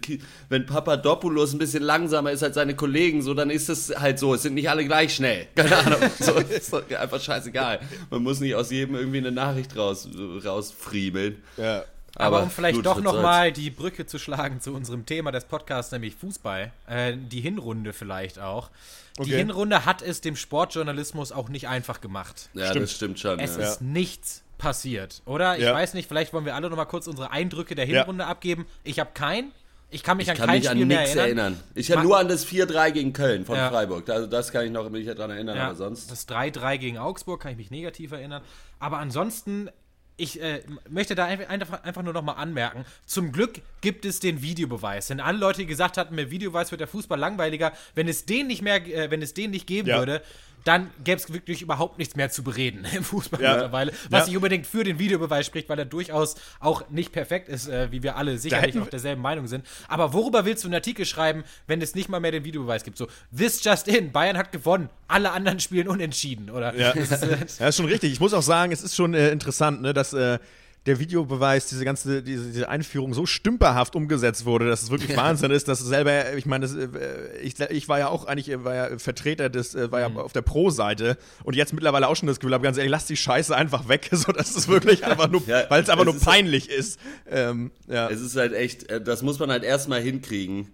wenn 0.49 0.65
Papadopoulos 0.65 1.53
ein 1.53 1.59
bisschen 1.59 1.83
langsamer 1.83 2.31
ist 2.31 2.43
als 2.43 2.55
seine 2.55 2.75
Kollegen, 2.75 3.21
so, 3.21 3.33
dann 3.33 3.49
ist 3.49 3.69
es 3.69 3.97
halt 3.97 4.19
so, 4.19 4.33
es 4.33 4.41
sind 4.41 4.55
nicht 4.55 4.69
alle 4.69 4.83
gleich 4.83 5.15
schnell. 5.15 5.47
Keine 5.55 5.77
Ahnung, 5.77 5.99
so, 6.19 6.33
ist 6.33 6.73
einfach 6.73 7.21
scheißegal. 7.21 7.79
Man 8.09 8.21
muss 8.21 8.41
nicht 8.41 8.55
aus 8.55 8.69
jedem 8.69 8.95
irgendwie 8.95 9.19
eine 9.19 9.31
Nachricht 9.31 9.77
raus, 9.77 10.09
rausfriemeln. 10.43 11.37
Ja. 11.55 11.85
Aber, 12.15 12.37
Aber, 12.37 12.43
um 12.43 12.51
vielleicht 12.51 12.75
gut, 12.75 12.85
doch 12.85 13.01
nochmal 13.01 13.51
die 13.51 13.71
Brücke 13.71 14.05
zu 14.05 14.19
schlagen 14.19 14.61
zu 14.61 14.73
unserem 14.73 15.05
Thema 15.05 15.31
des 15.31 15.45
Podcasts, 15.45 15.91
nämlich 15.91 16.15
Fußball, 16.15 16.71
äh, 16.87 17.13
die 17.17 17.41
Hinrunde 17.41 17.91
vielleicht 17.91 18.39
auch. 18.39 18.69
Okay. 19.17 19.29
Die 19.29 19.35
Hinrunde 19.35 19.85
hat 19.85 20.01
es 20.01 20.21
dem 20.21 20.35
Sportjournalismus 20.35 21.31
auch 21.31 21.49
nicht 21.49 21.67
einfach 21.67 22.01
gemacht. 22.01 22.49
Ja, 22.53 22.67
stimmt. 22.69 22.83
das 22.83 22.91
stimmt 22.93 23.19
schon. 23.19 23.39
Es 23.39 23.57
ja. 23.57 23.63
ist 23.63 23.81
nichts 23.81 24.43
passiert, 24.57 25.21
oder? 25.25 25.57
Ich 25.57 25.63
ja. 25.63 25.73
weiß 25.73 25.93
nicht, 25.93 26.07
vielleicht 26.07 26.33
wollen 26.33 26.45
wir 26.45 26.55
alle 26.55 26.69
nochmal 26.69 26.85
kurz 26.85 27.07
unsere 27.07 27.31
Eindrücke 27.31 27.75
der 27.75 27.85
Hinrunde 27.85 28.23
ja. 28.23 28.29
abgeben. 28.29 28.65
Ich 28.83 28.99
habe 28.99 29.11
keinen. 29.13 29.51
Ich 29.89 30.01
kann 30.01 30.17
mich 30.17 30.25
ich 30.25 30.31
an 30.31 30.37
kann 30.37 30.47
kein 30.47 30.55
mich 30.57 30.67
Spiel 30.67 30.81
an 30.81 30.87
mehr 30.87 31.01
erinnern. 31.01 31.25
erinnern. 31.25 31.59
Ich 31.75 31.91
habe 31.91 32.01
nur 32.01 32.17
an 32.17 32.27
das 32.27 32.47
4-3 32.47 32.91
gegen 32.91 33.13
Köln 33.13 33.45
von 33.45 33.55
Freiburg. 33.55 34.09
Also 34.09 34.25
das 34.25 34.51
kann 34.51 34.65
ich 34.65 34.71
noch 34.71 34.89
mich 34.89 35.05
daran 35.05 35.29
erinnern, 35.29 35.57
aber 35.57 35.75
sonst. 35.75 36.09
Das 36.09 36.27
3-3 36.27 36.77
gegen 36.79 36.97
Augsburg 36.97 37.41
kann 37.41 37.51
ich 37.51 37.57
mich 37.57 37.69
negativ 37.69 38.11
erinnern. 38.11 38.41
Aber 38.79 38.97
ansonsten 38.97 39.69
ich 40.17 40.41
äh, 40.41 40.61
möchte 40.89 41.15
da 41.15 41.25
einfach, 41.25 41.83
einfach 41.83 42.03
nur 42.03 42.13
noch 42.13 42.21
mal 42.21 42.33
anmerken, 42.33 42.85
zum 43.05 43.31
Glück 43.31 43.61
gibt 43.81 44.05
es 44.05 44.19
den 44.19 44.41
Videobeweis. 44.41 45.07
Denn 45.07 45.19
alle 45.19 45.37
Leute, 45.37 45.61
die 45.61 45.65
gesagt 45.65 45.97
hatten, 45.97 46.15
mit 46.15 46.29
Videobeweis 46.29 46.71
wird 46.71 46.81
der 46.81 46.87
Fußball 46.87 47.17
langweiliger, 47.17 47.73
wenn 47.95 48.07
es 48.07 48.25
den 48.25 48.47
nicht 48.47 48.61
mehr, 48.61 48.85
äh, 48.85 49.09
wenn 49.09 49.21
es 49.21 49.33
den 49.33 49.51
nicht 49.51 49.67
geben 49.67 49.89
ja. 49.89 49.99
würde, 49.99 50.21
dann 50.63 50.89
gäbe 51.03 51.17
es 51.17 51.31
wirklich 51.31 51.61
überhaupt 51.61 51.97
nichts 51.97 52.15
mehr 52.15 52.29
zu 52.29 52.43
bereden 52.43 52.85
im 52.95 53.03
Fußball 53.03 53.41
ja. 53.41 53.51
mittlerweile. 53.51 53.91
Was 54.09 54.21
ja. 54.21 54.25
nicht 54.27 54.35
unbedingt 54.35 54.67
für 54.67 54.83
den 54.83 54.99
Videobeweis 54.99 55.45
spricht, 55.45 55.69
weil 55.69 55.79
er 55.79 55.85
durchaus 55.85 56.35
auch 56.59 56.89
nicht 56.89 57.11
perfekt 57.11 57.49
ist, 57.49 57.67
äh, 57.67 57.91
wie 57.91 58.03
wir 58.03 58.15
alle 58.15 58.37
sicherlich 58.37 58.77
auf 58.79 58.89
derselben 58.89 59.21
Meinung 59.21 59.47
sind. 59.47 59.65
Aber 59.87 60.13
worüber 60.13 60.45
willst 60.45 60.63
du 60.63 60.67
einen 60.67 60.75
Artikel 60.75 61.05
schreiben, 61.05 61.43
wenn 61.67 61.81
es 61.81 61.95
nicht 61.95 62.09
mal 62.09 62.19
mehr 62.19 62.31
den 62.31 62.45
Videobeweis 62.45 62.83
gibt? 62.83 62.97
So, 62.97 63.07
this 63.35 63.63
just 63.63 63.87
in, 63.87 64.11
Bayern 64.11 64.37
hat 64.37 64.51
gewonnen, 64.51 64.89
alle 65.07 65.31
anderen 65.31 65.59
spielen 65.59 65.87
unentschieden, 65.87 66.49
oder? 66.49 66.75
Ja, 66.75 66.93
das 66.93 67.11
ist, 67.11 67.23
äh, 67.23 67.37
ja, 67.59 67.67
ist 67.67 67.77
schon 67.77 67.85
richtig. 67.85 68.13
Ich 68.13 68.19
muss 68.19 68.33
auch 68.33 68.41
sagen, 68.41 68.71
es 68.71 68.81
ist 68.81 68.95
schon 68.95 69.13
äh, 69.13 69.29
interessant, 69.29 69.81
ne, 69.81 69.93
dass 69.93 70.13
äh, 70.13 70.39
der 70.85 70.99
Videobeweis, 70.99 71.67
diese 71.67 71.85
ganze 71.85 72.21
diese, 72.21 72.51
diese, 72.51 72.67
Einführung 72.67 73.13
so 73.13 73.25
stümperhaft 73.25 73.95
umgesetzt 73.95 74.45
wurde, 74.45 74.67
dass 74.67 74.83
es 74.83 74.91
wirklich 74.91 75.15
Wahnsinn 75.15 75.51
ist, 75.51 75.67
dass 75.67 75.79
selber, 75.79 76.35
ich 76.35 76.45
meine, 76.45 76.65
äh, 76.65 77.37
ich, 77.41 77.59
ich 77.59 77.87
war 77.87 77.99
ja 77.99 78.09
auch 78.09 78.25
eigentlich 78.25 78.49
äh, 78.49 78.63
war 78.63 78.75
ja 78.75 78.97
Vertreter 78.97 79.49
des, 79.49 79.75
äh, 79.75 79.91
war 79.91 80.01
ja 80.01 80.09
mhm. 80.09 80.17
auf 80.17 80.33
der 80.33 80.41
Pro-Seite 80.41 81.17
und 81.43 81.55
jetzt 81.55 81.73
mittlerweile 81.73 82.07
auch 82.09 82.15
schon 82.15 82.27
das 82.27 82.39
Gefühl 82.39 82.53
habe, 82.53 82.63
ganz 82.63 82.77
ehrlich, 82.77 82.91
lass 82.91 83.05
die 83.05 83.15
Scheiße 83.15 83.55
einfach 83.55 83.87
weg, 83.87 84.09
so 84.11 84.31
dass 84.33 84.55
es 84.55 84.67
wirklich 84.67 85.05
einfach 85.05 85.29
nur, 85.29 85.41
ja, 85.47 85.63
weil 85.69 85.83
es 85.83 85.89
einfach 85.89 86.05
nur 86.05 86.19
peinlich 86.19 86.69
ist. 86.69 86.99
Ähm, 87.29 87.71
ja. 87.87 88.09
Es 88.09 88.19
ist 88.19 88.35
halt 88.35 88.53
echt, 88.53 88.91
das 88.91 89.21
muss 89.21 89.39
man 89.39 89.51
halt 89.51 89.63
erstmal 89.63 90.01
hinkriegen. 90.01 90.67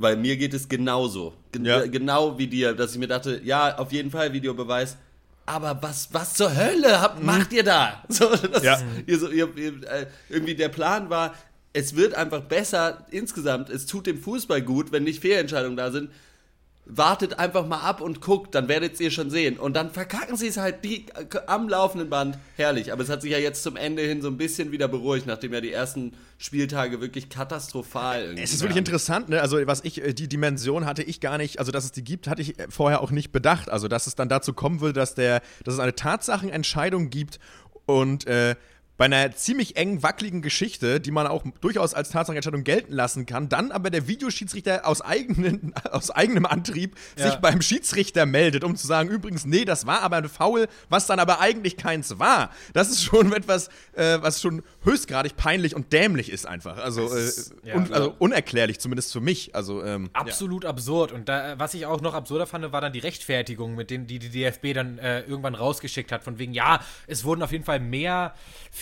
Weil 0.00 0.16
mir 0.16 0.36
geht 0.36 0.54
es 0.54 0.68
genauso. 0.68 1.34
Gen 1.50 1.64
ja. 1.64 1.84
Genau 1.84 2.38
wie 2.38 2.46
dir, 2.46 2.72
dass 2.72 2.92
ich 2.92 2.98
mir 2.98 3.08
dachte, 3.08 3.40
ja, 3.42 3.76
auf 3.78 3.90
jeden 3.90 4.12
Fall 4.12 4.32
Videobeweis 4.32 4.96
aber 5.48 5.78
was, 5.82 6.08
was 6.12 6.34
zur 6.34 6.54
Hölle 6.54 7.00
habt, 7.00 7.20
mhm. 7.20 7.26
macht 7.26 7.52
ihr 7.52 7.64
da? 7.64 8.04
So, 8.08 8.32
ja. 8.62 8.80
ihr, 9.06 9.18
so, 9.18 9.28
ihr, 9.28 9.56
ihr, 9.56 9.82
äh, 9.88 10.06
irgendwie 10.28 10.54
der 10.54 10.68
Plan 10.68 11.10
war, 11.10 11.34
es 11.72 11.96
wird 11.96 12.14
einfach 12.14 12.42
besser 12.42 13.06
insgesamt, 13.10 13.70
es 13.70 13.86
tut 13.86 14.06
dem 14.06 14.18
Fußball 14.18 14.62
gut, 14.62 14.92
wenn 14.92 15.04
nicht 15.04 15.20
Fehlentscheidungen 15.20 15.76
da 15.76 15.90
sind 15.90 16.10
wartet 16.88 17.38
einfach 17.38 17.66
mal 17.66 17.80
ab 17.80 18.00
und 18.00 18.22
guckt, 18.22 18.54
dann 18.54 18.66
werdet 18.66 18.98
ihr 18.98 19.10
schon 19.10 19.28
sehen. 19.30 19.58
Und 19.58 19.74
dann 19.74 19.90
verkacken 19.90 20.36
sie 20.36 20.48
es 20.48 20.56
halt 20.56 20.84
die, 20.84 21.04
am 21.46 21.68
laufenden 21.68 22.08
Band. 22.08 22.38
Herrlich. 22.56 22.92
Aber 22.92 23.02
es 23.02 23.10
hat 23.10 23.20
sich 23.20 23.30
ja 23.30 23.38
jetzt 23.38 23.62
zum 23.62 23.76
Ende 23.76 24.02
hin 24.02 24.22
so 24.22 24.28
ein 24.28 24.38
bisschen 24.38 24.72
wieder 24.72 24.88
beruhigt, 24.88 25.26
nachdem 25.26 25.52
ja 25.52 25.60
die 25.60 25.70
ersten 25.70 26.14
Spieltage 26.38 27.00
wirklich 27.00 27.28
katastrophal 27.28 28.34
Es 28.38 28.54
ist 28.54 28.62
wirklich 28.62 28.78
interessant, 28.78 29.28
ne? 29.28 29.42
Also, 29.42 29.58
was 29.66 29.84
ich, 29.84 30.02
äh, 30.02 30.14
die 30.14 30.28
Dimension 30.28 30.86
hatte 30.86 31.02
ich 31.02 31.20
gar 31.20 31.36
nicht, 31.36 31.58
also 31.58 31.72
dass 31.72 31.84
es 31.84 31.92
die 31.92 32.04
gibt, 32.04 32.26
hatte 32.26 32.40
ich 32.40 32.54
vorher 32.70 33.02
auch 33.02 33.10
nicht 33.10 33.32
bedacht. 33.32 33.68
Also, 33.68 33.86
dass 33.86 34.06
es 34.06 34.14
dann 34.14 34.30
dazu 34.30 34.54
kommen 34.54 34.80
will, 34.80 34.94
dass 34.94 35.14
der, 35.14 35.42
dass 35.64 35.74
es 35.74 35.80
eine 35.80 35.94
Tatsachenentscheidung 35.94 37.10
gibt 37.10 37.38
und 37.84 38.26
äh, 38.26 38.56
bei 38.98 39.04
einer 39.04 39.30
ziemlich 39.34 39.76
eng 39.76 40.02
wackeligen 40.02 40.42
Geschichte, 40.42 41.00
die 41.00 41.12
man 41.12 41.28
auch 41.28 41.44
durchaus 41.60 41.94
als 41.94 42.10
Tatsachenentscheidung 42.10 42.64
gelten 42.64 42.92
lassen 42.92 43.26
kann, 43.26 43.48
dann 43.48 43.70
aber 43.70 43.90
der 43.90 44.08
Videoschiedsrichter 44.08 44.86
aus, 44.86 45.00
eigenen, 45.00 45.72
aus 45.90 46.10
eigenem 46.10 46.44
Antrieb 46.44 46.96
ja. 47.16 47.30
sich 47.30 47.36
beim 47.36 47.62
Schiedsrichter 47.62 48.26
meldet, 48.26 48.64
um 48.64 48.76
zu 48.76 48.88
sagen, 48.88 49.08
übrigens, 49.08 49.46
nee, 49.46 49.64
das 49.64 49.86
war 49.86 50.02
aber 50.02 50.16
ein 50.16 50.28
Foul, 50.28 50.66
was 50.88 51.06
dann 51.06 51.20
aber 51.20 51.40
eigentlich 51.40 51.76
keins 51.76 52.18
war. 52.18 52.50
Das 52.72 52.90
ist 52.90 53.04
schon 53.04 53.32
etwas, 53.32 53.68
äh, 53.92 54.18
was 54.20 54.42
schon 54.42 54.64
höchstgradig 54.82 55.36
peinlich 55.36 55.76
und 55.76 55.92
dämlich 55.92 56.30
ist 56.32 56.46
einfach. 56.46 56.78
Also, 56.78 57.14
äh, 57.14 57.30
ja, 57.62 57.76
un 57.76 57.92
also 57.92 58.14
unerklärlich, 58.18 58.80
zumindest 58.80 59.12
für 59.12 59.20
mich. 59.20 59.54
Also, 59.54 59.84
ähm, 59.84 60.10
Absolut 60.12 60.64
ja. 60.64 60.70
absurd. 60.70 61.12
Und 61.12 61.28
da, 61.28 61.56
was 61.56 61.72
ich 61.74 61.86
auch 61.86 62.00
noch 62.00 62.14
absurder 62.14 62.48
fand, 62.48 62.72
war 62.72 62.80
dann 62.80 62.92
die 62.92 62.98
Rechtfertigung, 62.98 63.76
mit 63.76 63.90
denen 63.90 64.08
die 64.08 64.18
die 64.18 64.30
DFB 64.30 64.74
dann 64.74 64.98
äh, 64.98 65.20
irgendwann 65.20 65.54
rausgeschickt 65.54 66.10
hat, 66.10 66.24
von 66.24 66.40
wegen, 66.40 66.52
ja, 66.52 66.80
es 67.06 67.22
wurden 67.22 67.44
auf 67.44 67.52
jeden 67.52 67.64
Fall 67.64 67.78
mehr 67.78 68.34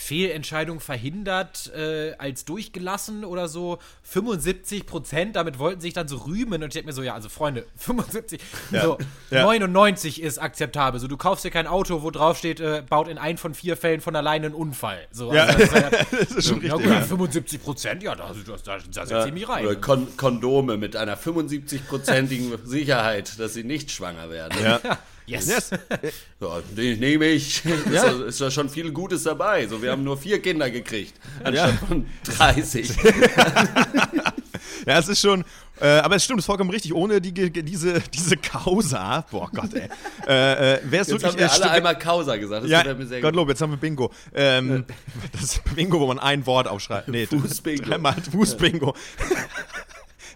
Fehlentscheidung 0.07 0.79
verhindert 0.79 1.69
äh, 1.75 2.13
als 2.17 2.45
durchgelassen 2.45 3.25
oder 3.25 3.49
so. 3.49 3.77
75 4.03 4.85
Prozent, 4.85 5.35
damit 5.35 5.59
wollten 5.59 5.81
sich 5.81 5.93
dann 5.93 6.07
so 6.07 6.15
rühmen. 6.17 6.63
Und 6.63 6.69
ich 6.69 6.73
denke 6.73 6.87
mir 6.87 6.93
so, 6.93 7.03
ja, 7.03 7.13
also 7.13 7.27
Freunde, 7.27 7.65
75, 7.75 8.39
ja. 8.71 8.83
so 8.83 8.97
ja. 9.31 9.43
99 9.43 10.21
ist 10.21 10.37
akzeptabel. 10.37 11.01
So, 11.01 11.09
du 11.09 11.17
kaufst 11.17 11.43
dir 11.43 11.51
kein 11.51 11.67
Auto, 11.67 12.03
wo 12.03 12.11
drauf 12.11 12.37
steht, 12.37 12.61
äh, 12.61 12.83
baut 12.89 13.09
in 13.09 13.17
ein 13.17 13.37
von 13.37 13.53
vier 13.53 13.75
Fällen 13.75 13.99
von 13.99 14.15
alleine 14.15 14.45
einen 14.45 14.55
Unfall. 14.55 15.07
So, 15.11 15.33
ja. 15.33 15.43
also, 15.43 15.59
das, 15.59 15.71
ja, 15.73 15.89
das, 16.11 16.31
ist 16.31 16.47
schon 16.47 16.59
richtig. 16.59 16.85
Ja, 16.85 17.01
75 17.01 17.61
Prozent, 17.61 18.01
ja, 18.01 18.15
da, 18.15 18.31
da, 18.33 18.55
da, 18.63 18.77
da 18.89 19.05
setze 19.05 19.27
ich 19.27 19.33
mich 19.33 19.49
rein. 19.49 19.65
Oder 19.65 19.75
Kon 19.75 20.07
Kondome 20.15 20.77
mit 20.77 20.95
einer 20.95 21.17
75-prozentigen 21.17 22.65
Sicherheit, 22.65 23.37
dass 23.39 23.53
sie 23.55 23.65
nicht 23.65 23.91
schwanger 23.91 24.29
werden. 24.29 24.57
Ja. 24.63 24.79
Yes. 25.27 25.47
yes. 25.47 25.71
ja, 26.39 26.61
den 26.75 26.99
nehme 26.99 27.25
ich. 27.25 27.61
Ja. 27.91 28.03
Ist, 28.05 28.21
ist 28.21 28.41
da 28.41 28.49
schon 28.49 28.69
viel 28.69 28.91
Gutes 28.91 29.23
dabei. 29.23 29.67
So, 29.67 29.81
wir 29.81 29.91
haben 29.91 30.03
nur 30.03 30.17
vier 30.17 30.41
Kinder 30.41 30.69
gekriegt, 30.71 31.13
anstatt 31.43 31.73
ja. 31.81 31.87
von 31.87 32.07
30. 32.23 32.89
ja, 34.85 34.99
es 34.99 35.09
ist 35.09 35.19
schon. 35.19 35.43
Äh, 35.79 35.87
aber 35.99 36.15
es 36.15 36.23
stimmt, 36.23 36.39
es 36.39 36.43
ist 36.43 36.47
vollkommen 36.47 36.69
richtig. 36.69 36.93
Ohne 36.93 37.19
die, 37.21 37.33
diese, 37.33 38.01
diese 38.01 38.37
Causa, 38.37 39.25
boah 39.29 39.49
Gott, 39.53 39.73
ey, 39.73 39.89
äh, 40.27 40.75
äh, 40.75 40.79
es 40.91 41.09
wirklich. 41.09 41.23
Haben 41.25 41.37
wir 41.37 41.51
alle 41.51 41.71
einmal 41.71 41.99
Causa 41.99 42.37
gesagt. 42.37 42.63
Das 42.63 42.71
ja, 42.71 42.93
mir 42.93 43.05
sehr 43.05 43.21
Gottlob, 43.21 43.49
jetzt 43.49 43.61
haben 43.61 43.71
wir 43.71 43.77
Bingo. 43.77 44.11
Ähm, 44.33 44.85
das 45.33 45.59
Bingo, 45.75 45.99
wo 45.99 46.07
man 46.07 46.19
ein 46.19 46.45
Wort 46.45 46.67
aufschreibt. 46.67 47.09
Nee, 47.09 47.27
Fußbingo. 47.27 47.99
Fußbingo. 48.31 48.95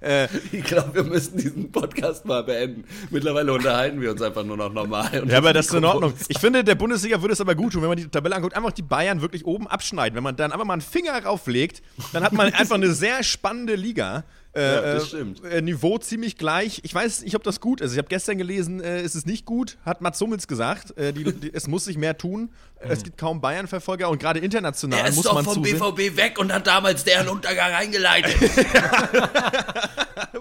Äh, 0.01 0.27
ich 0.51 0.63
glaube, 0.63 0.95
wir 0.95 1.03
müssen 1.03 1.37
diesen 1.37 1.71
Podcast 1.71 2.25
mal 2.25 2.43
beenden. 2.43 2.83
Mittlerweile 3.11 3.53
unterhalten 3.53 4.01
wir 4.01 4.11
uns 4.11 4.21
einfach 4.21 4.43
nur 4.43 4.57
noch 4.57 4.73
normal. 4.73 5.23
ja, 5.27 5.37
aber 5.37 5.53
das 5.53 5.67
ist 5.67 5.73
in 5.75 5.85
Ordnung. 5.85 6.13
Ich 6.27 6.39
finde, 6.39 6.63
der 6.63 6.75
Bundesliga 6.75 7.21
würde 7.21 7.33
es 7.33 7.41
aber 7.41 7.55
gut 7.55 7.73
tun, 7.73 7.81
wenn 7.81 7.89
man 7.89 7.97
die 7.97 8.07
Tabelle 8.07 8.35
anguckt, 8.35 8.55
einfach 8.55 8.71
die 8.71 8.81
Bayern 8.81 9.21
wirklich 9.21 9.45
oben 9.45 9.67
abschneiden. 9.67 10.15
Wenn 10.15 10.23
man 10.23 10.35
dann 10.35 10.51
einfach 10.51 10.65
mal 10.65 10.73
einen 10.73 10.81
Finger 10.81 11.23
rauflegt, 11.23 11.83
dann 12.13 12.23
hat 12.23 12.33
man 12.33 12.51
einfach 12.53 12.75
eine 12.75 12.91
sehr 12.91 13.23
spannende 13.23 13.75
Liga. 13.75 14.23
Äh, 14.53 14.61
ja, 14.61 14.81
das 14.81 15.03
äh, 15.03 15.07
stimmt. 15.07 15.43
Äh, 15.45 15.61
Niveau 15.61 15.97
ziemlich 15.97 16.37
gleich. 16.37 16.81
Ich 16.83 16.93
weiß 16.93 17.21
nicht, 17.21 17.35
ob 17.35 17.43
das 17.43 17.61
gut 17.61 17.79
ist. 17.79 17.93
Ich 17.93 17.97
habe 17.97 18.09
gestern 18.09 18.37
gelesen, 18.37 18.81
äh, 18.81 19.01
ist 19.01 19.15
es 19.15 19.25
nicht 19.25 19.45
gut, 19.45 19.77
hat 19.85 20.01
Mats 20.01 20.19
Hummels 20.19 20.47
gesagt. 20.47 20.97
Äh, 20.97 21.13
die, 21.13 21.23
die, 21.23 21.53
es 21.53 21.67
muss 21.67 21.85
sich 21.85 21.97
mehr 21.97 22.17
tun. 22.17 22.41
Mhm. 22.41 22.49
Es 22.91 23.03
gibt 23.03 23.17
kaum 23.17 23.39
Bayern-Verfolger 23.39 24.09
und 24.09 24.19
gerade 24.19 24.39
international 24.39 24.99
er 24.99 25.07
ist 25.07 25.15
muss 25.15 25.25
doch 25.25 25.35
man 25.35 25.45
vom 25.45 25.63
zusehen. 25.63 25.79
BVB 25.79 26.17
weg 26.17 26.37
und 26.37 26.51
hat 26.51 26.67
damals 26.67 27.05
deren 27.05 27.29
Untergang 27.29 27.71
eingeleitet. 27.71 28.35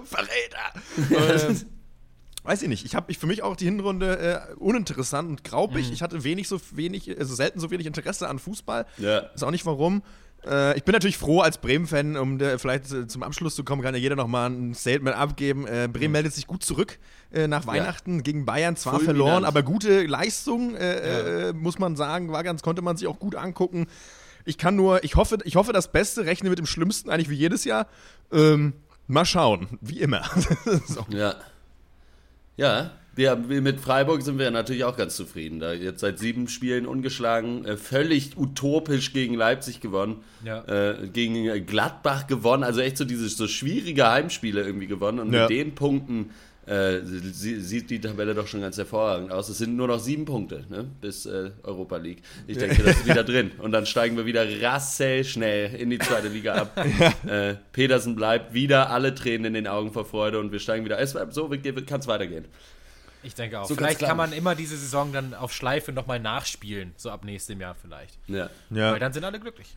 Verräter! 0.03 0.73
Ähm, 1.09 1.61
weiß 2.43 2.61
ich 2.63 2.67
nicht. 2.67 2.85
Ich 2.85 2.95
habe 2.95 3.09
ich 3.11 3.17
für 3.17 3.27
mich 3.27 3.43
auch 3.43 3.55
die 3.55 3.65
Hinrunde 3.65 4.51
äh, 4.51 4.55
uninteressant 4.55 5.29
und 5.29 5.43
graupig. 5.45 5.87
Mhm. 5.87 5.93
Ich 5.93 6.01
hatte 6.01 6.23
wenig 6.25 6.49
so 6.49 6.59
wenig, 6.71 7.17
also 7.17 7.33
selten 7.33 7.61
so 7.61 7.71
wenig 7.71 7.87
Interesse 7.87 8.27
an 8.27 8.39
Fußball. 8.39 8.85
Ja. 8.97 9.19
Ist 9.19 9.43
auch 9.43 9.51
nicht 9.51 9.65
warum. 9.65 10.03
Äh, 10.45 10.77
ich 10.77 10.83
bin 10.83 10.93
natürlich 10.93 11.17
froh 11.17 11.41
als 11.41 11.57
Bremen-Fan, 11.59 12.17
um 12.17 12.37
der, 12.37 12.57
vielleicht 12.59 12.91
äh, 12.91 13.07
zum 13.07 13.23
Abschluss 13.23 13.55
zu 13.55 13.63
kommen, 13.63 13.81
kann 13.81 13.93
ja 13.93 13.99
jeder 13.99 14.15
nochmal 14.15 14.49
ein 14.49 14.73
Statement 14.73 15.15
abgeben. 15.15 15.67
Äh, 15.67 15.87
Bremen 15.91 16.07
mhm. 16.07 16.11
meldet 16.13 16.33
sich 16.33 16.47
gut 16.47 16.63
zurück 16.63 16.99
äh, 17.31 17.47
nach 17.47 17.67
Weihnachten 17.67 18.17
ja. 18.17 18.21
gegen 18.21 18.45
Bayern, 18.45 18.75
zwar 18.75 18.95
Voll 18.95 19.05
verloren, 19.05 19.45
aber 19.45 19.63
gute 19.63 20.03
Leistung, 20.05 20.75
äh, 20.75 21.47
ja. 21.47 21.53
muss 21.53 21.79
man 21.79 21.95
sagen, 21.95 22.31
war 22.31 22.43
ganz, 22.43 22.61
konnte 22.61 22.81
man 22.81 22.97
sich 22.97 23.07
auch 23.07 23.19
gut 23.19 23.35
angucken. 23.35 23.87
Ich 24.43 24.57
kann 24.57 24.75
nur, 24.75 25.03
ich 25.03 25.15
hoffe, 25.15 25.37
ich 25.43 25.55
hoffe 25.55 25.73
das 25.73 25.91
Beste, 25.91 26.25
rechne 26.25 26.49
mit 26.49 26.57
dem 26.57 26.65
Schlimmsten, 26.65 27.09
eigentlich 27.09 27.29
wie 27.29 27.35
jedes 27.35 27.63
Jahr. 27.63 27.87
Ähm, 28.31 28.73
mal 29.07 29.25
schauen, 29.25 29.67
wie 29.81 29.99
immer. 29.99 30.23
so. 30.87 31.05
Ja. 31.09 31.35
Ja, 32.57 32.91
wir, 33.21 33.61
mit 33.61 33.79
Freiburg 33.79 34.21
sind 34.21 34.39
wir 34.39 34.51
natürlich 34.51 34.83
auch 34.83 34.97
ganz 34.97 35.15
zufrieden. 35.15 35.59
Da 35.59 35.73
jetzt 35.73 35.99
seit 36.01 36.19
sieben 36.19 36.47
Spielen 36.47 36.85
ungeschlagen, 36.85 37.65
äh, 37.65 37.77
völlig 37.77 38.37
utopisch 38.37 39.13
gegen 39.13 39.35
Leipzig 39.35 39.81
gewonnen, 39.81 40.23
ja. 40.43 40.63
äh, 40.65 41.07
gegen 41.07 41.65
Gladbach 41.65 42.27
gewonnen, 42.27 42.63
also 42.63 42.81
echt 42.81 42.97
so 42.97 43.05
diese 43.05 43.27
so 43.29 43.47
schwierige 43.47 44.09
Heimspiele 44.09 44.63
irgendwie 44.63 44.87
gewonnen. 44.87 45.19
Und 45.19 45.33
ja. 45.33 45.41
mit 45.41 45.49
den 45.49 45.75
Punkten 45.75 46.31
äh, 46.67 46.99
sieht 47.03 47.89
die 47.89 47.99
Tabelle 47.99 48.35
doch 48.35 48.47
schon 48.47 48.61
ganz 48.61 48.77
hervorragend 48.77 49.31
aus. 49.31 49.49
Es 49.49 49.57
sind 49.57 49.75
nur 49.75 49.87
noch 49.87 49.99
sieben 49.99 50.25
Punkte 50.25 50.63
ne, 50.69 50.85
bis 51.01 51.25
äh, 51.25 51.51
Europa 51.63 51.97
League. 51.97 52.21
Ich 52.47 52.57
denke, 52.57 52.83
das 52.83 52.97
ist 52.97 53.07
wieder 53.07 53.23
drin. 53.23 53.51
Und 53.57 53.71
dann 53.71 53.85
steigen 53.85 54.15
wir 54.15 54.25
wieder 54.25 54.45
schnell 55.23 55.73
in 55.75 55.89
die 55.89 55.99
zweite 55.99 56.27
Liga 56.27 56.55
ab. 56.55 56.85
Ja. 56.99 57.49
Äh, 57.49 57.55
Petersen 57.71 58.15
bleibt 58.15 58.53
wieder 58.53 58.89
alle 58.89 59.15
Tränen 59.15 59.45
in 59.45 59.53
den 59.53 59.67
Augen 59.67 59.91
vor 59.91 60.05
Freude 60.05 60.39
und 60.39 60.51
wir 60.51 60.59
steigen 60.59 60.83
wieder. 60.85 60.99
Es, 60.99 61.11
so 61.31 61.49
kann 61.49 61.99
es 61.99 62.07
weitergehen. 62.07 62.45
Ich 63.23 63.35
denke 63.35 63.59
auch. 63.59 63.67
So 63.67 63.75
vielleicht 63.75 63.99
kann 63.99 64.17
man 64.17 64.33
immer 64.33 64.55
diese 64.55 64.77
Saison 64.77 65.11
dann 65.11 65.33
auf 65.33 65.53
Schleife 65.53 65.91
nochmal 65.91 66.19
nachspielen, 66.19 66.93
so 66.97 67.09
ab 67.11 67.23
nächstem 67.23 67.61
Jahr 67.61 67.75
vielleicht. 67.75 68.17
Ja. 68.27 68.49
ja. 68.69 68.91
Weil 68.91 68.99
dann 68.99 69.13
sind 69.13 69.23
alle 69.23 69.39
glücklich. 69.39 69.67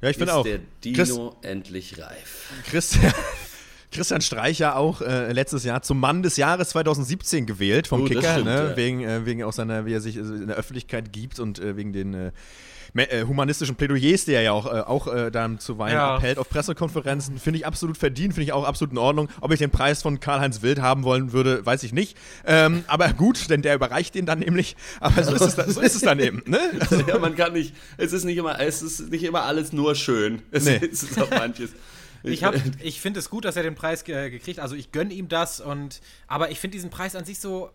Ja, 0.00 0.10
ich 0.10 0.16
finde 0.16 0.34
auch. 0.34 0.44
der 0.44 0.60
Dino 0.84 0.96
Chris, 0.96 1.50
endlich 1.50 1.98
reif. 1.98 2.52
Christian, 2.66 3.12
Christian 3.92 4.20
Streicher 4.20 4.76
auch 4.76 5.00
äh, 5.00 5.32
letztes 5.32 5.64
Jahr 5.64 5.82
zum 5.82 5.98
Mann 5.98 6.22
des 6.22 6.36
Jahres 6.36 6.70
2017 6.70 7.46
gewählt 7.46 7.88
vom 7.88 8.02
oh, 8.02 8.04
Kicker, 8.04 8.32
stimmt, 8.32 8.44
ne? 8.46 8.68
ja. 8.70 8.76
wegen, 8.76 9.02
äh, 9.02 9.26
wegen 9.26 9.42
auch 9.42 9.52
seiner, 9.52 9.84
wie 9.84 9.94
er 9.94 10.00
sich 10.00 10.16
in 10.16 10.46
der 10.46 10.56
Öffentlichkeit 10.56 11.12
gibt 11.12 11.40
und 11.40 11.58
äh, 11.58 11.76
wegen 11.76 11.92
den 11.92 12.32
äh, 12.94 13.04
äh, 13.04 13.24
humanistischen 13.24 13.74
Plädoyers, 13.74 14.26
die 14.26 14.32
er 14.32 14.42
ja 14.42 14.52
auch, 14.52 14.66
äh, 14.66 14.80
auch 14.80 15.12
äh, 15.12 15.30
dann 15.30 15.58
zuweilen 15.58 15.94
ja. 15.94 16.16
abhält 16.16 16.36
auf 16.36 16.48
Pressekonferenzen, 16.48 17.38
finde 17.38 17.58
ich 17.58 17.66
absolut 17.66 17.96
verdient, 17.96 18.34
finde 18.34 18.44
ich 18.44 18.52
auch 18.52 18.64
absolut 18.64 18.92
in 18.92 18.98
Ordnung. 18.98 19.28
Ob 19.40 19.50
ich 19.50 19.58
den 19.58 19.70
Preis 19.70 20.02
von 20.02 20.20
Karl-Heinz 20.20 20.60
Wild 20.60 20.80
haben 20.80 21.02
wollen 21.02 21.32
würde, 21.32 21.64
weiß 21.64 21.84
ich 21.84 21.94
nicht. 21.94 22.18
Ähm, 22.44 22.84
aber 22.88 23.12
gut, 23.14 23.48
denn 23.48 23.62
der 23.62 23.76
überreicht 23.76 24.14
den 24.14 24.26
dann 24.26 24.40
nämlich. 24.40 24.76
Aber 25.00 25.24
so 25.24 25.34
ist 25.34 25.40
es, 25.40 25.54
dann, 25.54 25.70
so 25.70 25.80
ist 25.80 25.94
es 25.94 26.02
dann 26.02 26.18
eben. 26.18 26.42
Ne? 26.44 26.60
Also, 26.80 27.00
ja, 27.06 27.18
man 27.18 27.34
kann 27.34 27.54
nicht, 27.54 27.74
es 27.96 28.12
ist 28.12 28.24
nicht 28.24 28.36
immer, 28.36 28.60
es 28.60 28.82
ist 28.82 29.10
nicht 29.10 29.24
immer 29.24 29.44
alles 29.44 29.72
nur 29.72 29.94
schön. 29.94 30.42
Es, 30.52 30.64
nee. 30.66 30.76
es 30.76 31.02
ist 31.02 31.20
auch 31.20 31.30
manches. 31.30 31.70
Ich, 32.24 32.44
ich 32.80 33.00
finde 33.00 33.20
es 33.20 33.30
gut, 33.30 33.44
dass 33.44 33.56
er 33.56 33.62
den 33.62 33.74
Preis 33.74 34.04
ge 34.04 34.30
gekriegt. 34.30 34.60
Also 34.60 34.76
ich 34.76 34.92
gönne 34.92 35.14
ihm 35.14 35.28
das 35.28 35.60
und 35.60 36.00
aber 36.26 36.50
ich 36.50 36.60
finde 36.60 36.76
diesen 36.76 36.90
Preis 36.90 37.16
an 37.16 37.24
sich 37.24 37.38
so 37.38 37.70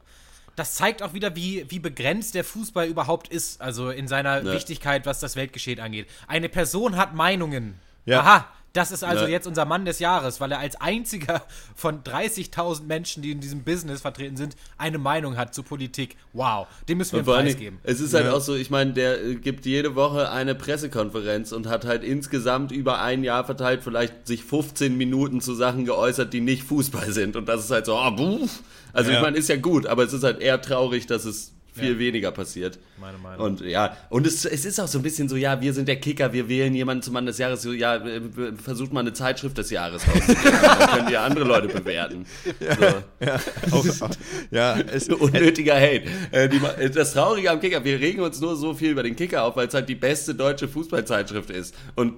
das 0.57 0.73
zeigt 0.73 1.03
auch 1.03 1.13
wieder, 1.13 1.35
wie, 1.35 1.65
wie 1.69 1.77
begrenzt 1.77 2.33
der 2.33 2.43
Fußball 2.43 2.87
überhaupt 2.87 3.27
ist, 3.27 3.61
also 3.61 3.91
in 3.91 4.07
seiner 4.07 4.43
ja. 4.43 4.53
Wichtigkeit, 4.53 5.05
was 5.05 5.19
das 5.19 5.35
Weltgeschehen 5.35 5.79
angeht. 5.79 6.07
Eine 6.27 6.49
Person 6.49 6.97
hat 6.97 7.13
Meinungen. 7.13 7.79
Ja. 8.05 8.21
Aha, 8.21 8.47
das 8.73 8.91
ist 8.91 9.03
also 9.03 9.23
ja. 9.23 9.29
jetzt 9.29 9.47
unser 9.47 9.65
Mann 9.65 9.85
des 9.85 9.99
Jahres, 9.99 10.39
weil 10.39 10.51
er 10.51 10.59
als 10.59 10.79
einziger 10.79 11.41
von 11.75 12.03
30.000 12.03 12.83
Menschen, 12.83 13.23
die 13.23 13.31
in 13.31 13.39
diesem 13.39 13.63
Business 13.63 14.01
vertreten 14.01 14.37
sind, 14.37 14.55
eine 14.77 14.97
Meinung 14.97 15.37
hat 15.37 15.53
zur 15.53 15.65
Politik. 15.65 16.15
Wow, 16.33 16.67
dem 16.87 16.99
müssen 16.99 17.13
wir 17.13 17.19
einen 17.19 17.45
Preis 17.45 17.57
geben. 17.57 17.79
Es 17.83 17.99
ist 17.99 18.13
halt 18.13 18.25
ja. 18.25 18.33
auch 18.33 18.41
so, 18.41 18.55
ich 18.55 18.69
meine, 18.69 18.93
der 18.93 19.23
äh, 19.23 19.35
gibt 19.35 19.65
jede 19.65 19.95
Woche 19.95 20.31
eine 20.31 20.55
Pressekonferenz 20.55 21.51
und 21.51 21.67
hat 21.67 21.85
halt 21.85 22.03
insgesamt 22.03 22.71
über 22.71 23.01
ein 23.01 23.23
Jahr 23.23 23.45
verteilt 23.45 23.83
vielleicht 23.83 24.27
sich 24.27 24.43
15 24.43 24.95
Minuten 24.97 25.41
zu 25.41 25.55
Sachen 25.55 25.85
geäußert, 25.85 26.33
die 26.33 26.41
nicht 26.41 26.63
Fußball 26.63 27.11
sind. 27.11 27.35
Und 27.35 27.47
das 27.49 27.65
ist 27.65 27.71
halt 27.71 27.85
so, 27.85 27.97
oh, 27.97 28.11
buh, 28.11 28.47
also 28.93 29.11
ja. 29.11 29.17
ich 29.17 29.23
meine, 29.23 29.37
ist 29.37 29.49
ja 29.49 29.57
gut, 29.57 29.87
aber 29.87 30.03
es 30.03 30.13
ist 30.13 30.23
halt 30.23 30.39
eher 30.39 30.61
traurig, 30.61 31.07
dass 31.07 31.25
es 31.25 31.53
viel 31.77 31.93
ja. 31.93 31.99
weniger 31.99 32.31
passiert. 32.31 32.79
Meine 32.99 33.17
Meinung. 33.17 33.45
Und 33.45 33.61
ja, 33.61 33.95
und 34.09 34.25
es, 34.25 34.45
es 34.45 34.65
ist 34.65 34.79
auch 34.79 34.87
so 34.87 34.99
ein 34.99 35.03
bisschen 35.03 35.29
so, 35.29 35.35
ja, 35.35 35.61
wir 35.61 35.73
sind 35.73 35.87
der 35.87 35.97
Kicker, 35.97 36.33
wir 36.33 36.49
wählen 36.49 36.73
jemanden 36.73 37.03
zum 37.03 37.13
Mann 37.13 37.25
des 37.25 37.37
Jahres, 37.37 37.61
so, 37.61 37.71
ja, 37.71 37.95
äh, 37.95 38.21
versucht 38.61 38.93
mal 38.93 39.01
eine 39.01 39.13
Zeitschrift 39.13 39.57
des 39.57 39.69
Jahres 39.69 40.07
rauszugeben, 40.07 40.59
dann 40.61 40.89
können 40.89 41.09
ja 41.09 41.23
andere 41.23 41.45
Leute 41.45 41.67
bewerten. 41.67 42.25
Ja, 42.59 42.75
so. 42.75 43.25
ja, 43.25 43.39
auch, 43.71 44.09
ja 44.51 44.79
es, 44.79 45.07
Unnötiger 45.09 45.75
Hate. 45.75 46.03
Äh, 46.31 46.49
die, 46.49 46.59
das 46.93 47.13
Traurige 47.13 47.51
am 47.51 47.59
Kicker, 47.59 47.83
wir 47.83 47.99
regen 47.99 48.21
uns 48.21 48.41
nur 48.41 48.55
so 48.55 48.73
viel 48.73 48.91
über 48.91 49.03
den 49.03 49.15
Kicker 49.15 49.43
auf, 49.43 49.55
weil 49.55 49.67
es 49.67 49.73
halt 49.73 49.89
die 49.89 49.95
beste 49.95 50.35
deutsche 50.35 50.67
Fußballzeitschrift 50.67 51.49
ist. 51.49 51.75
Und 51.95 52.13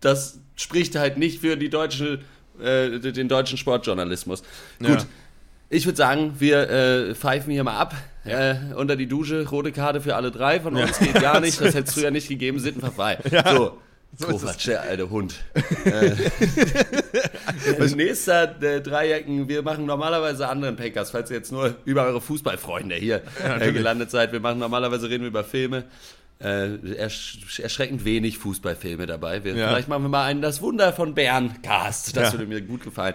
das 0.00 0.40
spricht 0.56 0.94
halt 0.96 1.18
nicht 1.18 1.40
für 1.40 1.56
die 1.56 1.70
deutsche, 1.70 2.20
äh, 2.60 2.98
den 2.98 3.28
deutschen 3.28 3.58
Sportjournalismus. 3.58 4.42
Ja. 4.80 4.90
Gut, 4.90 5.06
ich 5.70 5.84
würde 5.84 5.96
sagen, 5.96 6.34
wir 6.38 6.70
äh, 6.70 7.14
pfeifen 7.14 7.52
hier 7.52 7.64
mal 7.64 7.76
ab 7.76 7.94
ja. 8.28 8.50
äh, 8.52 8.74
unter 8.74 8.96
die 8.96 9.06
Dusche. 9.06 9.48
Rote 9.48 9.72
Karte 9.72 10.00
für 10.00 10.16
alle 10.16 10.30
drei. 10.30 10.60
Von 10.60 10.76
uns 10.76 10.98
ja. 11.00 11.06
geht 11.06 11.20
gar 11.20 11.40
nicht. 11.40 11.60
Das 11.60 11.74
hättest 11.74 11.96
du 11.96 12.00
ja 12.02 12.10
nicht 12.12 12.28
gegeben. 12.28 12.58
Sittenverfrei. 12.58 13.18
Ja. 13.30 13.54
So. 13.54 13.78
So 14.16 14.26
Kovac, 14.26 14.58
der 14.64 14.82
alte 14.82 15.10
Hund. 15.10 15.34
äh, 15.84 16.12
nächster 17.94 18.62
äh, 18.62 18.80
Dreiecken, 18.80 19.48
wir 19.48 19.62
machen 19.62 19.86
normalerweise 19.86 20.48
anderen 20.48 20.76
Packers, 20.76 21.10
falls 21.10 21.30
ihr 21.30 21.36
jetzt 21.36 21.52
nur 21.52 21.74
über 21.84 22.04
eure 22.04 22.20
Fußballfreunde 22.20 22.94
hier 22.96 23.22
äh, 23.60 23.72
gelandet 23.72 24.10
seid. 24.10 24.32
Wir 24.32 24.40
machen 24.40 24.58
normalerweise 24.58 25.08
reden 25.08 25.22
wir 25.22 25.28
über 25.28 25.44
Filme. 25.44 25.84
Äh, 26.40 26.94
ersch 26.94 27.58
erschreckend 27.60 28.04
wenig 28.04 28.38
Fußballfilme 28.38 29.06
dabei. 29.06 29.42
Wir, 29.42 29.54
ja. 29.54 29.68
Vielleicht 29.68 29.88
machen 29.88 30.04
wir 30.04 30.08
mal 30.08 30.24
einen 30.24 30.40
Das 30.40 30.62
Wunder 30.62 30.92
von 30.92 31.14
Bern 31.14 31.60
Cast. 31.62 32.16
Das 32.16 32.32
ja. 32.32 32.38
würde 32.38 32.46
mir 32.46 32.60
gut 32.60 32.84
gefallen. 32.84 33.14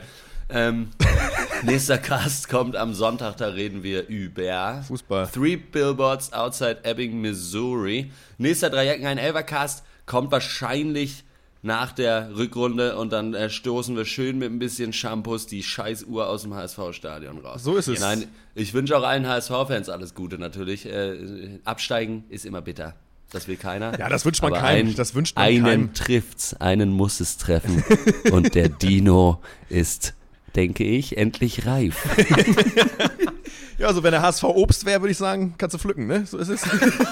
Ähm, 0.49 0.89
nächster 1.63 1.97
Cast 1.97 2.49
kommt 2.49 2.75
am 2.75 2.93
Sonntag, 2.93 3.37
da 3.37 3.47
reden 3.47 3.83
wir 3.83 4.07
über 4.07 4.83
Fußball. 4.87 5.27
Three 5.27 5.55
Billboards 5.55 6.33
Outside 6.33 6.79
Ebbing, 6.83 7.19
Missouri. 7.21 8.11
Nächster 8.37 8.69
Dreiecken, 8.69 9.05
ein 9.05 9.17
Elvercast, 9.17 9.83
kommt 10.05 10.31
wahrscheinlich 10.31 11.23
nach 11.63 11.93
der 11.93 12.35
Rückrunde 12.35 12.97
und 12.97 13.13
dann 13.13 13.33
äh, 13.33 13.49
stoßen 13.49 13.95
wir 13.95 14.03
schön 14.05 14.37
mit 14.37 14.51
ein 14.51 14.59
bisschen 14.59 14.91
Shampoos 14.91 15.47
die 15.47 15.63
Scheißuhr 15.63 16.27
aus 16.27 16.41
dem 16.41 16.53
HSV-Stadion 16.53 17.39
raus. 17.39 17.63
So 17.63 17.77
ist 17.77 17.87
es. 17.87 18.01
Nein, 18.01 18.25
ich 18.53 18.73
wünsche 18.73 18.97
auch 18.97 19.03
allen 19.03 19.27
HSV-Fans 19.27 19.87
alles 19.87 20.13
Gute 20.13 20.37
natürlich. 20.37 20.85
Äh, 20.85 21.59
absteigen 21.63 22.25
ist 22.29 22.45
immer 22.45 22.61
bitter. 22.61 22.95
Das 23.31 23.47
will 23.47 23.55
keiner. 23.55 23.97
Ja, 23.97 24.09
das 24.09 24.25
wünscht 24.25 24.43
man 24.43 24.53
keinem. 24.53 24.89
Ein, 24.89 24.95
das 24.95 25.15
wünscht 25.15 25.35
man 25.37 25.45
einen 25.45 25.63
keinem. 25.63 25.93
trifft's, 25.93 26.53
einen 26.55 26.91
muss 26.91 27.19
es 27.21 27.37
treffen. 27.37 27.83
und 28.31 28.53
der 28.55 28.69
Dino 28.69 29.41
ist 29.69 30.13
denke 30.55 30.83
ich, 30.83 31.17
endlich 31.17 31.65
reif. 31.65 31.97
ja, 33.77 33.87
also 33.87 34.03
wenn 34.03 34.11
der 34.11 34.21
HSV 34.21 34.43
Obst 34.43 34.85
wäre, 34.85 35.01
würde 35.01 35.11
ich 35.11 35.17
sagen, 35.17 35.55
kannst 35.57 35.73
du 35.73 35.77
pflücken, 35.77 36.07
ne? 36.07 36.25
So 36.25 36.37
ist 36.37 36.49
es. 36.49 36.61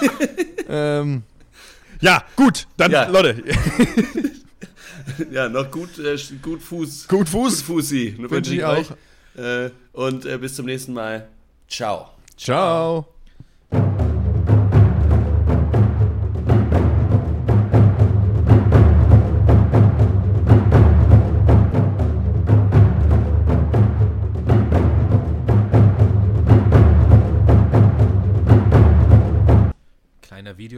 ähm, 0.69 1.23
ja, 2.01 2.23
gut, 2.35 2.67
dann, 2.77 2.91
ja. 2.91 3.07
Leute. 3.07 3.43
ja, 5.31 5.49
noch 5.49 5.69
gut, 5.69 5.99
äh, 5.99 6.17
gut 6.41 6.61
Fuß. 6.61 7.07
Gut 7.07 7.29
Fuß. 7.29 7.65
Gut 7.65 7.65
Fußi. 7.65 8.15
Wünsche 8.17 8.55
ich 8.55 8.63
auch. 8.63 8.85
Äh, 9.37 9.69
und 9.93 10.25
äh, 10.25 10.37
bis 10.37 10.55
zum 10.55 10.65
nächsten 10.65 10.93
Mal. 10.93 11.27
Ciao. 11.67 12.09
Ciao. 12.37 13.07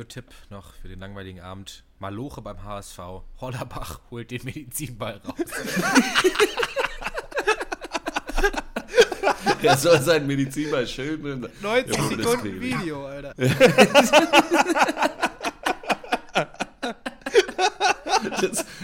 Videotipp 0.03 0.25
noch 0.49 0.73
für 0.81 0.89
den 0.89 0.99
langweiligen 0.99 1.39
Abend. 1.39 1.85
Maloche 1.99 2.41
beim 2.41 2.61
HSV. 2.61 2.99
Hollerbach 3.39 4.01
holt 4.11 4.31
den 4.31 4.43
Medizinball 4.43 5.21
raus. 5.25 5.35
er 9.63 9.77
soll 9.77 10.01
sein 10.01 10.27
Medizinball 10.27 10.85
schön. 10.87 11.47
90 11.61 11.95
Sekunden 11.95 12.59
Video, 12.59 13.05
Alter. 13.05 13.33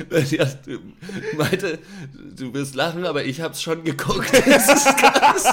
Das, 0.10 0.32
ja, 0.32 0.46
du 0.46 0.80
meinte, 1.38 1.80
du 2.14 2.54
wirst 2.54 2.76
lachen, 2.76 3.06
aber 3.06 3.26
ich 3.26 3.42
hab's 3.42 3.62
schon 3.62 3.84
geguckt. 3.84 4.32
Das 4.34 4.70
ist 4.70 4.98
krass. 4.98 5.44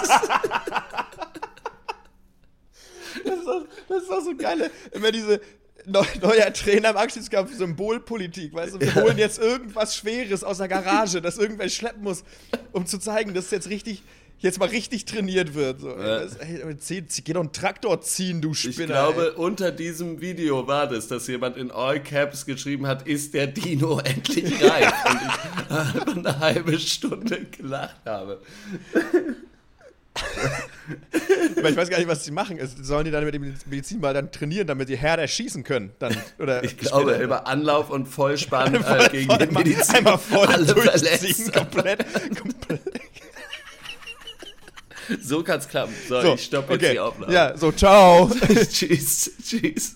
Das 3.25 3.39
ist, 3.39 3.49
auch, 3.49 3.63
das 3.89 4.03
ist 4.03 4.11
auch 4.11 4.23
so 4.23 4.37
geil, 4.37 4.71
immer 4.93 5.13
diese, 5.13 5.41
neuer 5.87 6.53
Trainer 6.53 6.91
im 6.91 6.97
Abschiedskampf, 6.97 7.55
Symbolpolitik, 7.55 8.53
weißt 8.53 8.75
du, 8.75 8.81
wir 8.81 8.89
ja. 8.89 8.95
holen 8.97 9.19
jetzt 9.19 9.39
irgendwas 9.39 9.97
Schweres 9.97 10.43
aus 10.43 10.59
der 10.59 10.69
Garage, 10.69 11.23
das 11.23 11.39
irgendwer 11.39 11.69
schleppen 11.69 12.03
muss, 12.03 12.25
um 12.73 12.87
zu 12.87 12.99
zeigen, 12.99 13.35
dass 13.35 13.51
jetzt 13.51 13.69
richtig, 13.69 14.03
jetzt 14.39 14.59
mal 14.59 14.69
richtig 14.69 15.05
trainiert 15.05 15.55
wird. 15.55 15.81
So. 15.81 15.91
Ja. 15.91 16.23
Ey, 16.23 17.05
geh 17.25 17.33
doch 17.33 17.41
einen 17.41 17.53
Traktor 17.53 18.01
ziehen, 18.01 18.41
du 18.41 18.53
Spinner. 18.53 18.81
Ich 18.81 18.87
glaube, 18.87 19.35
ey. 19.37 19.41
unter 19.41 19.71
diesem 19.71 20.21
Video 20.21 20.67
war 20.67 20.89
das, 20.89 21.09
dass 21.09 21.27
jemand 21.29 21.57
in 21.57 21.71
All 21.71 22.03
Caps 22.03 22.47
geschrieben 22.47 22.87
hat, 22.87 23.07
ist 23.07 23.35
der 23.35 23.47
Dino 23.47 24.01
endlich 24.05 24.63
reif? 24.63 24.93
Und 25.09 26.17
ich 26.17 26.17
eine 26.17 26.39
halbe 26.39 26.79
Stunde 26.79 27.47
gelacht 27.57 28.01
habe 28.05 28.41
ich 31.57 31.77
weiß 31.77 31.89
gar 31.89 31.99
nicht, 31.99 32.09
was 32.09 32.25
sie 32.25 32.31
machen. 32.31 32.59
Sollen 32.83 33.05
die 33.05 33.11
dann 33.11 33.25
mit 33.25 33.35
dem 33.35 33.55
Medizinball 33.67 34.15
dann 34.15 34.31
trainieren, 34.31 34.67
damit 34.67 34.89
die 34.89 34.97
Herder 34.97 35.27
schießen 35.27 35.65
können? 35.65 35.93
Dann, 35.99 36.17
oder 36.39 36.63
ich 36.65 36.77
glaube, 36.77 37.11
später, 37.11 37.25
über 37.25 37.47
Anlauf 37.47 37.91
und 37.91 38.07
Vollspann 38.07 38.75
äh, 38.75 39.09
gegen 39.11 39.31
voll, 39.31 39.39
den 39.39 39.53
Medizin. 39.53 39.97
Einmal 39.97 40.19
voll 40.19 40.47
alle 40.47 40.67
durchziehen, 40.67 41.53
komplett, 41.53 42.05
komplett. 42.41 42.81
So 45.23 45.43
kann 45.43 45.59
es 45.59 45.69
klappen. 45.69 45.95
So, 46.09 46.21
so 46.21 46.35
ich 46.35 46.45
stoppe 46.45 46.75
okay. 46.75 46.83
jetzt 46.83 46.93
die 46.95 47.01
Aufnahme. 47.01 47.33
Ja, 47.33 47.57
so, 47.57 47.73
ciao. 47.73 48.31
tschüss, 48.71 49.31
tschüss. 49.43 49.95